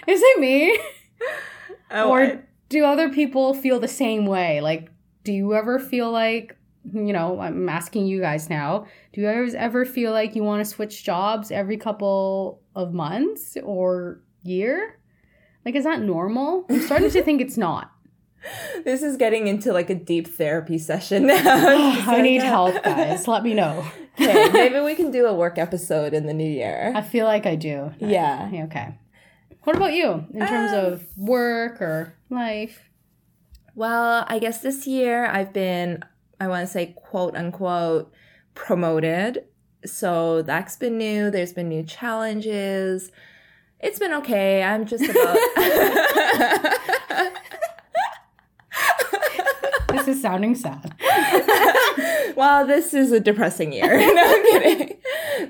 it 0.06 0.40
me? 0.40 0.78
Oh, 1.90 2.08
or 2.10 2.20
I- 2.22 2.38
do 2.68 2.84
other 2.84 3.10
people 3.10 3.52
feel 3.54 3.78
the 3.78 3.88
same 3.88 4.24
way? 4.26 4.60
Like, 4.62 4.88
do 5.24 5.32
you 5.32 5.54
ever 5.54 5.78
feel 5.78 6.10
like, 6.10 6.56
you 6.92 7.12
know, 7.12 7.38
I'm 7.38 7.68
asking 7.68 8.06
you 8.06 8.20
guys 8.20 8.48
now, 8.48 8.86
do 9.12 9.20
you 9.20 9.28
ever, 9.28 9.56
ever 9.56 9.84
feel 9.84 10.10
like 10.12 10.34
you 10.34 10.42
want 10.42 10.64
to 10.64 10.70
switch 10.70 11.04
jobs 11.04 11.50
every 11.50 11.76
couple 11.76 12.62
of 12.74 12.94
months 12.94 13.56
or 13.62 14.20
year? 14.42 14.98
Like, 15.66 15.76
is 15.76 15.84
that 15.84 16.00
normal? 16.00 16.64
I'm 16.70 16.80
starting 16.80 17.10
to 17.10 17.22
think 17.26 17.40
it's 17.42 17.58
not. 17.58 17.92
this 18.84 19.02
is 19.02 19.16
getting 19.16 19.46
into 19.46 19.72
like 19.72 19.90
a 19.90 19.94
deep 19.94 20.28
therapy 20.28 20.78
session 20.78 21.26
now. 21.26 21.36
Just 21.94 22.08
I 22.08 22.12
like, 22.14 22.22
need 22.22 22.42
help, 22.42 22.82
guys. 22.82 23.26
Let 23.28 23.42
me 23.42 23.54
know. 23.54 23.84
Okay, 24.20 24.50
maybe 24.52 24.80
we 24.80 24.94
can 24.94 25.10
do 25.10 25.26
a 25.26 25.34
work 25.34 25.58
episode 25.58 26.12
in 26.12 26.26
the 26.26 26.34
new 26.34 26.50
year. 26.50 26.92
I 26.94 27.02
feel 27.02 27.24
like 27.26 27.46
I 27.46 27.54
do. 27.56 27.92
Yeah. 27.98 28.50
Okay. 28.64 28.94
What 29.64 29.76
about 29.76 29.92
you 29.94 30.26
in 30.34 30.40
terms 30.46 30.72
Um, 30.72 30.84
of 30.92 31.06
work 31.16 31.80
or 31.80 32.14
life? 32.30 32.88
Well, 33.74 34.24
I 34.28 34.38
guess 34.38 34.58
this 34.60 34.86
year 34.86 35.24
I've 35.26 35.52
been, 35.52 36.02
I 36.40 36.48
want 36.48 36.66
to 36.66 36.72
say, 36.72 36.94
quote 36.96 37.34
unquote, 37.36 38.12
promoted. 38.54 39.44
So 39.86 40.42
that's 40.42 40.76
been 40.76 40.98
new. 40.98 41.30
There's 41.30 41.52
been 41.52 41.68
new 41.68 41.82
challenges. 41.84 43.10
It's 43.80 43.98
been 43.98 44.12
okay. 44.14 44.62
I'm 44.62 44.84
just 44.84 45.04
about. 45.04 46.78
This 50.04 50.16
is 50.16 50.22
sounding 50.22 50.56
sad. 50.56 50.94
well, 52.36 52.66
this 52.66 52.92
is 52.92 53.12
a 53.12 53.20
depressing 53.20 53.72
year. 53.72 53.98
no, 54.14 54.22
I'm 54.24 54.42
kidding. 54.50 54.98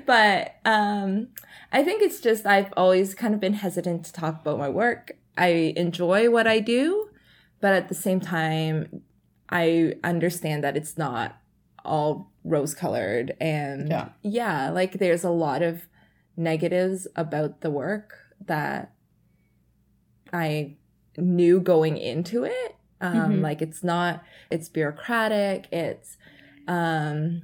But 0.05 0.55
um, 0.63 1.29
I 1.71 1.83
think 1.83 2.03
it's 2.03 2.19
just 2.21 2.45
I've 2.45 2.71
always 2.77 3.15
kind 3.15 3.33
of 3.33 3.39
been 3.39 3.53
hesitant 3.53 4.05
to 4.05 4.13
talk 4.13 4.41
about 4.41 4.59
my 4.59 4.69
work. 4.69 5.13
I 5.37 5.73
enjoy 5.75 6.29
what 6.29 6.45
I 6.45 6.59
do, 6.59 7.09
but 7.61 7.73
at 7.73 7.89
the 7.89 7.95
same 7.95 8.19
time, 8.19 9.01
I 9.49 9.95
understand 10.03 10.63
that 10.63 10.77
it's 10.77 10.99
not 10.99 11.35
all 11.83 12.31
rose 12.43 12.75
colored. 12.75 13.35
And 13.41 13.89
Yeah. 13.89 14.09
yeah, 14.21 14.69
like 14.69 14.99
there's 14.99 15.23
a 15.23 15.31
lot 15.31 15.63
of 15.63 15.87
negatives 16.37 17.07
about 17.15 17.61
the 17.61 17.71
work 17.71 18.13
that 18.45 18.93
I 20.31 20.75
knew 21.17 21.59
going 21.59 21.97
into 21.97 22.43
it. 22.43 22.75
Um, 23.03 23.33
Mhm. 23.33 23.41
Like 23.41 23.61
it's 23.61 23.83
not, 23.83 24.23
it's 24.49 24.69
bureaucratic. 24.69 25.67
It's 25.71 26.17
um, 26.67 27.43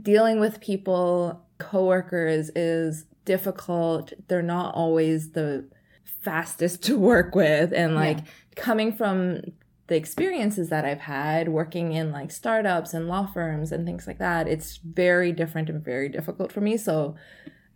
dealing 0.00 0.40
with 0.40 0.60
people, 0.60 1.46
coworkers 1.58 2.50
is 2.56 3.04
difficult. 3.24 4.12
They're 4.28 4.42
not 4.42 4.74
always 4.74 5.32
the 5.32 5.68
fastest 6.04 6.82
to 6.86 6.98
work 6.98 7.34
with. 7.34 7.72
And 7.72 7.94
like 7.94 8.18
Yeah. 8.18 8.24
coming 8.56 8.92
from 8.92 9.40
the 9.88 9.96
experiences 9.96 10.70
that 10.70 10.84
I've 10.86 11.00
had 11.00 11.48
working 11.50 11.92
in 11.92 12.12
like 12.12 12.30
startups 12.30 12.94
and 12.94 13.08
law 13.08 13.26
firms 13.26 13.72
and 13.72 13.84
things 13.84 14.06
like 14.06 14.18
that, 14.18 14.48
it's 14.48 14.78
very 14.78 15.32
different 15.32 15.68
and 15.68 15.84
very 15.84 16.08
difficult 16.08 16.50
for 16.50 16.60
me. 16.62 16.76
So 16.78 17.14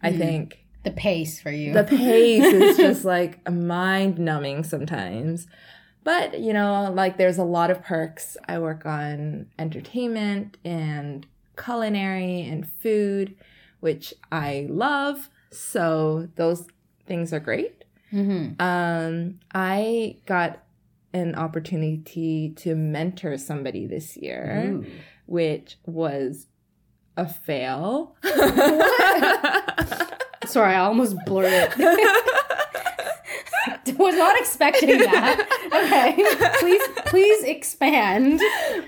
I 0.02 0.12
Mhm. 0.12 0.18
think 0.18 0.64
The 0.84 0.92
pace 0.92 1.40
for 1.42 1.50
you. 1.50 1.72
the 1.74 1.84
pace 1.84 2.52
is 2.52 2.76
just 2.86 3.04
like 3.04 3.46
mind 3.50 4.18
numbing 4.18 4.64
sometimes. 4.64 5.46
But, 6.06 6.38
you 6.38 6.52
know, 6.52 6.92
like 6.94 7.16
there's 7.16 7.36
a 7.36 7.42
lot 7.42 7.68
of 7.72 7.82
perks. 7.82 8.36
I 8.48 8.60
work 8.60 8.86
on 8.86 9.46
entertainment 9.58 10.56
and 10.64 11.26
culinary 11.60 12.42
and 12.42 12.64
food, 12.64 13.34
which 13.80 14.14
I 14.30 14.68
love. 14.70 15.28
So 15.50 16.28
those 16.36 16.68
things 17.08 17.32
are 17.32 17.40
great. 17.40 17.82
hmm 18.10 18.50
Um, 18.60 19.40
I 19.52 20.18
got 20.26 20.62
an 21.12 21.34
opportunity 21.34 22.50
to 22.58 22.76
mentor 22.76 23.36
somebody 23.36 23.84
this 23.88 24.16
year, 24.16 24.62
Ooh. 24.64 24.86
which 25.26 25.76
was 25.86 26.46
a 27.16 27.26
fail. 27.26 28.14
Sorry, 30.46 30.72
I 30.72 30.78
almost 30.78 31.16
blurted. 31.26 31.72
Was 33.98 34.16
not 34.16 34.38
expecting 34.38 34.98
that. 34.98 35.48
Okay, 35.84 36.14
please, 36.60 36.82
please 37.06 37.44
expand. 37.44 38.40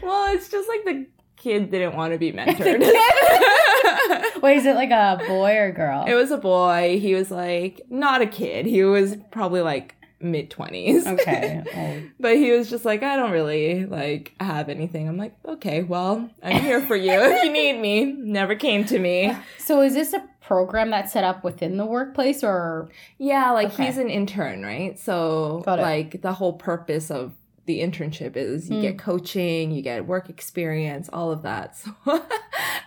well, 0.03 0.35
it's 0.35 0.49
just 0.49 0.69
like 0.69 0.85
the 0.85 1.07
kid 1.37 1.71
didn't 1.71 1.95
want 1.97 2.13
to 2.13 2.19
be 2.19 2.33
mentored. 2.39 2.81
Wait, 4.43 4.57
is 4.57 4.67
it 4.67 4.75
like 4.75 4.91
a 4.91 5.21
boy 5.27 5.57
or 5.57 5.73
girl? 5.73 6.05
it 6.07 6.15
was 6.15 6.31
a 6.31 6.39
boy. 6.39 6.99
He 7.01 7.15
was 7.15 7.31
like 7.31 7.83
not 7.91 8.23
a 8.23 8.27
kid. 8.27 8.67
He 8.67 8.83
was 8.85 9.17
probably 9.31 9.61
like 9.61 9.95
mid 10.21 10.51
twenties. 10.51 11.07
okay. 11.07 11.63
Oh, 11.77 12.03
But 12.19 12.37
he 12.37 12.51
was 12.53 12.69
just 12.71 12.85
like, 12.85 13.03
I 13.03 13.17
don't 13.17 13.31
really 13.31 13.85
like 13.87 14.35
have 14.41 14.69
anything. 14.69 15.09
I'm 15.09 15.17
like, 15.17 15.35
okay, 15.47 15.83
well, 15.83 16.29
I'm 16.43 16.61
here 16.61 16.81
for 16.81 16.97
you 16.97 17.13
if 17.13 17.45
you 17.45 17.53
need 17.53 17.81
me. 17.81 18.05
Never 18.05 18.55
came 18.55 18.85
to 18.87 18.99
me. 18.99 19.35
So 19.59 19.83
is 19.83 19.93
this 19.95 20.15
a 20.15 20.27
program 20.41 20.89
that's 20.91 21.13
set 21.13 21.25
up 21.25 21.45
within 21.45 21.77
the 21.77 21.85
workplace 21.85 22.43
or 22.43 22.89
Yeah, 23.19 23.51
like 23.53 23.75
Okay. 23.75 23.85
he's 23.87 23.99
an 23.99 24.09
intern, 24.09 24.63
right? 24.63 24.99
So 24.99 25.63
like 25.67 26.23
the 26.23 26.33
whole 26.33 26.55
purpose 26.55 27.11
of 27.11 27.35
the 27.67 27.81
internship 27.81 28.35
is 28.35 28.71
you 28.71 28.77
Mm. 28.77 28.81
get 28.83 28.99
coaching, 28.99 29.71
you 29.73 29.83
get 29.83 30.07
work 30.07 30.31
experience, 30.31 31.11
all 31.13 31.31
of 31.31 31.43
that. 31.43 31.77
So 31.77 31.91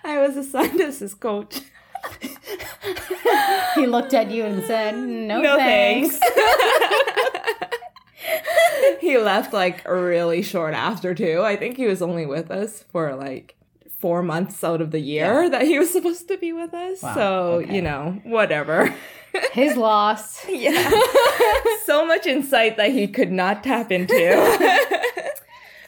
I 0.03 0.17
was 0.19 0.35
assigned 0.37 0.81
as 0.81 0.97
his 0.99 1.13
coach. 1.13 1.59
he 3.75 3.85
looked 3.85 4.15
at 4.15 4.31
you 4.31 4.43
and 4.43 4.63
said, 4.63 4.97
"No, 4.97 5.39
No 5.39 5.55
thanks." 5.55 6.19
he 9.01 9.17
left 9.17 9.53
like 9.53 9.87
really 9.87 10.41
short 10.41 10.73
after 10.73 11.13
too. 11.13 11.41
I 11.43 11.55
think 11.55 11.77
he 11.77 11.85
was 11.85 12.01
only 12.01 12.25
with 12.25 12.51
us 12.51 12.83
for 12.91 13.15
like 13.15 13.55
four 13.99 14.23
months 14.23 14.63
out 14.63 14.81
of 14.81 14.91
the 14.91 14.99
year 14.99 15.49
that 15.49 15.61
he 15.63 15.77
was 15.77 15.91
supposed 15.91 16.27
to 16.27 16.37
be 16.37 16.51
with 16.51 16.73
us. 16.73 17.01
Wow, 17.03 17.13
So, 17.13 17.43
okay. 17.63 17.75
you 17.75 17.81
know, 17.81 18.19
whatever. 18.23 18.93
His 19.53 19.77
loss. 19.77 20.45
yeah. 20.49 20.89
so 21.85 22.05
much 22.05 22.25
insight 22.25 22.77
that 22.77 22.91
he 22.91 23.07
could 23.07 23.31
not 23.31 23.63
tap 23.63 23.91
into. 23.91 24.77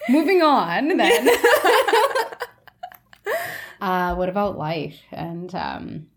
Moving 0.09 0.41
on 0.41 0.95
then. 0.97 1.29
uh, 3.81 4.15
what 4.15 4.29
about 4.29 4.57
life 4.57 4.99
and 5.11 5.53
um, 5.55 6.07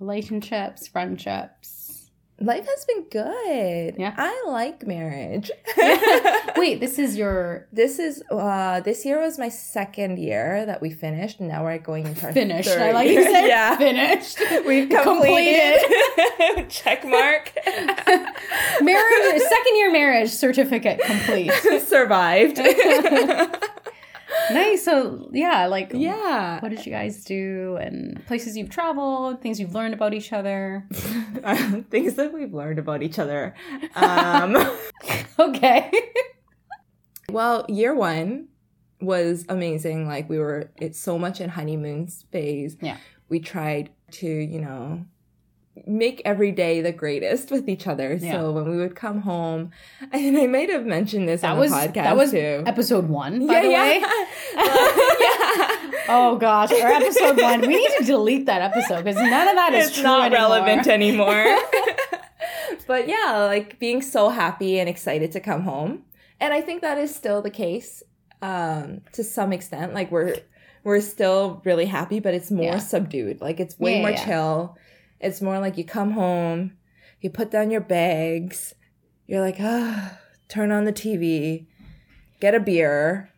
relationships, 0.00 0.88
friendships? 0.88 2.03
Life 2.40 2.66
has 2.66 2.84
been 2.84 3.04
good. 3.10 3.94
Yeah. 3.96 4.12
I 4.18 4.44
like 4.48 4.84
marriage. 4.86 5.52
Wait, 6.56 6.80
this 6.80 6.98
is 6.98 7.16
your 7.16 7.68
This 7.72 8.00
is 8.00 8.24
uh 8.30 8.80
this 8.80 9.04
year 9.04 9.20
was 9.20 9.38
my 9.38 9.48
second 9.48 10.18
year 10.18 10.66
that 10.66 10.82
we 10.82 10.90
finished 10.90 11.38
and 11.38 11.48
now 11.48 11.62
we're 11.62 11.78
going 11.78 12.06
into 12.06 12.26
our 12.26 12.32
finished. 12.32 12.68
third 12.68 12.82
I 12.82 12.92
like 12.92 13.08
year. 13.08 13.20
you 13.20 13.30
said 13.32 13.46
yeah. 13.46 13.76
finished. 13.76 14.38
We've 14.66 14.88
completed. 14.88 15.78
Check 16.68 17.04
mark. 17.04 17.52
marriage, 18.80 19.42
second 19.42 19.76
year 19.76 19.92
marriage 19.92 20.30
certificate 20.30 21.00
complete. 21.02 21.52
Survived. 21.86 22.60
Nice. 24.52 24.84
So 24.84 25.28
yeah, 25.32 25.66
like 25.66 25.92
yeah. 25.94 26.60
What 26.60 26.70
did 26.70 26.84
you 26.84 26.92
guys 26.92 27.24
do 27.24 27.76
and 27.80 28.24
places 28.26 28.56
you've 28.56 28.70
traveled, 28.70 29.40
things 29.42 29.58
you've 29.60 29.74
learned 29.74 29.94
about 29.94 30.14
each 30.14 30.32
other? 30.32 30.86
Things 31.90 32.14
that 32.14 32.32
we've 32.32 32.52
learned 32.54 32.78
about 32.78 33.02
each 33.02 33.18
other. 33.18 33.54
Um, 33.94 34.56
Okay. 35.38 35.90
well, 37.30 37.66
year 37.68 37.94
one 37.94 38.48
was 39.00 39.44
amazing. 39.48 40.06
Like 40.06 40.28
we 40.28 40.38
were, 40.38 40.70
it's 40.76 40.98
so 40.98 41.18
much 41.18 41.40
in 41.40 41.50
honeymoon 41.50 42.06
phase. 42.30 42.76
Yeah. 42.80 42.96
We 43.28 43.40
tried 43.40 43.90
to, 44.12 44.26
you 44.28 44.60
know, 44.60 45.04
make 45.86 46.22
every 46.24 46.52
day 46.52 46.80
the 46.80 46.92
greatest 46.92 47.50
with 47.50 47.68
each 47.68 47.86
other. 47.86 48.14
Yeah. 48.14 48.32
So 48.32 48.52
when 48.52 48.68
we 48.70 48.76
would 48.76 48.94
come 48.94 49.20
home, 49.22 49.70
and 50.12 50.36
I 50.38 50.46
might 50.46 50.70
have 50.70 50.86
mentioned 50.86 51.28
this 51.28 51.40
That 51.40 51.52
on 51.52 51.58
was 51.58 51.70
the 51.72 51.76
podcast 51.78 51.94
that 51.94 52.16
was 52.16 52.30
too. 52.30 52.62
episode 52.66 53.08
one, 53.08 53.46
by 53.46 53.60
the 53.62 53.68
way. 53.68 54.00
yeah. 54.54 55.80
Oh 56.06 56.36
gosh, 56.38 56.70
our 56.70 56.92
episode 56.92 57.40
one. 57.40 57.62
We 57.62 57.76
need 57.76 57.90
to 57.98 58.04
delete 58.04 58.44
that 58.46 58.60
episode 58.60 59.04
because 59.04 59.16
none 59.16 59.48
of 59.48 59.54
that 59.54 59.72
is 59.72 59.86
it's 59.86 59.94
true 59.96 60.04
not 60.04 60.20
anymore. 60.26 60.38
relevant 60.50 60.86
anymore. 60.98 61.56
but 62.86 63.08
yeah, 63.08 63.44
like 63.48 63.78
being 63.78 64.02
so 64.02 64.28
happy 64.28 64.78
and 64.78 64.86
excited 64.88 65.32
to 65.32 65.40
come 65.40 65.62
home. 65.62 66.02
And 66.40 66.52
I 66.52 66.60
think 66.60 66.82
that 66.82 66.98
is 66.98 67.14
still 67.14 67.40
the 67.40 67.50
case 67.50 68.02
um 68.42 69.00
to 69.12 69.24
some 69.24 69.50
extent. 69.52 69.94
Like 69.94 70.10
we're 70.10 70.36
we're 70.82 71.00
still 71.00 71.62
really 71.64 71.86
happy, 71.86 72.20
but 72.20 72.34
it's 72.34 72.50
more 72.50 72.64
Yeah. 72.74 72.78
subdued. 72.78 73.40
Like 73.40 73.58
it's 73.58 73.78
way 73.78 73.96
Yeah, 73.96 74.00
more 74.02 74.10
yeah. 74.10 74.24
chill. 74.26 74.76
It's 75.24 75.42
more 75.42 75.58
like 75.58 75.76
you 75.76 75.84
come 75.84 76.12
home, 76.12 76.72
you 77.20 77.30
put 77.30 77.50
down 77.50 77.70
your 77.70 77.80
bags, 77.80 78.74
you're 79.26 79.40
like, 79.40 79.56
ah, 79.58 80.18
turn 80.48 80.70
on 80.70 80.84
the 80.84 80.92
TV, 80.92 81.66
get 82.40 82.54
a 82.54 82.60
beer, 82.60 83.30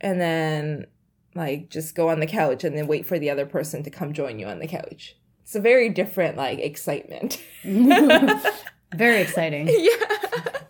and 0.00 0.20
then 0.20 0.86
like 1.34 1.70
just 1.70 1.94
go 1.94 2.08
on 2.08 2.20
the 2.20 2.26
couch 2.26 2.64
and 2.64 2.76
then 2.76 2.86
wait 2.86 3.06
for 3.06 3.18
the 3.18 3.30
other 3.30 3.46
person 3.46 3.82
to 3.82 3.90
come 3.90 4.12
join 4.12 4.38
you 4.38 4.46
on 4.46 4.58
the 4.58 4.66
couch. 4.66 5.16
It's 5.42 5.54
a 5.54 5.60
very 5.60 5.88
different 5.88 6.36
like 6.36 6.58
excitement. 6.58 7.40
Very 8.94 9.22
exciting. 9.22 9.68
yeah. 9.70 10.60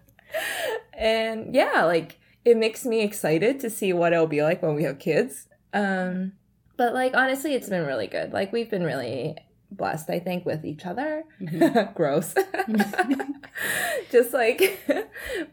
And 0.95 1.55
yeah, 1.55 1.85
like 1.85 2.21
it 2.45 2.57
makes 2.57 2.85
me 2.85 3.03
excited 3.03 3.59
to 3.61 3.71
see 3.71 3.93
what 3.93 4.13
it'll 4.13 4.27
be 4.27 4.43
like 4.43 4.63
when 4.63 4.75
we 4.75 4.85
have 4.85 4.99
kids. 4.99 5.49
Um 5.73 6.33
but 6.77 6.95
like 6.95 7.15
honestly 7.15 7.55
it's 7.55 7.69
been 7.69 7.85
really 7.85 8.07
good. 8.07 8.33
Like 8.33 8.53
we've 8.53 8.71
been 8.71 8.85
really 8.85 9.37
blessed 9.77 10.11
I 10.11 10.19
think 10.21 10.45
with 10.47 10.65
each 10.65 10.85
other. 10.87 11.25
Mhm. 11.41 11.95
Gross. 11.99 12.35
Just 14.11 14.33
like 14.33 14.81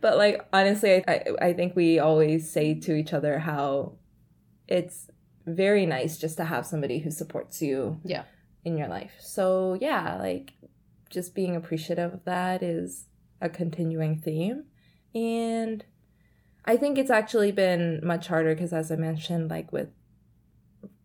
but 0.01 0.17
like 0.17 0.45
honestly 0.53 1.03
I 1.07 1.25
I 1.41 1.53
think 1.53 1.75
we 1.75 1.99
always 1.99 2.49
say 2.51 2.73
to 2.81 2.95
each 2.95 3.13
other 3.13 3.39
how 3.39 3.93
it's 4.67 5.09
very 5.45 5.85
nice 5.85 6.17
just 6.17 6.37
to 6.37 6.45
have 6.45 6.65
somebody 6.65 6.99
who 6.99 7.09
supports 7.11 7.61
you 7.61 7.99
Yeah. 8.03 8.23
in 8.63 8.77
your 8.77 8.87
life. 8.87 9.13
So 9.19 9.77
yeah, 9.81 10.17
like 10.19 10.53
just 11.09 11.33
being 11.33 11.55
appreciative 11.55 12.13
of 12.13 12.25
that 12.25 12.61
is 12.61 13.05
a 13.41 13.49
continuing 13.49 14.17
theme. 14.19 14.65
And 15.15 15.83
I 16.65 16.77
think 16.77 16.97
it's 16.99 17.09
actually 17.09 17.51
been 17.51 17.99
much 18.03 18.27
harder 18.27 18.53
because 18.53 18.73
as 18.73 18.91
I 18.91 18.95
mentioned, 18.95 19.49
like 19.49 19.71
with 19.71 19.89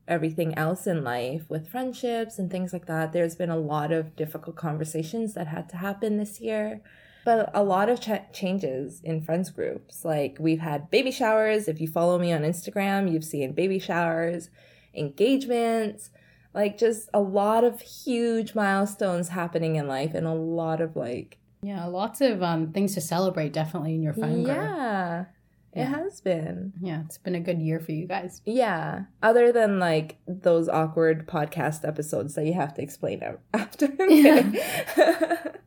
everything 0.06 0.56
else 0.56 0.86
in 0.86 1.02
life, 1.04 1.42
with 1.48 1.68
friendships 1.68 2.38
and 2.38 2.50
things 2.50 2.72
like 2.72 2.86
that, 2.86 3.12
there's 3.12 3.34
been 3.36 3.50
a 3.50 3.56
lot 3.56 3.90
of 3.92 4.14
difficult 4.16 4.56
conversations 4.56 5.34
that 5.34 5.46
had 5.48 5.68
to 5.70 5.76
happen 5.78 6.16
this 6.18 6.40
year. 6.40 6.80
But 7.24 7.50
a 7.54 7.62
lot 7.62 7.88
of 7.88 8.00
ch- 8.00 8.30
changes 8.34 9.00
in 9.02 9.22
friends 9.22 9.48
groups. 9.50 10.04
Like 10.04 10.36
we've 10.38 10.60
had 10.60 10.90
baby 10.90 11.10
showers. 11.10 11.68
If 11.68 11.80
you 11.80 11.88
follow 11.88 12.18
me 12.18 12.32
on 12.32 12.42
Instagram, 12.42 13.10
you've 13.10 13.24
seen 13.24 13.52
baby 13.52 13.78
showers. 13.78 14.50
engagements, 14.94 16.10
like 16.52 16.78
just 16.78 17.08
a 17.14 17.20
lot 17.20 17.64
of 17.64 17.80
huge 17.80 18.54
milestones 18.54 19.28
happening 19.30 19.76
in 19.76 19.88
life 19.88 20.14
and 20.14 20.26
a 20.26 20.32
lot 20.34 20.80
of 20.80 20.96
like 20.96 21.38
Yeah, 21.62 21.86
lots 21.86 22.20
of 22.20 22.42
um, 22.42 22.72
things 22.72 22.94
to 22.94 23.00
celebrate 23.00 23.52
definitely 23.52 23.94
in 23.94 24.02
your 24.02 24.12
friend 24.12 24.44
group. 24.44 24.56
yeah, 24.56 25.24
it 25.74 25.80
Yeah. 25.80 25.86
has 25.86 26.20
been. 26.20 26.72
Yeah, 26.80 27.02
it's 27.04 27.18
been 27.18 27.34
a 27.34 27.40
good 27.40 27.60
year 27.60 27.80
for 27.80 27.92
you 27.92 28.06
guys. 28.06 28.40
Yeah, 28.46 29.02
other 29.22 29.52
than 29.52 29.78
like 29.78 30.16
those 30.26 30.68
awkward 30.68 31.26
podcast 31.26 31.86
episodes 31.86 32.34
that 32.36 32.46
you 32.46 32.54
have 32.54 32.72
to 32.74 32.82
explain 32.82 33.22
after. 33.54 33.88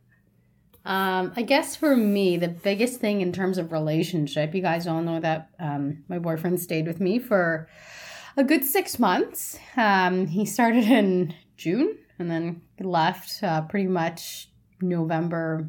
Um, 0.84 1.32
I 1.36 1.42
guess 1.42 1.76
for 1.76 1.94
me, 1.94 2.38
the 2.38 2.48
biggest 2.48 2.98
thing 2.98 3.20
in 3.20 3.30
terms 3.30 3.58
of 3.58 3.72
relationship, 3.72 4.54
you 4.54 4.62
guys 4.62 4.86
all 4.86 5.02
know 5.02 5.20
that 5.20 5.50
um, 5.58 6.02
my 6.08 6.18
boyfriend 6.18 6.60
stayed 6.60 6.86
with 6.86 6.98
me 6.98 7.18
for 7.18 7.68
a 8.38 8.44
good 8.44 8.64
six 8.64 8.98
months. 8.98 9.58
Um, 9.76 10.26
he 10.28 10.46
started 10.46 10.84
in 10.98 11.34
June 11.58 11.98
and 12.18 12.30
then 12.30 12.62
left 12.80 13.42
uh, 13.42 13.62
pretty 13.62 13.86
much 13.88 14.48
November, 14.80 15.68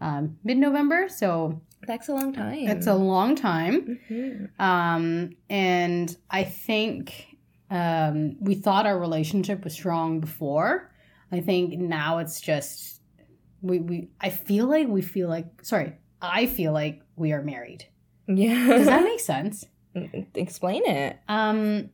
um, 0.00 0.36
mid 0.42 0.58
November. 0.58 1.08
So 1.08 1.60
That's 1.86 2.08
a 2.08 2.14
long 2.14 2.32
time. 2.32 2.68
it's 2.68 2.86
a 2.86 2.94
long 2.94 3.34
time. 3.36 3.98
Mhm. 4.10 4.60
Um, 4.60 5.30
and 5.50 6.16
I 6.30 6.44
think 6.44 7.36
um, 7.70 8.36
we 8.40 8.54
thought 8.54 8.86
our 8.86 8.98
relationship 8.98 9.64
was 9.64 9.72
strong 9.72 10.20
before. 10.20 10.90
I 11.32 11.40
think 11.40 11.78
now 11.78 12.18
it's 12.18 12.40
just 12.40 13.00
we 13.62 13.78
we. 13.78 14.08
I 14.20 14.30
feel 14.30 14.66
like 14.66 14.86
we 14.88 15.02
feel 15.02 15.28
like 15.28 15.46
sorry. 15.64 15.94
I 16.22 16.46
feel 16.46 16.72
like 16.72 17.02
we 17.16 17.32
are 17.32 17.42
married. 17.42 17.86
Yeah. 18.26 18.66
Does 18.68 18.86
that 18.86 19.02
make 19.10 19.20
sense? 19.20 19.64
Explain 20.34 20.82
it. 20.86 21.18
Um, 21.28 21.90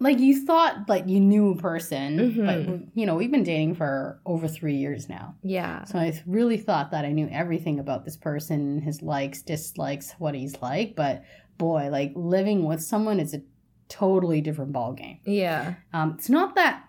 like 0.00 0.18
you 0.18 0.44
thought 0.44 0.88
like 0.88 1.06
you 1.08 1.20
knew 1.20 1.50
a 1.52 1.56
person, 1.56 2.18
Mhm. 2.18 2.46
but 2.46 2.88
you 2.98 3.06
know 3.06 3.14
we've 3.14 3.30
been 3.30 3.44
dating 3.44 3.74
for 3.76 4.20
over 4.26 4.48
three 4.48 4.76
years 4.76 5.08
now. 5.08 5.34
Yeah. 5.42 5.84
So 5.84 5.98
I 5.98 6.20
really 6.26 6.56
thought 6.58 6.90
that 6.90 7.04
I 7.04 7.12
knew 7.12 7.28
everything 7.30 7.78
about 7.78 8.04
this 8.04 8.16
person, 8.16 8.80
his 8.80 9.02
likes, 9.02 9.42
dislikes, 9.42 10.12
what 10.18 10.34
he's 10.34 10.60
like. 10.60 10.94
But 10.96 11.22
boy, 11.58 11.88
like 11.90 12.12
living 12.16 12.64
with 12.64 12.82
someone 12.82 13.20
is 13.20 13.34
a 13.34 13.42
totally 13.88 14.40
different 14.40 14.72
ballgame. 14.72 15.18
Yeah. 15.24 15.74
Um, 15.92 16.14
it's 16.18 16.28
not 16.28 16.54
that 16.56 16.84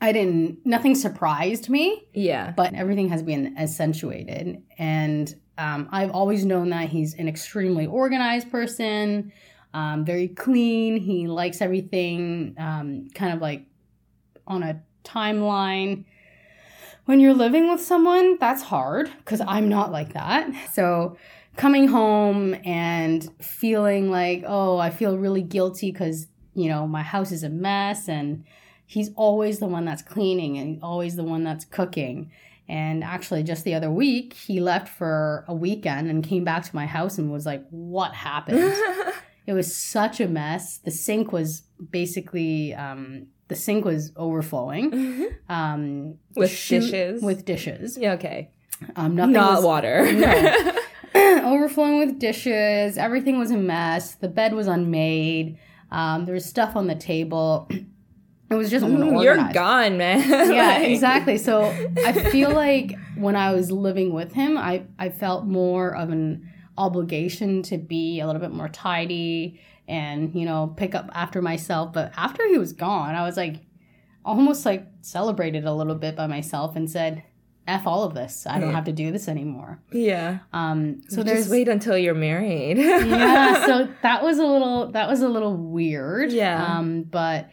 I 0.00 0.12
didn't, 0.12 0.58
nothing 0.66 0.94
surprised 0.94 1.70
me, 1.70 2.04
Yeah. 2.12 2.52
but 2.54 2.74
everything 2.74 3.08
has 3.08 3.22
been 3.22 3.56
accentuated. 3.56 4.60
And 4.76 5.34
um, 5.56 5.88
I've 5.90 6.10
always 6.10 6.44
known 6.44 6.68
that 6.70 6.90
he's 6.90 7.14
an 7.14 7.28
extremely 7.28 7.86
organized 7.86 8.50
person, 8.50 9.32
um, 9.76 10.06
very 10.06 10.28
clean. 10.28 10.96
He 10.96 11.28
likes 11.28 11.60
everything 11.60 12.54
um, 12.56 13.08
kind 13.14 13.34
of 13.34 13.42
like 13.42 13.66
on 14.46 14.62
a 14.62 14.80
timeline. 15.04 16.06
When 17.04 17.20
you're 17.20 17.34
living 17.34 17.70
with 17.70 17.82
someone, 17.82 18.38
that's 18.38 18.62
hard 18.62 19.10
because 19.18 19.42
I'm 19.46 19.68
not 19.68 19.92
like 19.92 20.14
that. 20.14 20.50
So 20.72 21.18
coming 21.56 21.88
home 21.88 22.56
and 22.64 23.28
feeling 23.38 24.10
like, 24.10 24.44
oh, 24.46 24.78
I 24.78 24.88
feel 24.88 25.18
really 25.18 25.42
guilty 25.42 25.92
because, 25.92 26.26
you 26.54 26.70
know, 26.70 26.86
my 26.86 27.02
house 27.02 27.30
is 27.30 27.42
a 27.42 27.50
mess 27.50 28.08
and 28.08 28.44
he's 28.86 29.10
always 29.14 29.58
the 29.58 29.66
one 29.66 29.84
that's 29.84 30.02
cleaning 30.02 30.56
and 30.56 30.82
always 30.82 31.16
the 31.16 31.24
one 31.24 31.44
that's 31.44 31.66
cooking. 31.66 32.30
And 32.66 33.04
actually, 33.04 33.42
just 33.42 33.64
the 33.64 33.74
other 33.74 33.90
week, 33.90 34.32
he 34.32 34.58
left 34.58 34.88
for 34.88 35.44
a 35.46 35.54
weekend 35.54 36.08
and 36.08 36.24
came 36.24 36.44
back 36.44 36.64
to 36.64 36.74
my 36.74 36.86
house 36.86 37.18
and 37.18 37.30
was 37.30 37.44
like, 37.44 37.64
What 37.68 38.14
happened? 38.14 38.74
it 39.46 39.52
was 39.52 39.74
such 39.74 40.20
a 40.20 40.28
mess. 40.28 40.78
The 40.78 40.90
sink 40.90 41.32
was 41.32 41.62
basically, 41.90 42.74
um, 42.74 43.26
the 43.48 43.54
sink 43.56 43.84
was 43.84 44.12
overflowing. 44.16 45.28
Um, 45.48 46.14
With 46.34 46.50
dishes? 46.50 47.22
With 47.22 47.44
dishes. 47.44 47.96
yeah. 47.96 48.12
Okay. 48.14 48.50
Um, 48.96 49.14
nothing 49.14 49.32
Not 49.34 49.56
was, 49.56 49.64
water. 49.64 50.12
No. 50.12 50.72
overflowing 51.54 51.98
with 51.98 52.18
dishes. 52.18 52.98
Everything 52.98 53.38
was 53.38 53.50
a 53.50 53.56
mess. 53.56 54.14
The 54.16 54.28
bed 54.28 54.52
was 54.52 54.66
unmade. 54.66 55.58
Um, 55.90 56.24
there 56.26 56.34
was 56.34 56.44
stuff 56.44 56.76
on 56.76 56.86
the 56.88 56.94
table. 56.96 57.68
It 58.48 58.54
was 58.54 58.70
just 58.70 58.84
unorganized. 58.86 59.24
You're 59.24 59.52
gone, 59.52 59.98
man. 59.98 60.20
yeah, 60.52 60.78
Like- 60.78 60.88
exactly. 60.90 61.36
So 61.36 61.64
I 62.06 62.12
feel 62.30 62.52
like 62.52 62.94
when 63.16 63.34
I 63.34 63.52
was 63.52 63.72
living 63.72 64.12
with 64.12 64.34
him, 64.34 64.56
I, 64.56 64.84
I 65.00 65.08
felt 65.08 65.46
more 65.46 65.96
of 65.96 66.10
an 66.10 66.48
obligation 66.78 67.62
to 67.64 67.78
be 67.78 68.20
a 68.20 68.26
little 68.26 68.40
bit 68.40 68.52
more 68.52 68.68
tidy 68.68 69.60
and, 69.88 70.34
you 70.34 70.44
know, 70.44 70.74
pick 70.76 70.94
up 70.94 71.10
after 71.14 71.40
myself. 71.40 71.92
But 71.92 72.12
after 72.16 72.46
he 72.48 72.58
was 72.58 72.72
gone, 72.72 73.14
I 73.14 73.22
was 73.22 73.36
like 73.36 73.56
almost 74.24 74.66
like 74.66 74.86
celebrated 75.02 75.64
a 75.64 75.72
little 75.72 75.94
bit 75.94 76.16
by 76.16 76.26
myself 76.26 76.76
and 76.76 76.90
said, 76.90 77.22
F 77.68 77.84
all 77.86 78.04
of 78.04 78.14
this. 78.14 78.46
I 78.48 78.60
don't 78.60 78.74
have 78.74 78.84
to 78.84 78.92
do 78.92 79.10
this 79.10 79.26
anymore. 79.26 79.80
Yeah. 79.90 80.38
Um 80.52 81.00
so 81.08 81.24
there's 81.24 81.38
just 81.40 81.50
wait 81.50 81.66
until 81.68 81.98
you're 81.98 82.14
married. 82.14 82.78
yeah, 82.78 83.66
so 83.66 83.88
that 84.02 84.22
was 84.22 84.38
a 84.38 84.46
little 84.46 84.92
that 84.92 85.08
was 85.08 85.20
a 85.20 85.28
little 85.28 85.56
weird. 85.56 86.30
Yeah. 86.30 86.64
Um, 86.64 87.02
but 87.02 87.50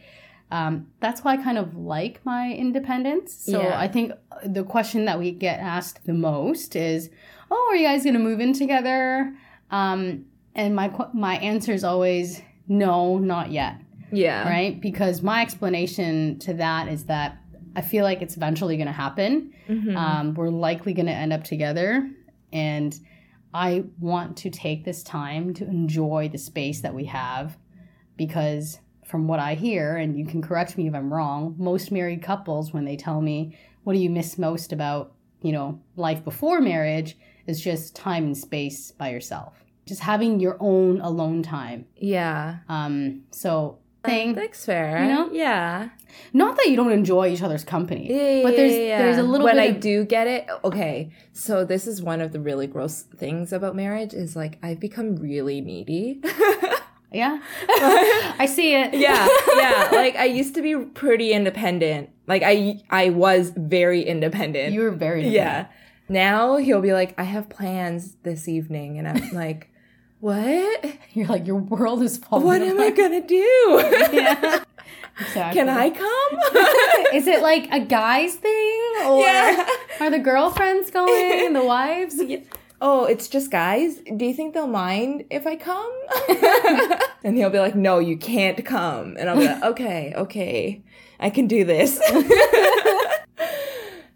um, 0.52 0.86
that's 1.00 1.24
why 1.24 1.32
I 1.32 1.36
kind 1.38 1.58
of 1.58 1.74
like 1.76 2.24
my 2.24 2.52
independence. 2.52 3.34
So 3.34 3.60
Yeah. 3.60 3.76
I 3.76 3.88
think 3.88 4.12
the 4.44 4.62
question 4.62 5.04
that 5.06 5.18
we 5.18 5.32
get 5.32 5.58
asked 5.58 6.04
the 6.04 6.12
most 6.12 6.76
is, 6.76 7.10
"Oh, 7.50 7.68
are 7.70 7.76
you 7.76 7.86
guys 7.86 8.02
going 8.04 8.14
to 8.14 8.20
move 8.20 8.40
in 8.40 8.52
together?" 8.52 9.34
Um, 9.70 10.26
and 10.54 10.74
my 10.74 10.88
qu- 10.88 11.12
my 11.14 11.36
answer 11.36 11.72
is 11.72 11.84
always 11.84 12.40
no, 12.68 13.18
not 13.18 13.50
yet. 13.50 13.76
yeah. 14.12 14.48
Right? 14.48 14.80
Because 14.80 15.22
my 15.22 15.42
explanation 15.42 16.38
to 16.40 16.54
that 16.54 16.88
is 16.88 17.04
that 17.06 17.38
I 17.76 17.80
feel 17.80 18.04
like 18.04 18.22
it's 18.22 18.36
eventually 18.36 18.76
going 18.76 18.86
to 18.86 18.92
happen. 18.92 19.52
Mhm. 19.68 19.96
Um, 19.96 20.34
we're 20.34 20.48
likely 20.50 20.92
going 20.94 21.06
to 21.06 21.12
end 21.12 21.32
up 21.32 21.42
together. 21.42 22.08
And 22.52 22.96
I 23.52 23.84
want 23.98 24.36
to 24.38 24.50
take 24.50 24.84
this 24.84 25.02
time 25.02 25.52
to 25.54 25.66
enjoy 25.66 26.28
the 26.30 26.38
space 26.38 26.80
that 26.82 26.94
we 26.94 27.04
have 27.06 27.56
because, 28.16 28.78
from 29.04 29.26
what 29.26 29.40
I 29.40 29.54
hear, 29.54 29.96
and 29.96 30.16
you 30.16 30.24
can 30.24 30.40
correct 30.40 30.78
me 30.78 30.86
if 30.86 30.94
I'm 30.94 31.12
wrong, 31.12 31.54
most 31.58 31.90
married 31.90 32.22
couples, 32.22 32.72
when 32.72 32.84
they 32.84 32.96
tell 32.96 33.20
me, 33.20 33.56
what 33.82 33.92
do 33.94 33.98
you 33.98 34.10
miss 34.10 34.38
most 34.38 34.72
about, 34.72 35.12
you 35.42 35.52
know, 35.52 35.80
life 35.96 36.24
before 36.24 36.60
marriage, 36.60 37.16
is 37.46 37.60
just 37.60 37.94
time 37.96 38.24
and 38.24 38.36
space 38.36 38.90
by 38.92 39.10
yourself. 39.10 39.54
Just 39.86 40.00
having 40.00 40.40
your 40.40 40.56
own 40.60 41.00
alone 41.00 41.42
time. 41.42 41.86
yeah. 41.96 42.58
Um, 42.68 43.22
so, 43.30 43.78
thing, 44.04 44.34
That's 44.34 44.64
fair. 44.64 45.02
You 45.02 45.08
know? 45.12 45.30
Yeah. 45.32 45.88
not 46.32 46.56
that 46.56 46.68
you 46.68 46.76
don't 46.76 46.92
enjoy 46.92 47.28
each 47.28 47.42
other's 47.42 47.64
company, 47.64 48.06
Yeah, 48.10 48.42
but 48.42 48.56
there's 48.56 48.72
yeah, 48.72 48.78
yeah. 48.78 48.98
there's 48.98 49.18
a 49.18 49.22
little 49.22 49.44
when 49.46 49.58
I 49.58 49.64
of, 49.76 49.80
do 49.80 50.04
get 50.04 50.26
it. 50.26 50.46
Okay, 50.62 51.10
so 51.32 51.64
this 51.64 51.86
is 51.86 52.02
one 52.02 52.20
of 52.20 52.32
the 52.32 52.40
really 52.40 52.66
gross 52.66 53.02
things 53.16 53.52
about 53.52 53.74
marriage 53.76 54.12
is 54.14 54.36
like 54.36 54.58
I've 54.62 54.80
become 54.80 55.16
really 55.16 55.60
needy. 55.60 56.20
yeah. 57.12 57.40
I 58.38 58.46
see 58.50 58.74
it. 58.74 58.94
yeah, 58.94 59.26
yeah. 59.56 59.88
Like 59.92 60.16
I 60.16 60.24
used 60.26 60.54
to 60.56 60.62
be 60.62 60.76
pretty 60.76 61.32
independent. 61.32 62.10
Like 62.26 62.42
I 62.44 62.80
I 62.90 63.10
was 63.10 63.52
very 63.56 64.02
independent. 64.02 64.72
You 64.72 64.80
were 64.82 64.90
very 64.90 65.28
yeah. 65.28 65.66
Now 66.08 66.56
he'll 66.56 66.82
be 66.82 66.92
like, 66.92 67.14
I 67.18 67.24
have 67.24 67.48
plans 67.48 68.16
this 68.22 68.48
evening, 68.48 68.98
and 68.98 69.08
I'm 69.08 69.30
like, 69.32 69.70
what? 70.20 70.96
You're 71.12 71.26
like 71.26 71.46
your 71.46 71.56
world 71.56 72.02
is 72.02 72.18
falling. 72.18 72.46
What 72.46 72.62
am 72.62 72.80
I 72.80 72.90
gonna 72.90 73.26
do? 73.26 73.82
Yeah. 74.12 74.64
Exactly. 75.20 75.60
Can 75.60 75.68
I 75.68 75.90
come? 75.90 77.14
Is 77.14 77.26
it 77.26 77.40
like 77.40 77.68
a 77.72 77.80
guy's 77.80 78.34
thing, 78.34 78.94
or 79.06 79.20
yeah. 79.20 79.66
are 80.00 80.10
the 80.10 80.18
girlfriends 80.18 80.90
going, 80.90 81.52
the 81.52 81.62
wives? 81.64 82.20
oh, 82.80 83.04
it's 83.04 83.28
just 83.28 83.50
guys. 83.50 84.00
Do 84.16 84.24
you 84.24 84.34
think 84.34 84.54
they'll 84.54 84.66
mind 84.66 85.24
if 85.30 85.46
I 85.46 85.56
come? 85.56 85.92
and 87.24 87.36
he'll 87.36 87.50
be 87.50 87.58
like, 87.58 87.74
no, 87.74 87.98
you 87.98 88.16
can't 88.16 88.64
come. 88.64 89.16
And 89.16 89.30
I'll 89.30 89.38
be 89.38 89.46
like, 89.46 89.62
okay, 89.62 90.12
okay, 90.16 90.82
I 91.20 91.30
can 91.30 91.46
do 91.46 91.64
this. 91.64 91.98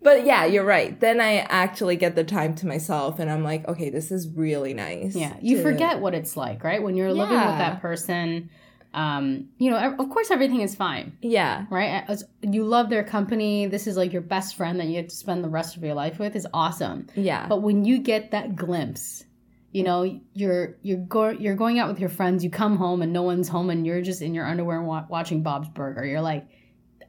But 0.02 0.24
yeah, 0.26 0.44
you're 0.44 0.64
right. 0.64 0.98
Then 0.98 1.20
I 1.20 1.38
actually 1.38 1.96
get 1.96 2.14
the 2.14 2.24
time 2.24 2.54
to 2.56 2.66
myself 2.66 3.18
and 3.18 3.30
I'm 3.30 3.42
like, 3.44 3.66
okay, 3.68 3.90
this 3.90 4.10
is 4.10 4.28
really 4.28 4.74
nice. 4.74 5.14
Yeah, 5.16 5.34
you 5.40 5.56
to- 5.58 5.62
forget 5.62 6.00
what 6.00 6.14
it's 6.14 6.36
like, 6.36 6.62
right? 6.64 6.82
When 6.82 6.96
you're 6.96 7.12
living 7.12 7.36
with 7.36 7.58
that 7.58 7.80
person, 7.80 8.50
um, 8.94 9.48
you 9.58 9.70
know, 9.70 9.76
of 9.98 10.08
course 10.10 10.30
everything 10.30 10.60
is 10.62 10.74
fine, 10.74 11.12
Yeah. 11.20 11.66
right? 11.70 12.04
As 12.08 12.24
you 12.42 12.64
love 12.64 12.88
their 12.90 13.04
company. 13.04 13.66
This 13.66 13.86
is 13.86 13.96
like 13.96 14.12
your 14.12 14.22
best 14.22 14.56
friend 14.56 14.80
that 14.80 14.86
you 14.86 14.94
get 14.94 15.10
to 15.10 15.16
spend 15.16 15.44
the 15.44 15.48
rest 15.48 15.76
of 15.76 15.84
your 15.84 15.94
life 15.94 16.18
with. 16.18 16.34
Is 16.34 16.46
awesome. 16.54 17.06
Yeah. 17.14 17.46
But 17.48 17.62
when 17.62 17.84
you 17.84 17.98
get 17.98 18.30
that 18.30 18.56
glimpse, 18.56 19.24
you 19.72 19.82
know, 19.82 20.18
you're 20.32 20.76
you're 20.82 20.96
going 20.96 21.40
you're 21.42 21.54
going 21.54 21.78
out 21.78 21.88
with 21.88 22.00
your 22.00 22.08
friends. 22.08 22.42
You 22.42 22.48
come 22.50 22.76
home 22.78 23.02
and 23.02 23.12
no 23.12 23.22
one's 23.22 23.48
home, 23.48 23.68
and 23.68 23.86
you're 23.86 24.00
just 24.00 24.22
in 24.22 24.32
your 24.34 24.46
underwear 24.46 24.80
wa- 24.80 25.04
watching 25.10 25.42
Bob's 25.42 25.68
Burger. 25.68 26.06
You're 26.06 26.22
like, 26.22 26.46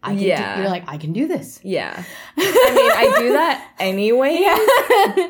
I 0.02 0.16
can 0.16 0.20
Yeah. 0.20 0.56
do, 0.56 0.62
you're 0.62 0.70
like, 0.70 0.84
I 0.88 0.98
can 0.98 1.12
do 1.14 1.28
this. 1.28 1.60
Yeah. 1.64 2.04
I 2.38 2.42
mean, 2.74 2.92
I 2.92 3.20
do 3.20 3.34
that 3.34 3.74
anyway, 3.80 4.38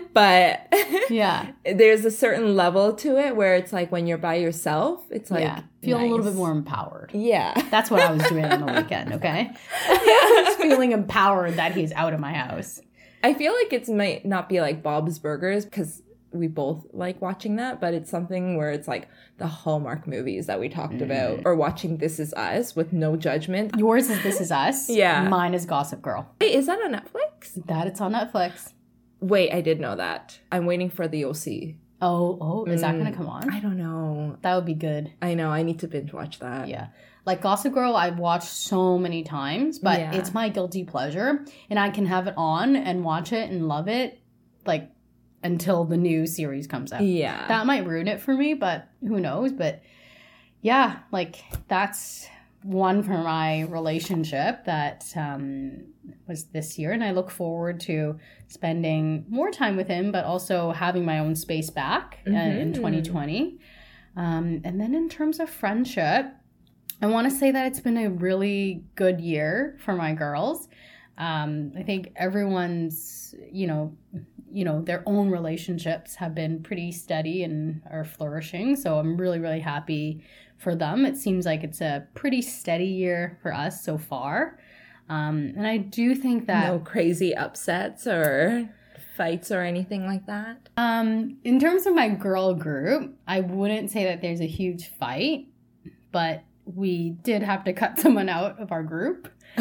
but 0.13 0.67
yeah. 1.09 1.51
there's 1.65 2.05
a 2.05 2.11
certain 2.11 2.55
level 2.55 2.93
to 2.97 3.17
it 3.17 3.35
where 3.35 3.55
it's 3.55 3.73
like 3.73 3.91
when 3.91 4.05
you're 4.07 4.17
by 4.17 4.35
yourself, 4.35 5.03
it's 5.09 5.31
like 5.31 5.41
yeah. 5.41 5.61
Feel 5.81 5.97
a 5.97 6.01
little 6.01 6.23
bit 6.25 6.35
more 6.35 6.51
empowered. 6.51 7.11
Yeah. 7.13 7.53
That's 7.71 7.89
what 7.89 8.01
I 8.01 8.11
was 8.11 8.21
doing 8.23 8.43
on 8.45 8.65
the 8.65 8.73
weekend, 8.81 9.13
okay? 9.13 9.49
Yeah. 9.87 9.97
I 9.97 10.43
was 10.47 10.55
feeling 10.57 10.91
empowered 10.91 11.53
that 11.53 11.71
he's 11.73 11.93
out 11.93 12.13
of 12.13 12.19
my 12.19 12.33
house. 12.33 12.81
I 13.23 13.33
feel 13.33 13.53
like 13.53 13.71
it 13.73 13.87
might 13.87 14.25
not 14.25 14.49
be 14.49 14.59
like 14.61 14.83
Bob's 14.83 15.19
Burgers 15.19 15.63
because 15.65 16.01
we 16.31 16.47
both 16.47 16.85
like 16.93 17.21
watching 17.21 17.55
that, 17.55 17.81
but 17.81 17.93
it's 17.93 18.09
something 18.09 18.55
where 18.57 18.71
it's 18.71 18.87
like 18.87 19.07
the 19.37 19.47
Hallmark 19.47 20.07
movies 20.07 20.45
that 20.47 20.59
we 20.59 20.69
talked 20.69 20.93
Mm. 20.95 21.01
about, 21.03 21.39
or 21.45 21.55
watching 21.55 21.97
This 21.97 22.19
Is 22.19 22.33
Us 22.33 22.75
with 22.75 22.93
no 22.93 23.15
judgment. 23.15 23.75
Yours 23.77 24.09
is 24.09 24.21
This 24.23 24.39
Is 24.41 24.51
Us. 24.51 24.89
Yeah. 24.99 25.27
Mine 25.27 25.53
is 25.53 25.65
Gossip 25.65 26.01
Girl. 26.01 26.27
Wait, 26.41 26.53
is 26.53 26.67
that 26.67 26.79
on 26.81 26.91
Netflix? 26.93 27.65
That 27.65 27.87
it's 27.87 27.99
on 28.01 28.13
Netflix. 28.13 28.73
Wait, 29.21 29.51
I 29.51 29.61
did 29.61 29.79
know 29.79 29.95
that. 29.95 30.39
I'm 30.51 30.65
waiting 30.65 30.89
for 30.89 31.07
the 31.07 31.25
OC. 31.25 31.75
Oh, 32.01 32.37
oh, 32.39 32.65
is 32.65 32.81
that 32.81 32.95
Mm. 32.95 32.99
gonna 32.99 33.11
come 33.15 33.27
on? 33.27 33.49
I 33.51 33.59
don't 33.59 33.75
know. 33.77 34.37
That 34.41 34.55
would 34.55 34.65
be 34.65 34.73
good. 34.75 35.11
I 35.21 35.33
know. 35.33 35.49
I 35.49 35.63
need 35.63 35.79
to 35.79 35.87
binge 35.87 36.13
watch 36.13 36.39
that. 36.39 36.67
Yeah. 36.69 36.87
Like 37.25 37.41
Gossip 37.41 37.73
Girl, 37.73 37.95
I've 37.95 38.17
watched 38.17 38.47
so 38.47 38.97
many 38.97 39.23
times, 39.23 39.77
but 39.79 39.99
Yeah. 39.99 40.13
it's 40.13 40.33
my 40.33 40.47
guilty 40.49 40.83
pleasure. 40.85 41.43
And 41.69 41.77
I 41.77 41.89
can 41.89 42.05
have 42.05 42.27
it 42.27 42.33
on 42.37 42.75
and 42.77 43.03
watch 43.03 43.33
it 43.33 43.49
and 43.51 43.67
love 43.67 43.87
it 43.89 44.19
like 44.65 44.89
until 45.43 45.85
the 45.85 45.97
new 45.97 46.25
series 46.25 46.67
comes 46.67 46.91
out. 46.91 47.01
Yeah. 47.03 47.47
That 47.47 47.65
might 47.65 47.85
ruin 47.85 48.07
it 48.07 48.21
for 48.21 48.33
me, 48.33 48.53
but 48.53 48.87
who 49.01 49.19
knows? 49.19 49.51
But 49.53 49.81
yeah, 50.61 50.99
like 51.11 51.43
that's 51.67 52.27
one 52.63 53.01
for 53.03 53.17
my 53.17 53.61
relationship 53.61 54.65
that 54.65 55.05
um, 55.15 55.81
was 56.27 56.45
this 56.45 56.77
year. 56.77 56.91
And 56.91 57.03
I 57.03 57.11
look 57.11 57.31
forward 57.31 57.79
to 57.81 58.19
spending 58.49 59.25
more 59.29 59.49
time 59.49 59.77
with 59.77 59.87
him, 59.87 60.11
but 60.11 60.25
also 60.25 60.71
having 60.71 61.05
my 61.05 61.19
own 61.19 61.35
space 61.35 61.69
back 61.69 62.19
uh, 62.27 62.31
in 62.31 62.71
Mhm. 62.71 62.75
2020. 62.75 63.59
Um, 64.17 64.59
and 64.65 64.81
then 64.81 64.93
in 64.93 65.07
terms 65.07 65.39
of 65.39 65.49
friendship, 65.49 66.25
I 67.01 67.07
want 67.07 67.29
to 67.29 67.33
say 67.35 67.51
that 67.51 67.67
it's 67.67 67.79
been 67.79 67.95
a 67.97 68.09
really 68.09 68.83
good 68.95 69.21
year 69.21 69.77
for 69.79 69.93
my 69.95 70.13
girls. 70.13 70.67
Um, 71.17 71.71
I 71.77 71.83
think 71.83 72.11
everyone's, 72.17 73.33
you 73.51 73.67
know, 73.67 73.95
you 74.51 74.65
know, 74.65 74.81
their 74.81 75.03
own 75.05 75.29
relationships 75.29 76.15
have 76.15 76.35
been 76.35 76.61
pretty 76.61 76.91
steady 76.91 77.43
and 77.43 77.81
are 77.89 78.03
flourishing. 78.03 78.75
So 78.75 78.99
I'm 78.99 79.17
really, 79.17 79.39
really 79.39 79.59
happy 79.59 80.23
for 80.57 80.75
them. 80.75 81.05
It 81.05 81.17
seems 81.17 81.45
like 81.45 81.63
it's 81.63 81.81
a 81.81 82.07
pretty 82.15 82.41
steady 82.41 82.85
year 82.85 83.37
for 83.41 83.53
us 83.53 83.83
so 83.83 83.97
far. 83.97 84.59
Um, 85.07 85.53
and 85.55 85.65
I 85.65 85.77
do 85.77 86.13
think 86.13 86.45
that 86.47 86.67
no 86.67 86.79
crazy 86.79 87.35
upsets 87.35 88.05
or 88.05 88.69
fights 89.17 89.51
or 89.51 89.61
anything 89.61 90.05
like 90.05 90.25
that. 90.27 90.69
Um, 90.77 91.37
in 91.43 91.59
terms 91.59 91.85
of 91.85 91.95
my 91.95 92.09
girl 92.09 92.53
group, 92.53 93.15
I 93.27 93.41
wouldn't 93.41 93.91
say 93.91 94.05
that 94.05 94.21
there's 94.21 94.39
a 94.39 94.47
huge 94.47 94.89
fight, 94.97 95.47
but 96.11 96.43
we 96.65 97.11
did 97.23 97.41
have 97.41 97.63
to 97.65 97.73
cut 97.73 97.99
someone 97.99 98.29
out 98.29 98.59
of 98.59 98.71
our 98.71 98.83
group. 98.83 99.29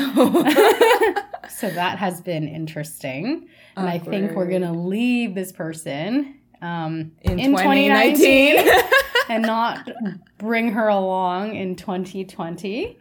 so 1.48 1.70
that 1.70 1.98
has 1.98 2.20
been 2.20 2.48
interesting. 2.48 3.48
And 3.76 3.88
I 3.88 3.98
think 3.98 4.32
we're 4.32 4.48
going 4.48 4.62
to 4.62 4.72
leave 4.72 5.34
this 5.34 5.52
person 5.52 6.40
um, 6.60 7.12
in, 7.22 7.38
in 7.38 7.50
2019. 7.52 8.56
2019. 8.56 8.82
and 9.28 9.42
not 9.42 9.88
bring 10.38 10.72
her 10.72 10.88
along 10.88 11.54
in 11.54 11.76
2020. 11.76 12.98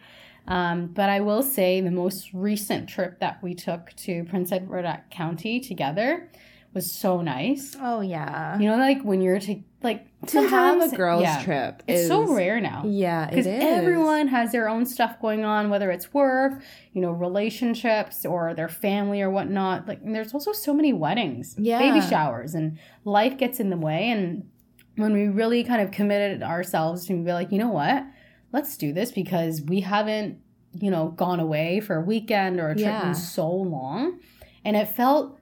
Um, 0.48 0.88
but 0.88 1.10
I 1.10 1.22
will 1.22 1.44
say 1.44 1.82
the 1.82 1.92
most 1.92 2.30
recent 2.34 2.88
trip 2.88 3.20
that 3.20 3.42
we 3.44 3.54
took 3.54 3.94
to 3.98 4.24
Prince 4.26 4.52
Edward 4.52 4.86
County 5.10 5.60
together 5.60 6.30
was 6.74 6.92
so 6.92 7.22
nice. 7.22 7.76
oh 7.82 8.02
yeah. 8.02 8.60
You 8.60 8.70
know, 8.70 8.78
like 8.78 9.02
when 9.04 9.22
you're 9.22 9.40
to 9.40 9.62
like 9.84 10.08
to 10.28 10.42
have 10.48 10.82
a 10.82 10.96
girls 10.96 11.22
yeah, 11.22 11.44
trip 11.44 11.84
It's 11.88 12.02
is 12.02 12.08
so 12.08 12.34
rare 12.34 12.60
now 12.60 12.84
Yeah, 12.86 13.28
because 13.30 13.46
everyone 13.46 14.28
has 14.28 14.52
their 14.52 14.68
own 14.68 14.86
stuff 14.88 15.22
going 15.22 15.46
on, 15.46 15.70
whether 15.70 15.92
it's 15.92 16.12
work, 16.14 16.62
you 16.94 17.02
know, 17.02 17.12
relationships, 17.12 18.26
or 18.26 18.54
their 18.56 18.70
family 18.70 19.22
or 19.22 19.30
whatnot. 19.30 19.88
Like, 19.88 20.00
there's 20.04 20.34
also 20.34 20.52
so 20.52 20.74
many 20.74 20.94
weddings, 20.94 21.56
Yeah. 21.60 21.78
baby 21.78 22.02
showers, 22.02 22.56
and 22.56 22.80
life 23.06 23.38
gets 23.38 23.60
in 23.60 23.70
the 23.70 23.78
way. 23.78 24.10
And 24.10 24.50
when 24.96 25.14
we 25.14 25.28
really 25.28 25.64
kind 25.64 25.82
of 25.82 25.92
committed 25.92 26.42
ourselves 26.42 27.06
to 27.06 27.14
be 27.24 27.32
like, 27.32 27.52
you 27.52 27.60
know 27.60 27.70
what, 27.70 28.04
let's 28.52 28.78
do 28.78 28.92
this 28.94 29.12
because 29.12 29.62
we 29.62 29.82
haven't, 29.82 30.40
you 30.74 30.90
know, 30.90 31.10
gone 31.10 31.40
away 31.40 31.80
for 31.82 31.98
a 31.98 32.02
weekend 32.02 32.60
or 32.60 32.70
a 32.72 32.74
trip 32.74 32.86
Yeah. 32.88 33.10
in 33.10 33.16
so 33.16 33.48
long, 33.50 34.20
and 34.66 34.76
it 34.76 34.88
felt. 34.88 35.37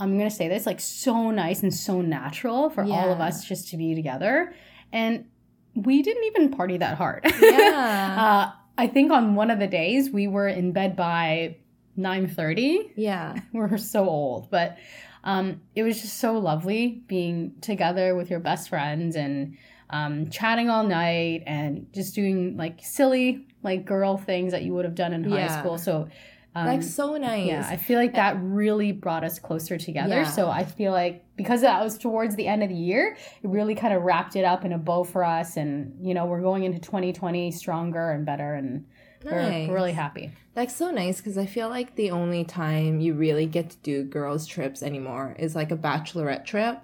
I'm 0.00 0.16
gonna 0.18 0.30
say 0.30 0.48
this 0.48 0.66
like 0.66 0.80
so 0.80 1.30
nice 1.30 1.62
and 1.62 1.72
so 1.72 2.00
natural 2.00 2.70
for 2.70 2.82
all 2.84 3.12
of 3.12 3.20
us 3.20 3.44
just 3.44 3.68
to 3.68 3.76
be 3.76 3.94
together, 3.94 4.54
and 4.92 5.26
we 5.74 6.02
didn't 6.02 6.24
even 6.24 6.50
party 6.50 6.78
that 6.78 6.96
hard. 6.96 7.24
Yeah. 7.40 8.16
uh, 8.18 8.52
I 8.78 8.86
think 8.86 9.12
on 9.12 9.34
one 9.34 9.50
of 9.50 9.58
the 9.58 9.66
days 9.66 10.10
we 10.10 10.26
were 10.26 10.48
in 10.48 10.72
bed 10.72 10.96
by 10.96 11.56
9:30. 11.98 12.92
yeah. 12.96 13.34
We're 13.52 13.76
so 13.78 14.08
old, 14.08 14.50
but 14.50 14.78
um, 15.24 15.60
it 15.74 15.82
was 15.82 16.00
just 16.00 16.18
so 16.18 16.38
lovely 16.38 17.02
being 17.06 17.54
together 17.60 18.14
with 18.16 18.30
your 18.30 18.40
best 18.40 18.68
friends 18.70 19.16
and 19.16 19.56
um, 19.90 20.30
chatting 20.30 20.70
all 20.70 20.84
night 20.84 21.42
and 21.46 21.86
just 21.92 22.14
doing 22.14 22.56
like 22.56 22.78
silly 22.82 23.46
like 23.62 23.84
girl 23.84 24.16
things 24.16 24.52
that 24.52 24.62
you 24.62 24.72
would 24.72 24.84
have 24.86 24.94
done 24.94 25.12
in 25.12 25.24
high 25.24 25.36
Yeah. 25.40 25.60
school. 25.60 25.76
So 25.76 26.08
um, 26.54 26.66
That's 26.66 26.92
so 26.92 27.16
nice. 27.16 27.46
yeah, 27.46 27.66
I 27.70 27.76
feel 27.76 27.98
like 27.98 28.14
that 28.14 28.36
really 28.40 28.90
brought 28.92 29.22
us 29.24 29.38
closer 29.38 29.78
together. 29.78 30.16
Yeah. 30.22 30.24
So 30.24 30.48
I 30.50 30.64
feel 30.64 30.92
like 30.92 31.24
because 31.36 31.60
that 31.60 31.82
was 31.82 31.96
towards 31.96 32.34
the 32.36 32.46
end 32.46 32.62
of 32.62 32.68
the 32.68 32.74
year, 32.74 33.16
it 33.42 33.48
really 33.48 33.74
kind 33.74 33.94
of 33.94 34.02
wrapped 34.02 34.34
it 34.36 34.44
up 34.44 34.64
in 34.64 34.72
a 34.72 34.78
bow 34.78 35.04
for 35.04 35.24
us. 35.24 35.56
And, 35.56 35.94
you 36.04 36.12
know, 36.12 36.26
we're 36.26 36.40
going 36.42 36.64
into 36.64 36.78
2020 36.80 37.50
stronger 37.52 38.10
and 38.10 38.26
better. 38.26 38.54
And 38.54 38.86
Nice. 39.24 39.68
we're 39.68 39.74
really 39.74 39.92
happy. 39.92 40.32
That's 40.54 40.74
so 40.74 40.90
nice 40.90 41.18
because 41.18 41.36
I 41.38 41.46
feel 41.46 41.68
like 41.68 41.94
the 41.94 42.10
only 42.10 42.42
time 42.44 43.00
you 43.00 43.14
really 43.14 43.46
get 43.46 43.70
to 43.70 43.76
do 43.78 44.02
girls' 44.02 44.46
trips 44.46 44.82
anymore 44.82 45.36
is 45.38 45.54
like 45.54 45.70
a 45.70 45.76
bachelorette 45.76 46.44
trip. 46.46 46.78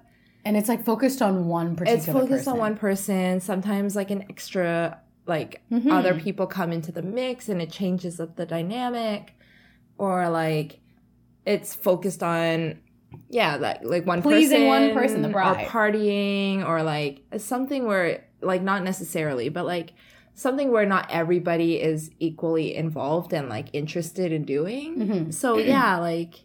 And 0.45 0.55
it's 0.55 0.69
like 0.69 0.85
focused 0.85 1.21
on 1.21 1.47
one 1.47 1.75
particular 1.75 1.97
it's 1.97 2.05
focused 2.05 2.29
person. 2.45 2.53
on 2.53 2.59
one 2.59 2.77
person. 2.77 3.41
Sometimes 3.41 3.95
like 3.97 4.11
an 4.11 4.23
extra, 4.29 5.01
like 5.25 5.61
Mhm. 5.71 5.91
other 5.91 6.13
people 6.17 6.47
come 6.47 6.71
into 6.71 6.91
the 6.91 7.01
mix 7.01 7.49
and 7.49 7.61
it 7.61 7.69
changes 7.71 8.19
up 8.19 8.35
the 8.37 8.45
dynamic, 8.45 9.33
or 9.97 10.29
like 10.29 10.79
it's 11.45 11.73
focused 11.75 12.23
on. 12.23 12.79
Yeah, 13.29 13.55
like 13.55 13.79
like 13.83 14.05
one 14.05 14.21
Pleasing 14.21 14.67
person, 14.67 14.67
one 14.67 14.93
person, 14.93 15.21
the 15.21 15.29
bride. 15.29 15.65
or 15.65 15.69
partying, 15.69 16.65
or 16.67 16.83
like 16.83 17.21
something 17.37 17.85
where 17.85 18.25
like 18.41 18.61
not 18.61 18.83
necessarily, 18.83 19.49
but 19.49 19.65
like 19.65 19.93
something 20.33 20.71
where 20.71 20.85
not 20.85 21.09
everybody 21.09 21.81
is 21.81 22.11
equally 22.19 22.75
involved 22.75 23.33
and 23.33 23.47
like 23.49 23.67
interested 23.73 24.31
in 24.31 24.43
doing. 24.43 24.97
Mhm. 24.97 25.33
So 25.33 25.57
yeah, 25.73 25.97
like 25.97 26.35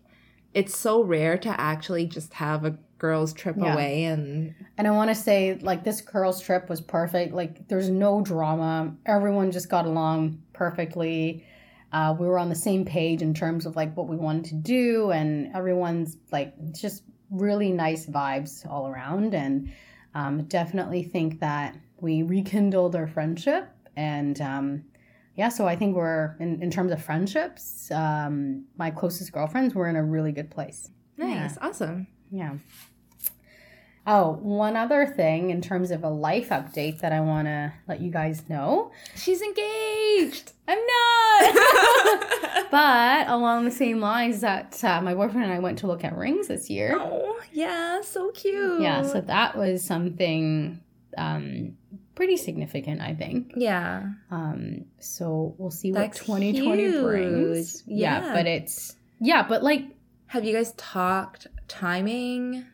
it's 0.55 0.77
so 0.77 1.03
rare 1.03 1.37
to 1.39 1.61
actually 1.61 2.07
just 2.07 2.35
have 2.35 2.65
a 2.65 2.79
girls 2.99 3.33
trip 3.33 3.57
Yeah. 3.59 3.73
away 3.75 4.05
and 4.05 4.55
And 4.79 4.87
I 4.87 4.93
want 4.93 5.11
to 5.11 5.15
say, 5.15 5.59
like, 5.61 5.83
this 5.83 6.01
girls' 6.01 6.41
trip 6.41 6.69
was 6.69 6.81
perfect. 6.81 7.35
Like, 7.35 7.67
there's 7.69 7.89
no 7.91 8.21
drama. 8.21 8.95
Everyone 9.07 9.51
just 9.51 9.69
got 9.69 9.87
along 9.87 10.41
perfectly. 10.53 11.45
Uh, 11.93 12.15
we 12.19 12.27
were 12.27 12.39
on 12.39 12.49
the 12.49 12.55
same 12.55 12.85
page 12.85 13.23
in 13.23 13.35
terms 13.35 13.67
of 13.67 13.77
like 13.77 13.95
what 13.97 14.09
we 14.09 14.17
wanted 14.17 14.45
to 14.47 14.55
do, 14.55 15.11
and 15.11 15.55
everyone's 15.55 16.17
like, 16.31 16.55
just 16.73 17.03
really 17.31 17.71
nice 17.73 18.07
vibes 18.07 18.69
all 18.71 18.89
around. 18.89 19.35
And 19.35 19.73
um, 20.15 20.45
definitely 20.45 21.03
think 21.03 21.41
that 21.41 21.77
we 22.01 22.23
rekindled 22.23 22.97
our 22.97 23.07
friendship. 23.07 23.69
And 23.97 24.41
um, 24.41 24.85
yeah, 25.37 25.49
so 25.49 25.67
I 25.67 25.77
think 25.77 25.97
we're 25.97 26.37
in, 26.41 26.63
in 26.63 26.71
terms 26.71 26.93
of 26.93 27.03
friendships, 27.03 27.91
um, 27.91 28.65
my 28.77 28.91
closest 28.91 29.33
girlfriends, 29.33 29.75
we're 29.75 29.89
in 29.89 29.97
a 29.97 30.05
really 30.05 30.33
good 30.33 30.51
place. 30.51 30.91
nice, 31.35 31.59
awesome. 31.61 32.07
Yeah. 32.31 32.57
Oh, 34.05 34.33
one 34.43 34.77
other 34.77 35.07
thing 35.07 35.51
in 35.51 35.61
terms 35.61 35.93
of 35.93 36.03
a 36.03 36.09
life 36.09 36.49
update 36.49 36.99
that 37.01 37.13
I 37.13 37.21
want 37.21 37.47
to 37.47 37.73
let 37.87 38.01
you 38.01 38.11
guys 38.11 38.49
know. 38.49 38.91
She's 39.15 39.41
engaged. 39.41 40.53
I'm 40.67 40.79
not. 40.79 42.67
but 42.71 43.29
along 43.29 43.65
the 43.65 43.71
same 43.71 44.01
lines 44.01 44.41
that 44.41 44.83
uh, 44.83 45.01
my 45.03 45.15
boyfriend 45.15 45.45
and 45.45 45.53
I 45.53 45.59
went 45.61 45.79
to 45.79 45.87
look 45.87 46.03
at 46.05 46.17
rings 46.17 46.49
this 46.49 46.69
year. 46.69 46.97
oh, 46.99 47.41
yeah, 47.53 48.01
so 48.01 48.31
cute. 48.33 48.81
Yeah, 48.81 49.03
so 49.03 49.21
that 49.21 49.57
was 49.57 49.85
something 49.85 50.81
um, 51.17 51.77
pretty 52.15 52.37
significant, 52.37 53.01
I 53.03 53.15
think. 53.15 53.53
yeah. 53.57 54.05
Um, 54.31 54.87
so 54.99 55.55
we'll 55.59 55.71
see 55.71 55.93
That's 55.93 56.27
what 56.27 56.41
2020 56.41 57.03
brings. 57.03 57.83
Yeah, 57.87 58.25
Yeah. 58.27 58.33
but 58.35 58.47
it's 58.47 58.97
yeah, 59.21 59.47
but 59.47 59.63
like 59.63 59.85
Have 60.29 60.45
you 60.45 60.55
guys 60.55 60.73
talked 60.77 61.47
timing? 61.69 62.65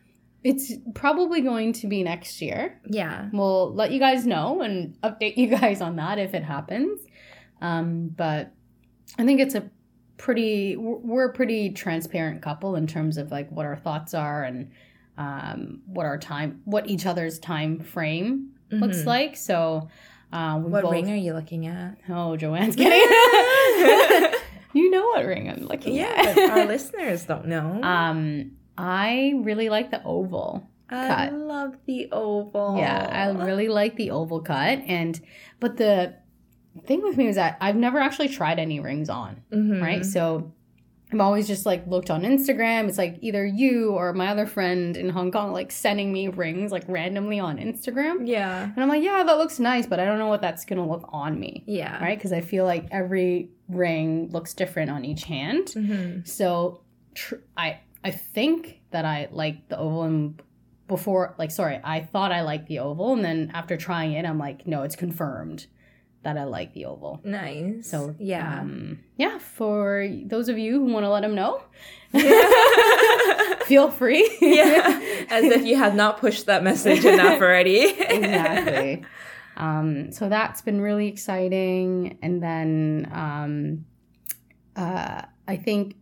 It's 0.43 0.71
probably 0.93 1.41
going 1.41 1.73
to 1.73 1.87
be 1.87 2.03
next 2.03 2.41
year. 2.41 2.79
Yeah. 2.89 3.29
We'll 3.33 3.73
let 3.73 3.91
you 3.91 3.99
guys 3.99 4.25
know 4.25 4.61
and 4.61 4.99
update 5.01 5.35
you 5.37 5.47
guys 5.59 5.81
on 5.81 5.95
that 5.97 6.17
if 6.19 6.33
it 6.33 6.43
happens. 6.43 7.01
Um, 7.61 8.07
but 8.15 8.51
I 9.17 9.25
think 9.25 9.39
it's 9.41 9.55
a 9.55 9.69
pretty 10.17 10.75
we're 10.77 11.29
a 11.29 11.33
pretty 11.33 11.71
transparent 11.71 12.41
couple 12.41 12.75
in 12.75 12.87
terms 12.87 13.17
of 13.17 13.31
like 13.31 13.49
what 13.51 13.65
our 13.65 13.77
thoughts 13.77 14.13
are 14.13 14.43
and 14.43 14.71
um, 15.17 15.81
what 15.85 16.05
our 16.05 16.17
time 16.17 16.61
what 16.65 16.87
each 16.89 17.05
other's 17.05 17.39
time 17.39 17.79
frame 17.79 18.51
looks 18.71 18.99
Mhm. 18.99 19.05
like. 19.05 19.35
So 19.37 19.89
uh, 20.31 20.59
What 20.59 20.83
both, 20.83 20.91
ring 20.91 21.09
are 21.11 21.15
you 21.15 21.33
looking 21.33 21.65
at? 21.67 21.97
Oh, 22.07 22.37
Joanne's 22.37 22.75
kidding. 22.77 22.99
you 24.73 24.89
know 24.91 25.05
what 25.07 25.25
ring 25.25 25.49
I'm 25.49 25.65
looking 25.65 25.95
yeah, 25.95 26.13
at. 26.15 26.35
but 26.35 26.49
our 26.51 26.65
listeners 26.65 27.25
don't 27.25 27.47
know. 27.47 27.81
um, 27.83 28.51
I 28.79 29.33
really 29.37 29.69
like 29.69 29.91
the 29.91 30.01
oval. 30.03 30.67
I 30.89 31.07
cut. 31.07 31.33
love 31.33 31.77
the 31.85 32.09
oval. 32.11 32.77
Yeah, 32.77 33.07
I 33.11 33.45
really 33.45 33.67
like 33.67 33.95
the 33.95 34.09
oval 34.11 34.39
cut, 34.41 34.79
and 34.87 35.19
but 35.59 35.77
the 35.77 36.15
thing 36.85 37.01
with 37.03 37.17
me 37.17 37.27
is 37.27 37.35
that 37.35 37.57
I've 37.61 37.75
never 37.75 37.99
actually 37.99 38.29
tried 38.29 38.57
any 38.57 38.79
rings 38.79 39.09
on, 39.09 39.41
Mhm. 39.51 39.81
right? 39.81 40.05
So 40.05 40.51
I'm 41.11 41.21
always 41.21 41.47
just 41.47 41.65
like 41.65 41.85
looked 41.87 42.09
on 42.11 42.21
Instagram. 42.21 42.87
It's 42.87 42.97
like 42.97 43.17
either 43.21 43.45
you 43.45 43.91
or 43.91 44.13
my 44.13 44.27
other 44.27 44.45
friend 44.45 44.95
in 44.95 45.09
Hong 45.09 45.31
Kong 45.31 45.51
like 45.51 45.71
sending 45.71 46.13
me 46.13 46.27
rings 46.27 46.71
like 46.71 46.83
randomly 46.87 47.39
on 47.39 47.57
Instagram, 47.57 48.27
Yeah. 48.27 48.63
and 48.63 48.77
I'm 48.81 48.87
like, 48.89 49.03
yeah, 49.03 49.23
that 49.23 49.37
looks 49.37 49.59
nice, 49.59 49.85
but 49.87 49.99
I 49.99 50.05
don't 50.05 50.19
know 50.19 50.27
what 50.27 50.41
that's 50.41 50.65
gonna 50.65 50.87
look 50.87 51.07
on 51.11 51.39
me, 51.39 51.63
Yeah. 51.67 52.01
right? 52.01 52.17
Because 52.17 52.31
I 52.31 52.41
feel 52.41 52.63
like 52.65 52.85
every 52.91 53.49
ring 53.67 54.29
looks 54.31 54.53
different 54.53 54.89
on 54.91 55.03
each 55.03 55.25
hand. 55.25 55.65
Mhm. 55.75 56.27
So 56.27 56.81
tr- 57.15 57.35
I 57.57 57.79
I 58.03 58.11
think 58.11 58.81
that 58.91 59.05
I 59.05 59.27
like 59.31 59.67
the 59.69 59.77
oval 59.77 60.03
and 60.03 60.41
before 60.87 61.35
like 61.37 61.51
sorry, 61.51 61.79
I 61.83 62.01
thought 62.01 62.31
I 62.31 62.41
liked 62.41 62.67
the 62.67 62.79
oval 62.79 63.13
and 63.13 63.23
then 63.23 63.51
after 63.53 63.77
trying 63.77 64.13
it 64.13 64.25
I'm 64.25 64.39
like 64.39 64.65
no, 64.65 64.83
it's 64.83 64.95
confirmed 64.95 65.67
that 66.23 66.37
I 66.37 66.43
like 66.43 66.73
the 66.73 66.85
oval. 66.85 67.21
Nice. 67.23 67.89
So 67.89 68.15
yeah. 68.19 68.59
um, 68.59 68.99
yeah, 69.17 69.37
for 69.37 70.07
those 70.25 70.49
of 70.49 70.57
you 70.57 70.73
who 70.73 70.91
want 70.91 71.05
to 71.05 71.09
let 71.09 71.23
him 71.23 71.35
know, 71.35 71.61
feel 73.65 73.89
free. 73.89 74.29
yeah. 74.41 75.25
As 75.29 75.45
if 75.45 75.65
you 75.65 75.77
had 75.77 75.95
not 75.95 76.19
pushed 76.19 76.47
that 76.47 76.63
message 76.63 77.05
enough 77.05 77.41
already. 77.41 77.79
exactly. 77.99 79.05
Um, 79.55 80.11
so 80.11 80.29
that's 80.29 80.61
been 80.61 80.81
really 80.81 81.07
exciting. 81.07 82.17
And 82.21 82.41
then 82.43 83.09
um, 83.13 83.85
uh, 84.75 85.23
I 85.47 85.57
think 85.57 85.95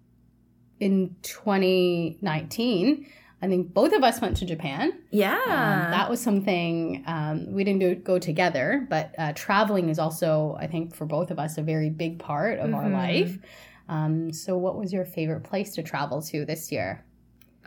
in 0.80 1.16
2019, 1.22 3.06
I 3.42 3.48
think 3.48 3.74
both 3.74 3.94
of 3.94 4.04
us 4.04 4.20
went 4.20 4.38
to 4.38 4.46
Japan. 4.46 4.94
Yeah. 5.12 5.34
Um, 5.36 5.92
that 5.92 6.10
was 6.10 6.20
something 6.20 7.04
um, 7.06 7.52
we 7.52 7.64
didn't 7.64 7.80
do, 7.80 7.96
go 7.96 8.18
together, 8.20 8.86
but 8.90 9.14
uh, 9.18 9.34
traveling 9.36 9.90
is 9.90 10.00
also, 10.00 10.58
I 10.60 10.66
think, 10.68 10.96
for 10.96 11.06
both 11.06 11.30
of 11.30 11.38
us, 11.38 11.58
a 11.58 11.62
very 11.62 11.90
big 11.90 12.18
part 12.20 12.60
of 12.60 12.74
our 12.74 12.86
Mhm. 12.86 12.94
life. 12.94 13.38
Um, 13.90 14.34
so, 14.34 14.58
what 14.58 14.78
was 14.78 14.92
your 14.92 15.06
favorite 15.06 15.44
place 15.44 15.74
to 15.76 15.84
travel 15.84 16.22
to 16.24 16.46
this 16.46 16.72
year? 16.72 17.04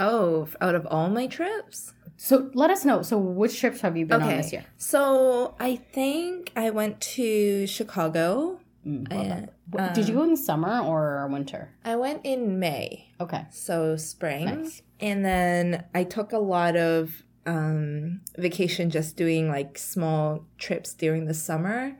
oh, 0.03 0.49
out 0.63 0.75
of 0.75 0.87
all 0.91 1.11
my 1.11 1.27
trips? 1.27 1.93
So, 2.17 2.51
let 2.55 2.71
us 2.71 2.87
know. 2.87 3.03
So, 3.03 3.19
which 3.19 3.61
trips 3.61 3.83
have 3.83 3.99
you 3.99 4.07
been 4.07 4.23
on 4.23 4.29
Okay. 4.29 4.37
this 4.39 4.51
year? 4.51 4.65
So 4.79 5.55
I 5.61 5.77
think 5.77 6.53
I 6.57 6.71
went 6.71 7.01
to 7.17 7.67
Chicago. 7.67 8.61
Mm, 8.87 9.13
I, 9.13 9.49
W- 9.71 9.95
Did 9.95 10.09
you 10.09 10.15
um, 10.21 10.27
go 10.27 10.31
in 10.31 10.37
summer 10.37 10.81
or 10.81 11.27
winter? 11.29 11.71
I 11.85 11.97
went 11.97 12.21
in 12.25 12.59
May. 12.59 13.07
Okay. 13.21 13.45
so 13.51 13.97
spring 13.97 14.47
Nice. 14.47 14.81
and 14.99 15.23
then 15.25 15.85
i 15.95 16.05
took 16.05 16.33
a 16.33 16.39
lot 16.39 16.75
of 16.77 17.23
um 17.45 18.21
vacation 18.39 18.89
just 18.91 19.15
doing 19.17 19.49
like 19.49 19.77
small 19.77 20.47
trips 20.59 20.95
during 20.95 21.27
the 21.27 21.35
summer 21.35 21.93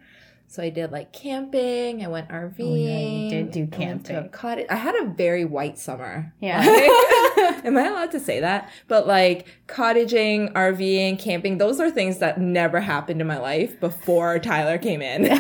so 0.49 0.63
i 0.63 0.71
did 0.71 0.91
like 0.93 1.13
camping 1.13 2.03
i 2.03 2.09
went 2.09 2.29
rving 2.31 2.55
Oh, 2.61 2.75
yeah, 2.75 2.99
you 2.99 3.29
did 3.31 3.51
do 3.51 3.61
I 3.61 3.79
went 3.87 4.07
to 4.07 4.13
a 4.13 4.15
camping. 4.17 4.31
cottage 4.33 4.67
i 4.71 4.77
had 4.77 4.95
a 4.95 5.05
very 5.11 5.45
white 5.45 5.79
summer 5.79 6.33
Yeah. 6.41 6.59
Like- 6.61 7.65
am 7.67 7.77
i 7.77 7.87
allowed 7.87 8.13
to 8.13 8.21
say 8.21 8.41
that 8.41 8.71
but 8.89 9.07
like 9.07 9.47
cottaging 9.69 10.53
rving 10.55 11.19
camping 11.19 11.59
those 11.59 11.81
are 11.81 11.91
things 11.91 12.17
that 12.19 12.41
never 12.41 12.81
happened 12.81 13.21
in 13.21 13.27
my 13.27 13.39
life 13.39 13.79
before 13.79 14.39
tyler 14.39 14.79
came 14.79 15.03
in 15.03 15.25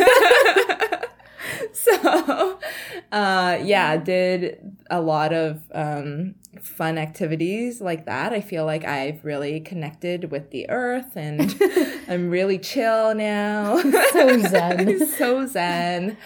so 1.75 2.59
uh 3.12 3.59
yeah 3.62 3.97
did 3.97 4.77
a 4.91 5.01
lot 5.01 5.33
of 5.33 5.62
um 5.73 6.35
fun 6.61 6.99
activities 6.99 7.81
like 7.81 8.07
that. 8.07 8.33
I 8.33 8.41
feel 8.41 8.64
like 8.64 8.85
i've 8.85 9.25
really 9.25 9.61
connected 9.61 10.31
with 10.31 10.51
the 10.51 10.68
earth 10.68 11.16
and 11.16 11.55
i'm 12.09 12.31
really 12.31 12.59
chill 12.59 13.14
now. 13.14 13.81
So 14.12 14.39
zen. 14.39 15.07
so 15.07 15.47
zen. 15.47 16.16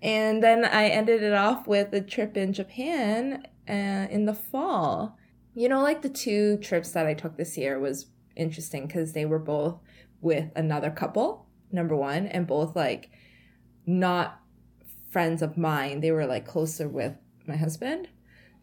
And 0.00 0.42
then 0.42 0.64
i 0.64 0.88
ended 0.88 1.22
it 1.22 1.34
off 1.34 1.66
with 1.66 1.92
a 1.92 2.00
trip 2.00 2.36
in 2.36 2.52
japan 2.52 3.46
uh, 3.68 4.06
in 4.10 4.24
the 4.24 4.34
fall. 4.34 5.18
You 5.54 5.68
know 5.68 5.82
like 5.82 6.02
the 6.02 6.08
two 6.08 6.56
trips 6.58 6.92
that 6.92 7.06
i 7.06 7.14
took 7.14 7.36
this 7.36 7.58
year 7.58 7.78
was 7.78 8.06
interesting 8.36 8.86
because 8.86 9.12
they 9.12 9.26
were 9.26 9.38
both 9.38 9.78
with 10.22 10.50
another 10.56 10.90
couple 10.90 11.46
number 11.70 11.96
one 11.96 12.26
and 12.26 12.46
both 12.46 12.74
like 12.76 13.10
not 13.86 14.40
friends 15.10 15.42
of 15.42 15.56
mine 15.58 16.00
they 16.00 16.10
were 16.10 16.26
like 16.26 16.46
closer 16.46 16.88
with 16.88 17.12
my 17.46 17.56
husband 17.56 18.08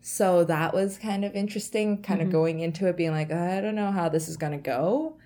so 0.01 0.43
that 0.45 0.73
was 0.73 0.97
kind 0.97 1.25
of 1.25 1.35
interesting 1.35 2.01
kind 2.01 2.21
Mhm. 2.21 2.25
of 2.25 2.31
going 2.31 2.59
into 2.61 2.87
it 2.87 2.95
being 2.97 3.11
like 3.11 3.31
i 3.31 3.59
don't 3.61 3.75
know 3.75 3.91
how 3.91 4.07
this 4.09 4.27
is 4.29 4.37
going 4.37 4.53
to 4.53 4.57
go 4.57 5.17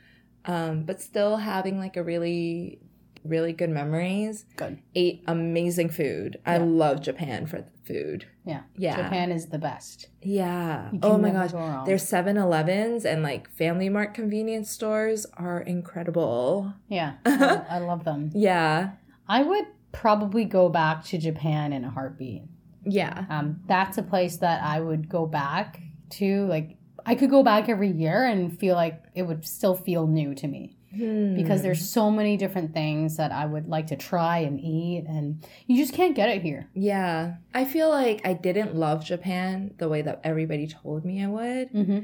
um, 0.46 0.84
but 0.84 1.00
still 1.02 1.38
having 1.38 1.78
like 1.80 1.96
a 1.96 2.04
really 2.04 2.80
really 3.24 3.54
good 3.54 3.70
memories 3.70 4.46
Good. 4.58 4.80
ate 4.96 5.24
amazing 5.28 5.90
food 5.90 6.40
i 6.46 6.58
love 6.58 7.02
japan 7.02 7.46
for 7.46 7.64
food 7.86 8.26
Yeah. 8.46 8.62
yeah 8.76 8.96
Japan 9.04 9.32
is 9.32 9.48
the 9.48 9.60
best. 9.60 10.08
yeah 10.22 10.90
oh 11.04 11.18
my 11.18 11.30
gosh 11.32 11.52
go 11.52 11.60
wrong. 11.60 11.86
their 11.86 11.98
7-elevens 11.98 13.06
and 13.06 13.24
like 13.24 13.50
family 13.50 13.88
mart 13.90 14.14
convenience 14.14 14.70
stores 14.70 15.26
are 15.38 15.62
incredible 15.62 16.74
yeah. 16.90 17.14
I, 17.26 17.64
I 17.70 17.78
love 17.80 18.04
them. 18.04 18.32
yeah 18.34 18.92
I 19.28 19.44
would 19.44 19.66
probably 19.94 20.44
go 20.44 20.68
back 20.68 21.04
to 21.06 21.18
Japan 21.18 21.72
in 21.72 21.86
a 21.86 21.90
heartbeat. 21.90 22.44
yeah 22.86 23.26
Um, 23.30 23.62
that's 23.68 23.98
a 23.98 24.04
place 24.04 24.36
that 24.38 24.62
I 24.62 24.82
would 24.82 25.08
go 25.08 25.26
back 25.26 25.80
to. 26.18 26.46
Like, 26.48 26.76
I 27.06 27.16
could 27.16 27.30
go 27.30 27.44
back 27.44 27.70
every 27.70 27.90
year 27.92 28.26
and 28.26 28.58
feel 28.60 28.76
like 28.76 29.02
it 29.16 29.24
would 29.24 29.46
still 29.46 29.76
feel 29.76 30.06
new 30.08 30.34
to 30.36 30.48
me 30.48 30.78
because 30.92 31.60
Hmm. 31.62 31.64
there's 31.66 31.90
so 31.90 32.12
many 32.12 32.38
different 32.38 32.72
things 32.74 33.18
that 33.18 33.32
I 33.32 33.46
would 33.48 33.68
like 33.68 33.88
to 33.88 33.96
try 33.96 34.38
and 34.40 34.60
eat, 34.60 35.06
and 35.08 35.44
you 35.66 35.76
just 35.78 35.94
can't 35.94 36.16
get 36.16 36.30
it 36.30 36.42
here. 36.44 36.70
Yeah. 36.76 37.36
I 37.54 37.66
feel 37.66 37.90
like 37.90 38.22
I 38.28 38.34
didn't 38.34 38.76
love 38.76 39.04
Japan 39.04 39.74
the 39.80 39.90
way 39.90 40.02
that 40.04 40.20
everybody 40.24 40.68
told 40.68 41.04
me 41.04 41.24
I 41.24 41.28
would. 41.28 41.74
Mm-hmm. 41.74 42.00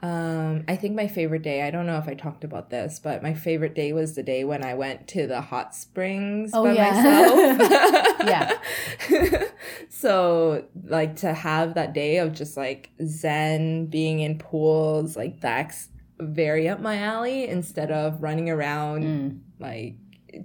Um, 0.00 0.64
I 0.68 0.76
think 0.76 0.94
my 0.94 1.06
favorite 1.08 1.42
day, 1.42 1.62
I 1.62 1.70
don't 1.70 1.86
know 1.86 1.96
if 1.98 2.08
I 2.08 2.14
talked 2.14 2.44
about 2.44 2.68
this, 2.68 2.98
but 3.02 3.22
my 3.22 3.32
favorite 3.32 3.74
day 3.74 3.92
was 3.92 4.14
the 4.14 4.22
day 4.22 4.44
when 4.44 4.62
I 4.62 4.74
went 4.74 5.08
to 5.08 5.26
the 5.26 5.40
hot 5.40 5.74
springs 5.74 6.50
Oh, 6.52 6.64
by 6.64 6.72
yeah. 6.72 6.90
myself. 7.58 8.16
Yeah. 8.24 9.48
so, 9.88 10.64
like, 10.84 11.16
to 11.16 11.32
have 11.32 11.74
that 11.74 11.92
day 11.92 12.18
of 12.18 12.32
just 12.32 12.56
like 12.56 12.90
zen, 13.04 13.86
being 13.86 14.20
in 14.20 14.38
pools, 14.38 15.16
like, 15.16 15.40
that's 15.40 15.88
very 16.20 16.68
up 16.68 16.80
my 16.80 16.96
alley 16.98 17.48
instead 17.48 17.90
of 17.90 18.22
running 18.22 18.48
around 18.48 19.02
Mm. 19.04 19.38
like 19.58 19.94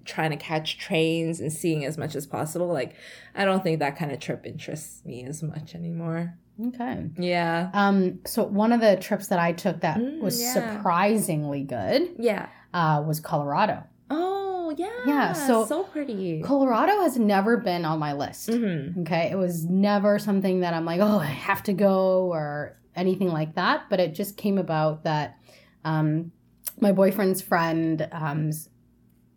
trying 0.06 0.30
to 0.32 0.38
catch 0.38 0.78
trains 0.78 1.40
and 1.40 1.52
seeing 1.54 1.84
as 1.86 1.98
much 1.98 2.16
as 2.16 2.26
possible. 2.28 2.68
Like, 2.68 2.96
I 3.36 3.44
don't 3.46 3.64
think 3.64 3.80
that 3.80 3.98
kind 3.98 4.12
of 4.12 4.20
trip 4.20 4.46
interests 4.46 5.04
me 5.06 5.24
as 5.26 5.42
much 5.44 5.74
anymore. 5.76 6.38
Okay. 6.68 7.10
Yeah. 7.18 7.70
Um, 7.74 8.20
so 8.26 8.44
one 8.44 8.72
of 8.72 8.82
the 8.82 8.98
trips 8.98 9.28
that 9.28 9.40
I 9.40 9.54
took 9.54 9.82
that 9.82 9.98
Mm, 9.98 10.20
was 10.20 10.42
yeah. 10.42 10.54
surprisingly 10.54 11.64
good 11.64 12.10
Yeah. 12.20 12.48
uh, 12.74 13.04
was 13.08 13.20
Colorado. 13.20 13.84
Oh, 14.10 14.74
yeah. 14.78 14.88
Yeah, 15.06 15.34
so- 15.34 15.66
so 15.66 15.84
pretty. 15.84 16.42
Colorado 16.44 17.02
has 17.02 17.18
never 17.18 17.58
been 17.58 17.86
on 17.86 18.00
my 18.00 18.14
list. 18.14 18.50
hmm 18.52 19.02
Okay, 19.02 19.30
it 19.32 19.38
was 19.38 19.66
never 19.66 20.20
something 20.20 20.60
that 20.62 20.74
I'm 20.74 20.86
like, 20.86 21.00
oh, 21.02 21.20
I 21.20 21.26
have 21.26 21.64
to 21.64 21.74
go 21.74 22.28
or 22.34 22.78
anything 22.96 23.30
like 23.30 23.56
that. 23.56 23.84
But 23.90 24.00
it 24.00 24.14
just 24.14 24.36
came 24.38 24.58
about 24.58 25.04
that 25.06 25.38
um, 25.86 26.32
my 26.82 26.92
boyfriend's 26.92 27.42
friend, 27.42 28.08
um, 28.12 28.52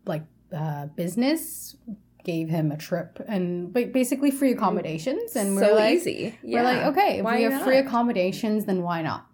like 0.07 0.25
uh, 0.53 0.87
business, 0.87 1.77
gave 2.25 2.49
him 2.49 2.71
a 2.71 2.77
trip 2.77 3.25
and 3.27 3.73
ba- 3.73 3.87
basically 3.87 4.31
free 4.31 4.53
accommodations, 4.53 5.37
and 5.37 5.59
so 5.59 5.67
we're 5.67 5.75
like, 5.75 5.95
easy. 5.95 6.39
Yeah. 6.43 6.59
we're 6.59 6.65
like, 6.65 6.87
okay, 6.97 7.19
if 7.19 7.25
Why 7.25 7.37
we 7.37 7.43
have 7.45 7.63
free 7.63 7.79
accommodations, 7.79 8.65
then 8.65 8.83
why 8.83 9.03
not? 9.03 9.27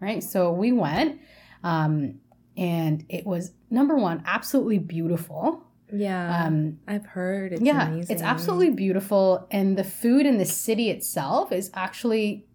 Right. 0.00 0.22
So 0.22 0.52
we 0.52 0.72
went, 0.72 1.20
um, 1.62 2.20
and 2.56 3.04
it 3.08 3.26
was 3.26 3.52
number 3.70 3.96
one, 3.96 4.22
absolutely 4.26 4.78
beautiful. 4.78 5.64
Yeah. 5.92 6.44
Um, 6.44 6.78
I've 6.88 7.06
heard 7.06 7.52
it's 7.52 7.62
yeah, 7.62 7.88
amazing. 7.88 8.14
it's 8.14 8.22
absolutely 8.22 8.70
beautiful, 8.70 9.46
and 9.50 9.76
the 9.78 9.84
food 9.84 10.26
in 10.26 10.38
the 10.38 10.44
city 10.44 10.90
itself 10.90 11.52
is 11.52 11.70
actually 11.74 12.46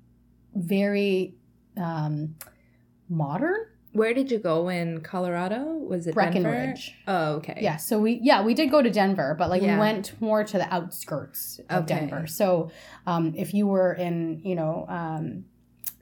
very 0.54 1.36
um, 1.78 2.36
modern. 3.08 3.66
Where 3.92 4.14
did 4.14 4.30
you 4.32 4.38
go 4.40 4.70
in 4.70 5.02
Colorado? 5.02 5.64
Was 5.66 6.06
it 6.06 6.14
Breckenridge. 6.14 6.96
Denver? 7.06 7.08
Oh, 7.08 7.34
okay. 7.38 7.58
Yeah, 7.62 7.78
so 7.78 8.00
we 8.00 8.20
yeah 8.22 8.44
we 8.44 8.54
did 8.54 8.70
go 8.70 8.82
to 8.82 8.90
Denver, 8.90 9.36
but 9.38 9.50
like 9.50 9.62
Yeah. 9.64 9.76
we 9.76 9.80
went 9.80 10.14
more 10.22 10.44
to 10.44 10.58
the 10.58 10.72
outskirts 10.74 11.60
of 11.70 11.84
Okay. 11.84 11.96
Denver. 12.02 12.28
So 12.28 12.70
um, 13.08 13.34
if 13.36 13.54
you 13.54 13.66
were 13.68 13.94
in 13.94 14.42
you 14.44 14.56
know 14.56 14.86
um, 14.88 15.46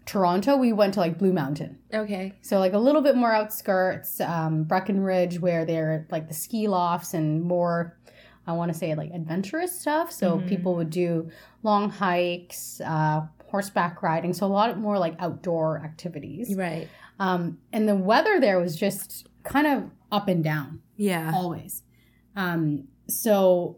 Toronto, 0.05 0.57
we 0.57 0.73
went 0.73 0.93
to 0.95 0.99
like 0.99 1.17
Blue 1.17 1.33
Mountain. 1.33 1.79
Okay. 1.93 2.33
So 2.41 2.59
like 2.59 2.73
a 2.73 2.77
little 2.77 3.01
bit 3.01 3.15
more 3.15 3.31
outskirts, 3.31 4.19
um, 4.21 4.63
Breckenridge, 4.63 5.39
where 5.39 5.65
they're 5.65 6.07
like 6.11 6.27
the 6.27 6.33
ski 6.33 6.67
lofts 6.67 7.13
and 7.13 7.41
more, 7.43 7.97
I 8.45 8.53
want 8.53 8.71
to 8.71 8.77
say 8.77 8.95
like 8.95 9.11
adventurous 9.13 9.79
stuff. 9.79 10.11
So 10.11 10.39
Mhm. 10.39 10.47
people 10.47 10.75
would 10.75 10.89
do 10.89 11.29
long 11.63 11.89
hikes, 11.89 12.81
uh, 12.85 13.27
horseback 13.49 14.01
riding. 14.03 14.33
So 14.33 14.45
a 14.45 14.47
lot 14.47 14.77
more 14.77 14.97
like 14.99 15.15
outdoor 15.19 15.79
activities. 15.83 16.53
Right. 16.55 16.87
Um, 17.19 17.57
and 17.73 17.87
the 17.89 17.95
weather 17.95 18.39
there 18.39 18.59
was 18.59 18.75
just 18.75 19.27
kind 19.43 19.65
of 19.67 19.89
up 20.11 20.27
and 20.27 20.43
down 20.43 20.81
Yeah. 20.95 21.31
always. 21.33 21.83
Um, 22.35 22.87
so 23.07 23.77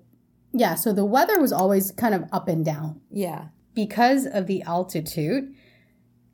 yeah, 0.51 0.75
so 0.75 0.91
the 0.93 1.05
weather 1.05 1.39
was 1.39 1.51
always 1.51 1.91
kind 1.91 2.13
of 2.15 2.23
up 2.31 2.47
and 2.47 2.65
down 2.65 2.99
Yeah. 3.11 3.45
because 3.75 4.25
of 4.25 4.47
the 4.47 4.63
altitude, 4.63 5.53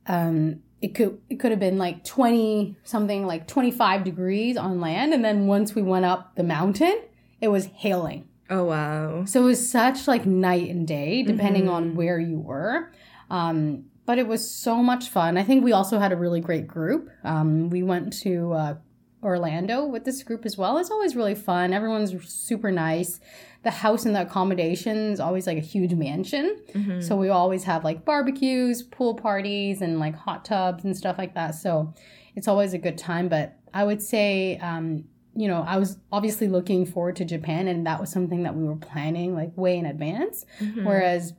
um, 0.06 0.60
it 0.80 0.94
could 0.94 1.18
it 1.30 1.36
could 1.40 1.50
have 1.50 1.60
been 1.60 1.78
like 1.78 2.04
twenty 2.04 2.76
something 2.84 3.26
like 3.26 3.46
twenty 3.46 3.70
five 3.70 4.04
degrees 4.04 4.56
on 4.56 4.80
land, 4.80 5.14
and 5.14 5.24
then 5.24 5.46
once 5.46 5.74
we 5.74 5.82
went 5.82 6.04
up 6.04 6.34
the 6.36 6.42
mountain, 6.44 6.98
it 7.40 7.48
was 7.48 7.66
hailing. 7.66 8.28
Oh 8.50 8.64
wow. 8.64 9.24
So 9.24 9.40
it 9.42 9.44
was 9.44 9.68
such 9.70 10.06
like 10.06 10.26
night 10.26 10.70
and 10.70 10.86
day, 10.86 11.22
depending 11.22 11.64
Mhm. 11.64 11.72
on 11.72 11.94
where 11.94 12.18
you 12.20 12.38
were. 12.38 12.92
Um, 13.30 13.86
but 14.06 14.18
it 14.18 14.26
was 14.26 14.48
so 14.48 14.82
much 14.82 15.08
fun. 15.08 15.36
I 15.36 15.42
think 15.42 15.64
we 15.64 15.72
also 15.72 15.98
had 15.98 16.12
a 16.12 16.16
really 16.16 16.40
great 16.40 16.66
group. 16.66 17.10
Um, 17.24 17.68
we 17.70 17.82
went 17.82 18.12
to 18.20 18.52
uh, 18.52 18.74
Orlando 19.22 19.84
with 19.86 20.04
this 20.04 20.22
group 20.22 20.46
as 20.46 20.56
well. 20.56 20.78
It's 20.78 20.90
always 20.90 21.16
really 21.16 21.34
fun. 21.34 21.72
Everyone's 21.72 22.28
super 22.28 22.70
nice. 22.70 23.20
The 23.64 23.70
house 23.72 24.06
and 24.06 24.14
the 24.14 24.22
accommodation 24.22 24.96
is 25.12 25.18
always 25.20 25.46
like 25.46 25.58
a 25.58 25.60
huge 25.60 25.92
mansion. 25.94 26.56
Mhm. 26.72 27.02
So 27.02 27.16
we 27.16 27.28
always 27.28 27.64
have 27.64 27.82
like 27.82 28.04
barbecues, 28.04 28.82
pool 28.82 29.14
parties, 29.14 29.82
and 29.82 29.98
like 29.98 30.14
hot 30.14 30.44
tubs 30.44 30.84
and 30.84 30.96
stuff 30.96 31.18
like 31.18 31.34
that. 31.34 31.56
So 31.56 31.92
it's 32.36 32.46
always 32.46 32.74
a 32.74 32.78
good 32.78 32.96
time. 32.98 33.28
But 33.28 33.56
I 33.74 33.82
would 33.84 34.00
say, 34.00 34.58
um, 34.58 35.04
you 35.34 35.48
know, 35.48 35.64
I 35.66 35.76
was 35.78 35.98
obviously 36.12 36.46
looking 36.48 36.86
forward 36.86 37.16
to 37.16 37.24
Japan, 37.24 37.66
and 37.66 37.84
that 37.86 38.00
was 38.00 38.10
something 38.10 38.44
that 38.44 38.54
we 38.54 38.64
were 38.64 38.76
planning 38.76 39.34
like 39.34 39.50
way 39.56 39.76
in 39.76 39.84
advance. 39.86 40.46
Mhm. 40.60 40.84
Whereas 40.84 41.34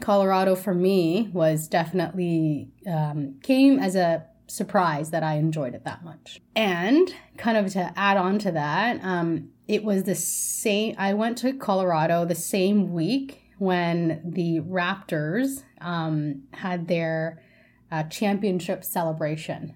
Colorado 0.00 0.54
for 0.54 0.74
me 0.74 1.30
was 1.32 1.68
definitely 1.68 2.70
um, 2.86 3.38
came 3.42 3.78
as 3.78 3.96
a 3.96 4.24
surprise 4.46 5.10
that 5.10 5.22
I 5.22 5.34
enjoyed 5.34 5.74
it 5.74 5.84
that 5.84 6.02
much. 6.02 6.40
And 6.56 7.14
kind 7.36 7.56
of 7.56 7.72
to 7.72 7.92
add 7.96 8.16
on 8.16 8.38
to 8.40 8.52
that, 8.52 9.00
um, 9.02 9.50
it 9.66 9.84
was 9.84 10.04
the 10.04 10.14
same. 10.14 10.94
I 10.98 11.14
went 11.14 11.38
to 11.38 11.52
Colorado 11.52 12.24
the 12.24 12.34
same 12.34 12.92
week 12.92 13.42
when 13.58 14.22
the 14.24 14.60
Raptors 14.60 15.62
um, 15.80 16.44
had 16.54 16.88
their 16.88 17.42
uh, 17.90 18.04
championship 18.04 18.84
celebration. 18.84 19.74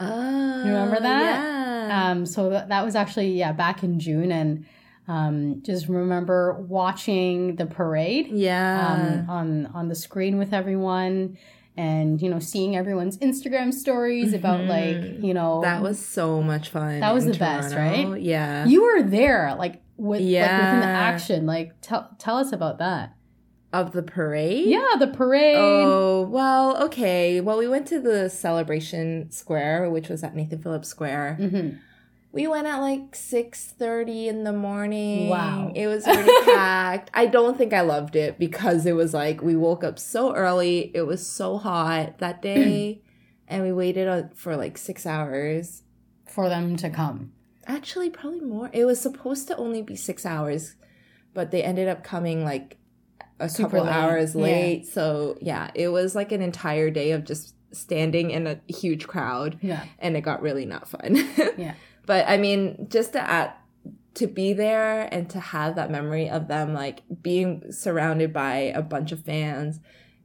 Oh, 0.00 0.58
remember 0.64 1.00
that? 1.00 1.42
Yeah. 1.42 2.10
Um, 2.10 2.26
so 2.26 2.50
that 2.50 2.84
was 2.84 2.96
actually 2.96 3.32
yeah 3.32 3.52
back 3.52 3.82
in 3.82 4.00
June, 4.00 4.32
and 4.32 4.66
um, 5.06 5.62
just 5.62 5.88
remember 5.88 6.54
watching 6.68 7.56
the 7.56 7.66
parade 7.66 8.28
yeah. 8.32 9.22
um, 9.26 9.30
on 9.30 9.66
on 9.74 9.88
the 9.88 9.94
screen 9.94 10.38
with 10.38 10.52
everyone 10.54 11.36
and 11.76 12.22
you 12.22 12.30
know 12.30 12.38
seeing 12.38 12.76
everyone's 12.76 13.18
instagram 13.18 13.72
stories 13.74 14.32
about 14.32 14.60
Mhm. 14.60 14.68
like 14.68 15.24
you 15.24 15.34
know 15.34 15.60
that 15.62 15.82
was 15.82 15.98
so 16.04 16.40
much 16.42 16.70
fun. 16.70 17.00
That 17.00 17.12
was 17.14 17.26
the 17.26 17.34
best, 17.34 17.74
right? 17.74 18.20
Yeah. 18.20 18.64
you 18.66 18.82
were 18.82 19.02
there 19.02 19.54
like 19.58 19.82
with 19.96 20.20
like 20.20 20.50
within 20.60 20.80
the 20.80 20.86
action 20.86 21.46
like 21.46 21.72
tell 21.80 22.10
tell 22.18 22.36
us 22.38 22.52
about 22.52 22.78
that 22.78 23.14
of 23.72 23.90
the 23.92 24.02
parade? 24.04 24.66
yeah 24.68 24.94
the 25.00 25.08
parade 25.08 25.56
Oh, 25.58 26.22
well, 26.30 26.80
okay. 26.84 27.40
Well, 27.40 27.58
we 27.58 27.66
went 27.66 27.86
to 27.88 28.00
the 28.00 28.30
celebration 28.30 29.30
square, 29.32 29.90
which 29.90 30.08
was 30.08 30.22
at 30.22 30.34
Nathan 30.36 30.62
Phillips 30.62 30.88
Square. 30.88 31.38
Mhm. 31.40 31.78
We 32.34 32.46
went 32.48 32.66
at 32.66 32.78
like 32.78 33.12
6:30 33.14 34.26
in 34.26 34.44
the 34.44 34.52
morning. 34.52 35.28
Wow. 35.28 35.72
It 35.74 35.86
was 35.86 36.04
pretty 36.04 36.30
packed. 36.44 37.10
I 37.14 37.26
don't 37.26 37.56
think 37.56 37.72
I 37.72 37.80
loved 37.82 38.16
it 38.16 38.38
because 38.38 38.84
it 38.86 38.92
was 38.94 39.14
like 39.14 39.40
we 39.40 39.54
woke 39.56 39.84
up 39.84 39.98
so 39.98 40.34
early. 40.34 40.90
It 40.94 41.02
was 41.02 41.24
so 41.26 41.58
hot 41.58 42.18
that 42.18 42.42
day 42.42 43.00
and 43.48 43.62
we 43.62 43.72
waited 43.72 44.08
on- 44.08 44.30
for 44.34 44.56
like 44.56 44.76
6 44.76 45.06
hours. 45.06 45.82
for 46.26 46.48
them 46.48 46.76
to 46.76 46.90
come 46.90 47.32
Actually, 47.66 48.10
probably 48.10 48.40
more. 48.40 48.68
It 48.74 48.84
was 48.84 49.00
supposed 49.00 49.46
to 49.48 49.56
only 49.56 49.80
be 49.80 49.96
6 49.96 50.26
hours, 50.26 50.74
but 51.32 51.50
they 51.50 51.62
ended 51.62 51.88
up 51.88 52.02
coming 52.04 52.44
like 52.44 52.76
a 53.40 53.48
Super 53.48 53.68
couple 53.78 53.84
late. 53.86 53.92
hours 53.94 54.34
Yeah. 54.34 54.42
late. 54.42 54.86
So, 54.86 55.38
yeah, 55.40 55.70
it 55.74 55.88
was 55.88 56.14
like 56.14 56.30
an 56.32 56.42
entire 56.42 56.90
day 56.90 57.12
of 57.12 57.24
just 57.24 57.54
standing 57.72 58.30
in 58.30 58.46
a 58.46 58.60
huge 58.68 59.06
crowd 59.08 59.58
yeah 59.60 59.82
and 59.98 60.16
it 60.16 60.20
got 60.20 60.42
really 60.42 60.64
not 60.66 60.86
fun. 60.88 61.16
Yeah. 61.56 61.74
But 62.06 62.28
I 62.28 62.36
mean, 62.36 62.86
just 62.88 63.12
to 63.12 63.20
add, 63.20 63.52
to 64.14 64.26
be 64.26 64.52
there 64.52 65.08
and 65.12 65.28
to 65.30 65.40
have 65.40 65.74
that 65.76 65.90
memory 65.90 66.28
of 66.30 66.46
them 66.48 66.72
like 66.72 67.02
being 67.22 67.72
surrounded 67.72 68.32
by 68.32 68.56
a 68.74 68.80
bunch 68.82 69.10
of 69.12 69.24
fans 69.24 69.80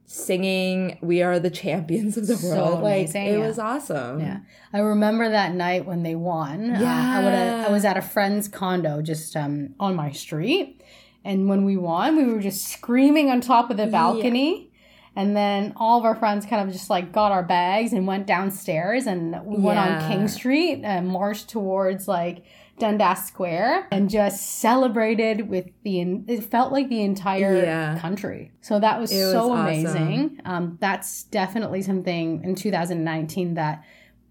singing 0.06 0.98
"We 1.02 1.22
are 1.22 1.38
the 1.38 1.50
champions 1.50 2.16
of 2.16 2.26
the 2.26 2.36
So 2.36 2.48
world," 2.48 2.82
like 2.82 3.14
it 3.14 3.38
yeah. 3.38 3.38
was 3.38 3.58
awesome. 3.58 4.20
Yeah. 4.20 4.40
I 4.72 4.78
remember 4.80 5.30
that 5.30 5.54
night 5.54 5.86
when 5.86 6.02
they 6.02 6.14
won. 6.14 6.70
Uh, 6.70 6.78
I, 6.78 6.80
Yeah. 6.80 7.64
I 7.68 7.70
was 7.72 7.84
at 7.84 7.96
a 7.96 8.02
friend's 8.02 8.48
condo 8.48 9.02
just 9.02 9.36
um, 9.36 9.74
on 9.78 9.94
my 9.94 10.10
street. 10.12 10.82
And 11.22 11.48
when 11.48 11.64
we 11.64 11.76
won, 11.76 12.16
we 12.16 12.24
were 12.32 12.40
just 12.40 12.66
screaming 12.68 13.30
on 13.30 13.40
top 13.42 13.70
of 13.70 13.76
the 13.76 13.86
balcony. 13.86 14.69
And 15.16 15.36
then 15.36 15.72
all 15.76 15.98
of 15.98 16.04
our 16.04 16.14
friends 16.14 16.46
kind 16.46 16.66
of 16.66 16.72
just 16.72 16.88
like 16.88 17.12
got 17.12 17.32
our 17.32 17.42
bags 17.42 17.92
and 17.92 18.06
went 18.06 18.26
downstairs 18.26 19.06
and 19.06 19.32
we 19.44 19.56
went 19.56 19.78
on 19.78 20.08
King 20.10 20.28
Street 20.28 20.82
and 20.84 21.08
marched 21.08 21.48
towards 21.48 22.06
like 22.06 22.44
Dundas 22.78 23.24
Square 23.26 23.88
and 23.90 24.08
just 24.08 24.60
celebrated 24.60 25.48
with 25.48 25.66
the, 25.82 26.00
it 26.28 26.44
felt 26.44 26.72
like 26.72 26.88
the 26.88 27.02
entire 27.02 27.56
Yeah. 27.62 27.98
country. 27.98 28.52
So 28.60 28.78
that 28.78 29.00
was, 29.00 29.10
was 29.10 29.20
so 29.32 29.52
awesome. 29.52 29.60
amazing. 29.66 30.40
Um, 30.44 30.78
that's 30.80 31.24
definitely 31.24 31.82
something 31.82 32.42
in 32.44 32.54
2019 32.54 33.54
that 33.54 33.84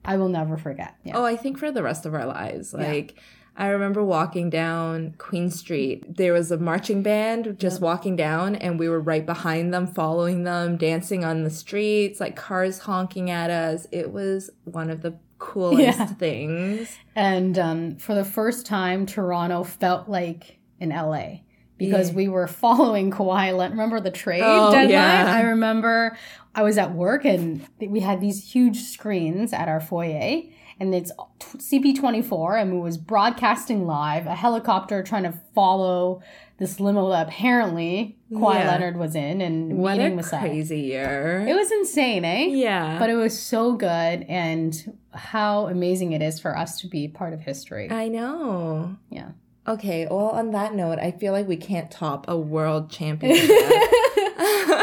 I 0.06 0.16
will 0.18 0.30
never 0.30 0.58
forget. 0.58 0.96
Yeah. 1.04 1.18
Oh, 1.18 1.26
I 1.26 1.36
think 1.36 1.58
for 1.60 1.72
the 1.72 1.84
rest 1.84 2.06
of 2.06 2.14
our 2.14 2.26
lives. 2.26 2.74
Yeah. 2.76 2.88
Like, 2.88 3.20
I 3.60 3.68
remember 3.68 4.04
walking 4.04 4.50
down 4.50 5.16
Queen 5.18 5.52
Street. 5.52 6.16
There 6.16 6.32
was 6.32 6.50
a 6.50 6.58
marching 6.58 7.04
band 7.04 7.60
just 7.60 7.82
walking 7.82 8.16
down, 8.16 8.56
and 8.56 8.80
we 8.80 8.88
were 8.88 9.02
right 9.02 9.26
behind 9.26 9.74
them, 9.74 9.86
following 9.86 10.46
them, 10.46 10.78
dancing 10.78 11.26
on 11.26 11.44
the 11.44 11.50
streets, 11.50 12.22
like 12.22 12.38
cars 12.38 12.80
honking 12.80 13.30
at 13.30 13.50
us. 13.52 13.86
It 13.92 14.14
was 14.14 14.50
one 14.64 14.90
of 14.90 15.02
the 15.02 15.20
coolest 15.40 16.00
Yeah. 16.00 16.06
things. 16.06 16.96
And 17.16 17.60
um, 17.60 17.96
for 17.98 18.16
the 18.16 18.24
first 18.26 18.66
time, 18.66 19.06
Toronto 19.06 19.64
felt 19.64 20.08
like 20.08 20.60
in 20.80 20.90
LA 20.90 21.42
because 21.78 22.10
Yeah. 22.12 22.16
we 22.16 22.28
were 22.30 22.48
following 22.64 23.12
Kawhi 23.12 23.56
Leonard. 23.58 23.72
Remember 23.72 24.00
the 24.00 24.12
trade 24.12 24.42
Oh, 24.44 24.72
deadline? 24.72 24.90
yeah. 24.90 25.34
I 25.36 25.42
remember 25.42 26.18
I 26.56 26.64
was 26.64 26.78
at 26.78 26.94
work 26.94 27.26
and 27.26 27.66
we 27.80 28.00
had 28.00 28.22
these 28.22 28.52
huge 28.54 28.78
screens 28.84 29.52
at 29.54 29.68
our 29.68 29.80
foyer. 29.82 30.44
And 30.80 30.96
it's 30.96 31.12
CP24, 31.42 32.62
and 32.62 32.74
we 32.74 32.80
was 32.80 32.98
broadcasting 32.98 33.86
live. 33.86 34.26
A 34.28 34.36
helicopter 34.36 35.04
trying 35.04 35.24
to 35.24 35.34
follow 35.54 36.22
this 36.58 36.80
limo 36.80 37.10
that 37.10 37.28
apparently 37.28 38.18
Kawhi 38.32 38.56
Yeah. 38.56 38.68
Leonard 38.72 38.98
was 38.98 39.16
in, 39.16 39.42
and 39.42 39.78
What 39.78 39.98
meeting 39.98 40.20
a 40.20 40.24
crazy 40.24 40.80
year. 40.82 41.46
It 41.48 41.54
was 41.56 41.72
insane, 41.72 42.24
eh? 42.26 42.46
yeah. 42.48 42.98
But 43.00 43.10
it 43.10 43.16
was 43.16 43.38
so 43.40 43.74
good, 43.74 44.26
and 44.30 44.98
how 45.14 45.68
amazing 45.68 46.12
it 46.14 46.22
is 46.22 46.40
for 46.40 46.58
us 46.58 46.80
to 46.82 46.88
be 46.88 47.08
part 47.08 47.34
of 47.34 47.42
history. 47.42 47.90
I 47.92 48.08
know. 48.08 48.96
Yeah. 49.10 49.30
Okay, 49.68 50.08
well, 50.10 50.30
on 50.30 50.52
that 50.52 50.74
note, 50.74 50.98
I 51.00 51.12
feel 51.12 51.32
like 51.34 51.48
we 51.48 51.58
can't 51.58 51.92
top 51.92 52.26
a 52.28 52.38
world 52.38 52.90
championship. 52.90 53.50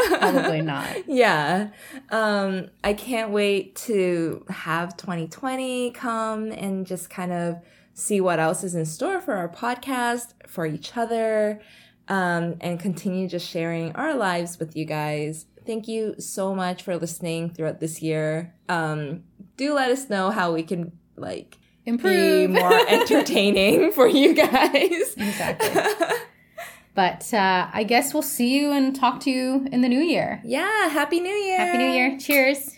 Probably 0.07 0.61
not. 0.61 0.87
Yeah. 1.07 1.69
Um, 2.09 2.69
I 2.83 2.93
can't 2.93 3.31
wait 3.31 3.75
to 3.87 4.45
have 4.49 4.95
2020 4.97 5.91
come 5.91 6.51
and 6.51 6.85
just 6.85 7.09
kind 7.09 7.31
of 7.31 7.55
see 7.93 8.21
what 8.21 8.39
else 8.39 8.63
is 8.63 8.75
in 8.75 8.85
store 8.85 9.19
for 9.21 9.33
our 9.35 9.49
podcast, 9.49 10.33
for 10.47 10.65
each 10.65 10.95
other, 10.95 11.59
um, 12.07 12.55
and 12.61 12.79
continue 12.79 13.27
just 13.27 13.47
sharing 13.49 13.95
our 13.95 14.13
lives 14.15 14.59
with 14.59 14.75
you 14.75 14.85
guys. 14.85 15.45
Thank 15.65 15.87
you 15.87 16.15
so 16.19 16.53
much 16.55 16.83
for 16.83 16.95
listening 16.97 17.49
throughout 17.49 17.79
this 17.79 18.01
year. 18.01 18.53
Um, 18.69 19.23
do 19.57 19.73
let 19.73 19.89
us 19.91 20.09
know 20.09 20.29
how 20.29 20.53
we 20.53 20.63
can 20.63 20.91
like 21.15 21.57
be 21.85 21.91
Improve. 21.91 22.51
more 22.51 22.73
entertaining 22.89 23.91
for 23.91 24.07
you 24.07 24.33
guys. 24.33 25.13
Exactly. 25.17 25.69
But 26.97 27.31
uh, 27.31 27.67
I 27.71 27.83
guess 27.83 28.11
we'll 28.11 28.23
see 28.23 28.57
you 28.59 28.71
and 28.71 28.95
talk 28.95 29.19
to 29.21 29.29
you 29.29 29.67
in 29.71 29.81
the 29.81 29.87
new 29.87 29.99
year. 29.99 30.41
yeah, 30.43 30.89
happy 30.89 31.19
new 31.19 31.29
year. 31.29 31.59
Happy 31.59 31.77
New 31.77 31.91
Year. 31.91 32.17
Cheers. 32.17 32.76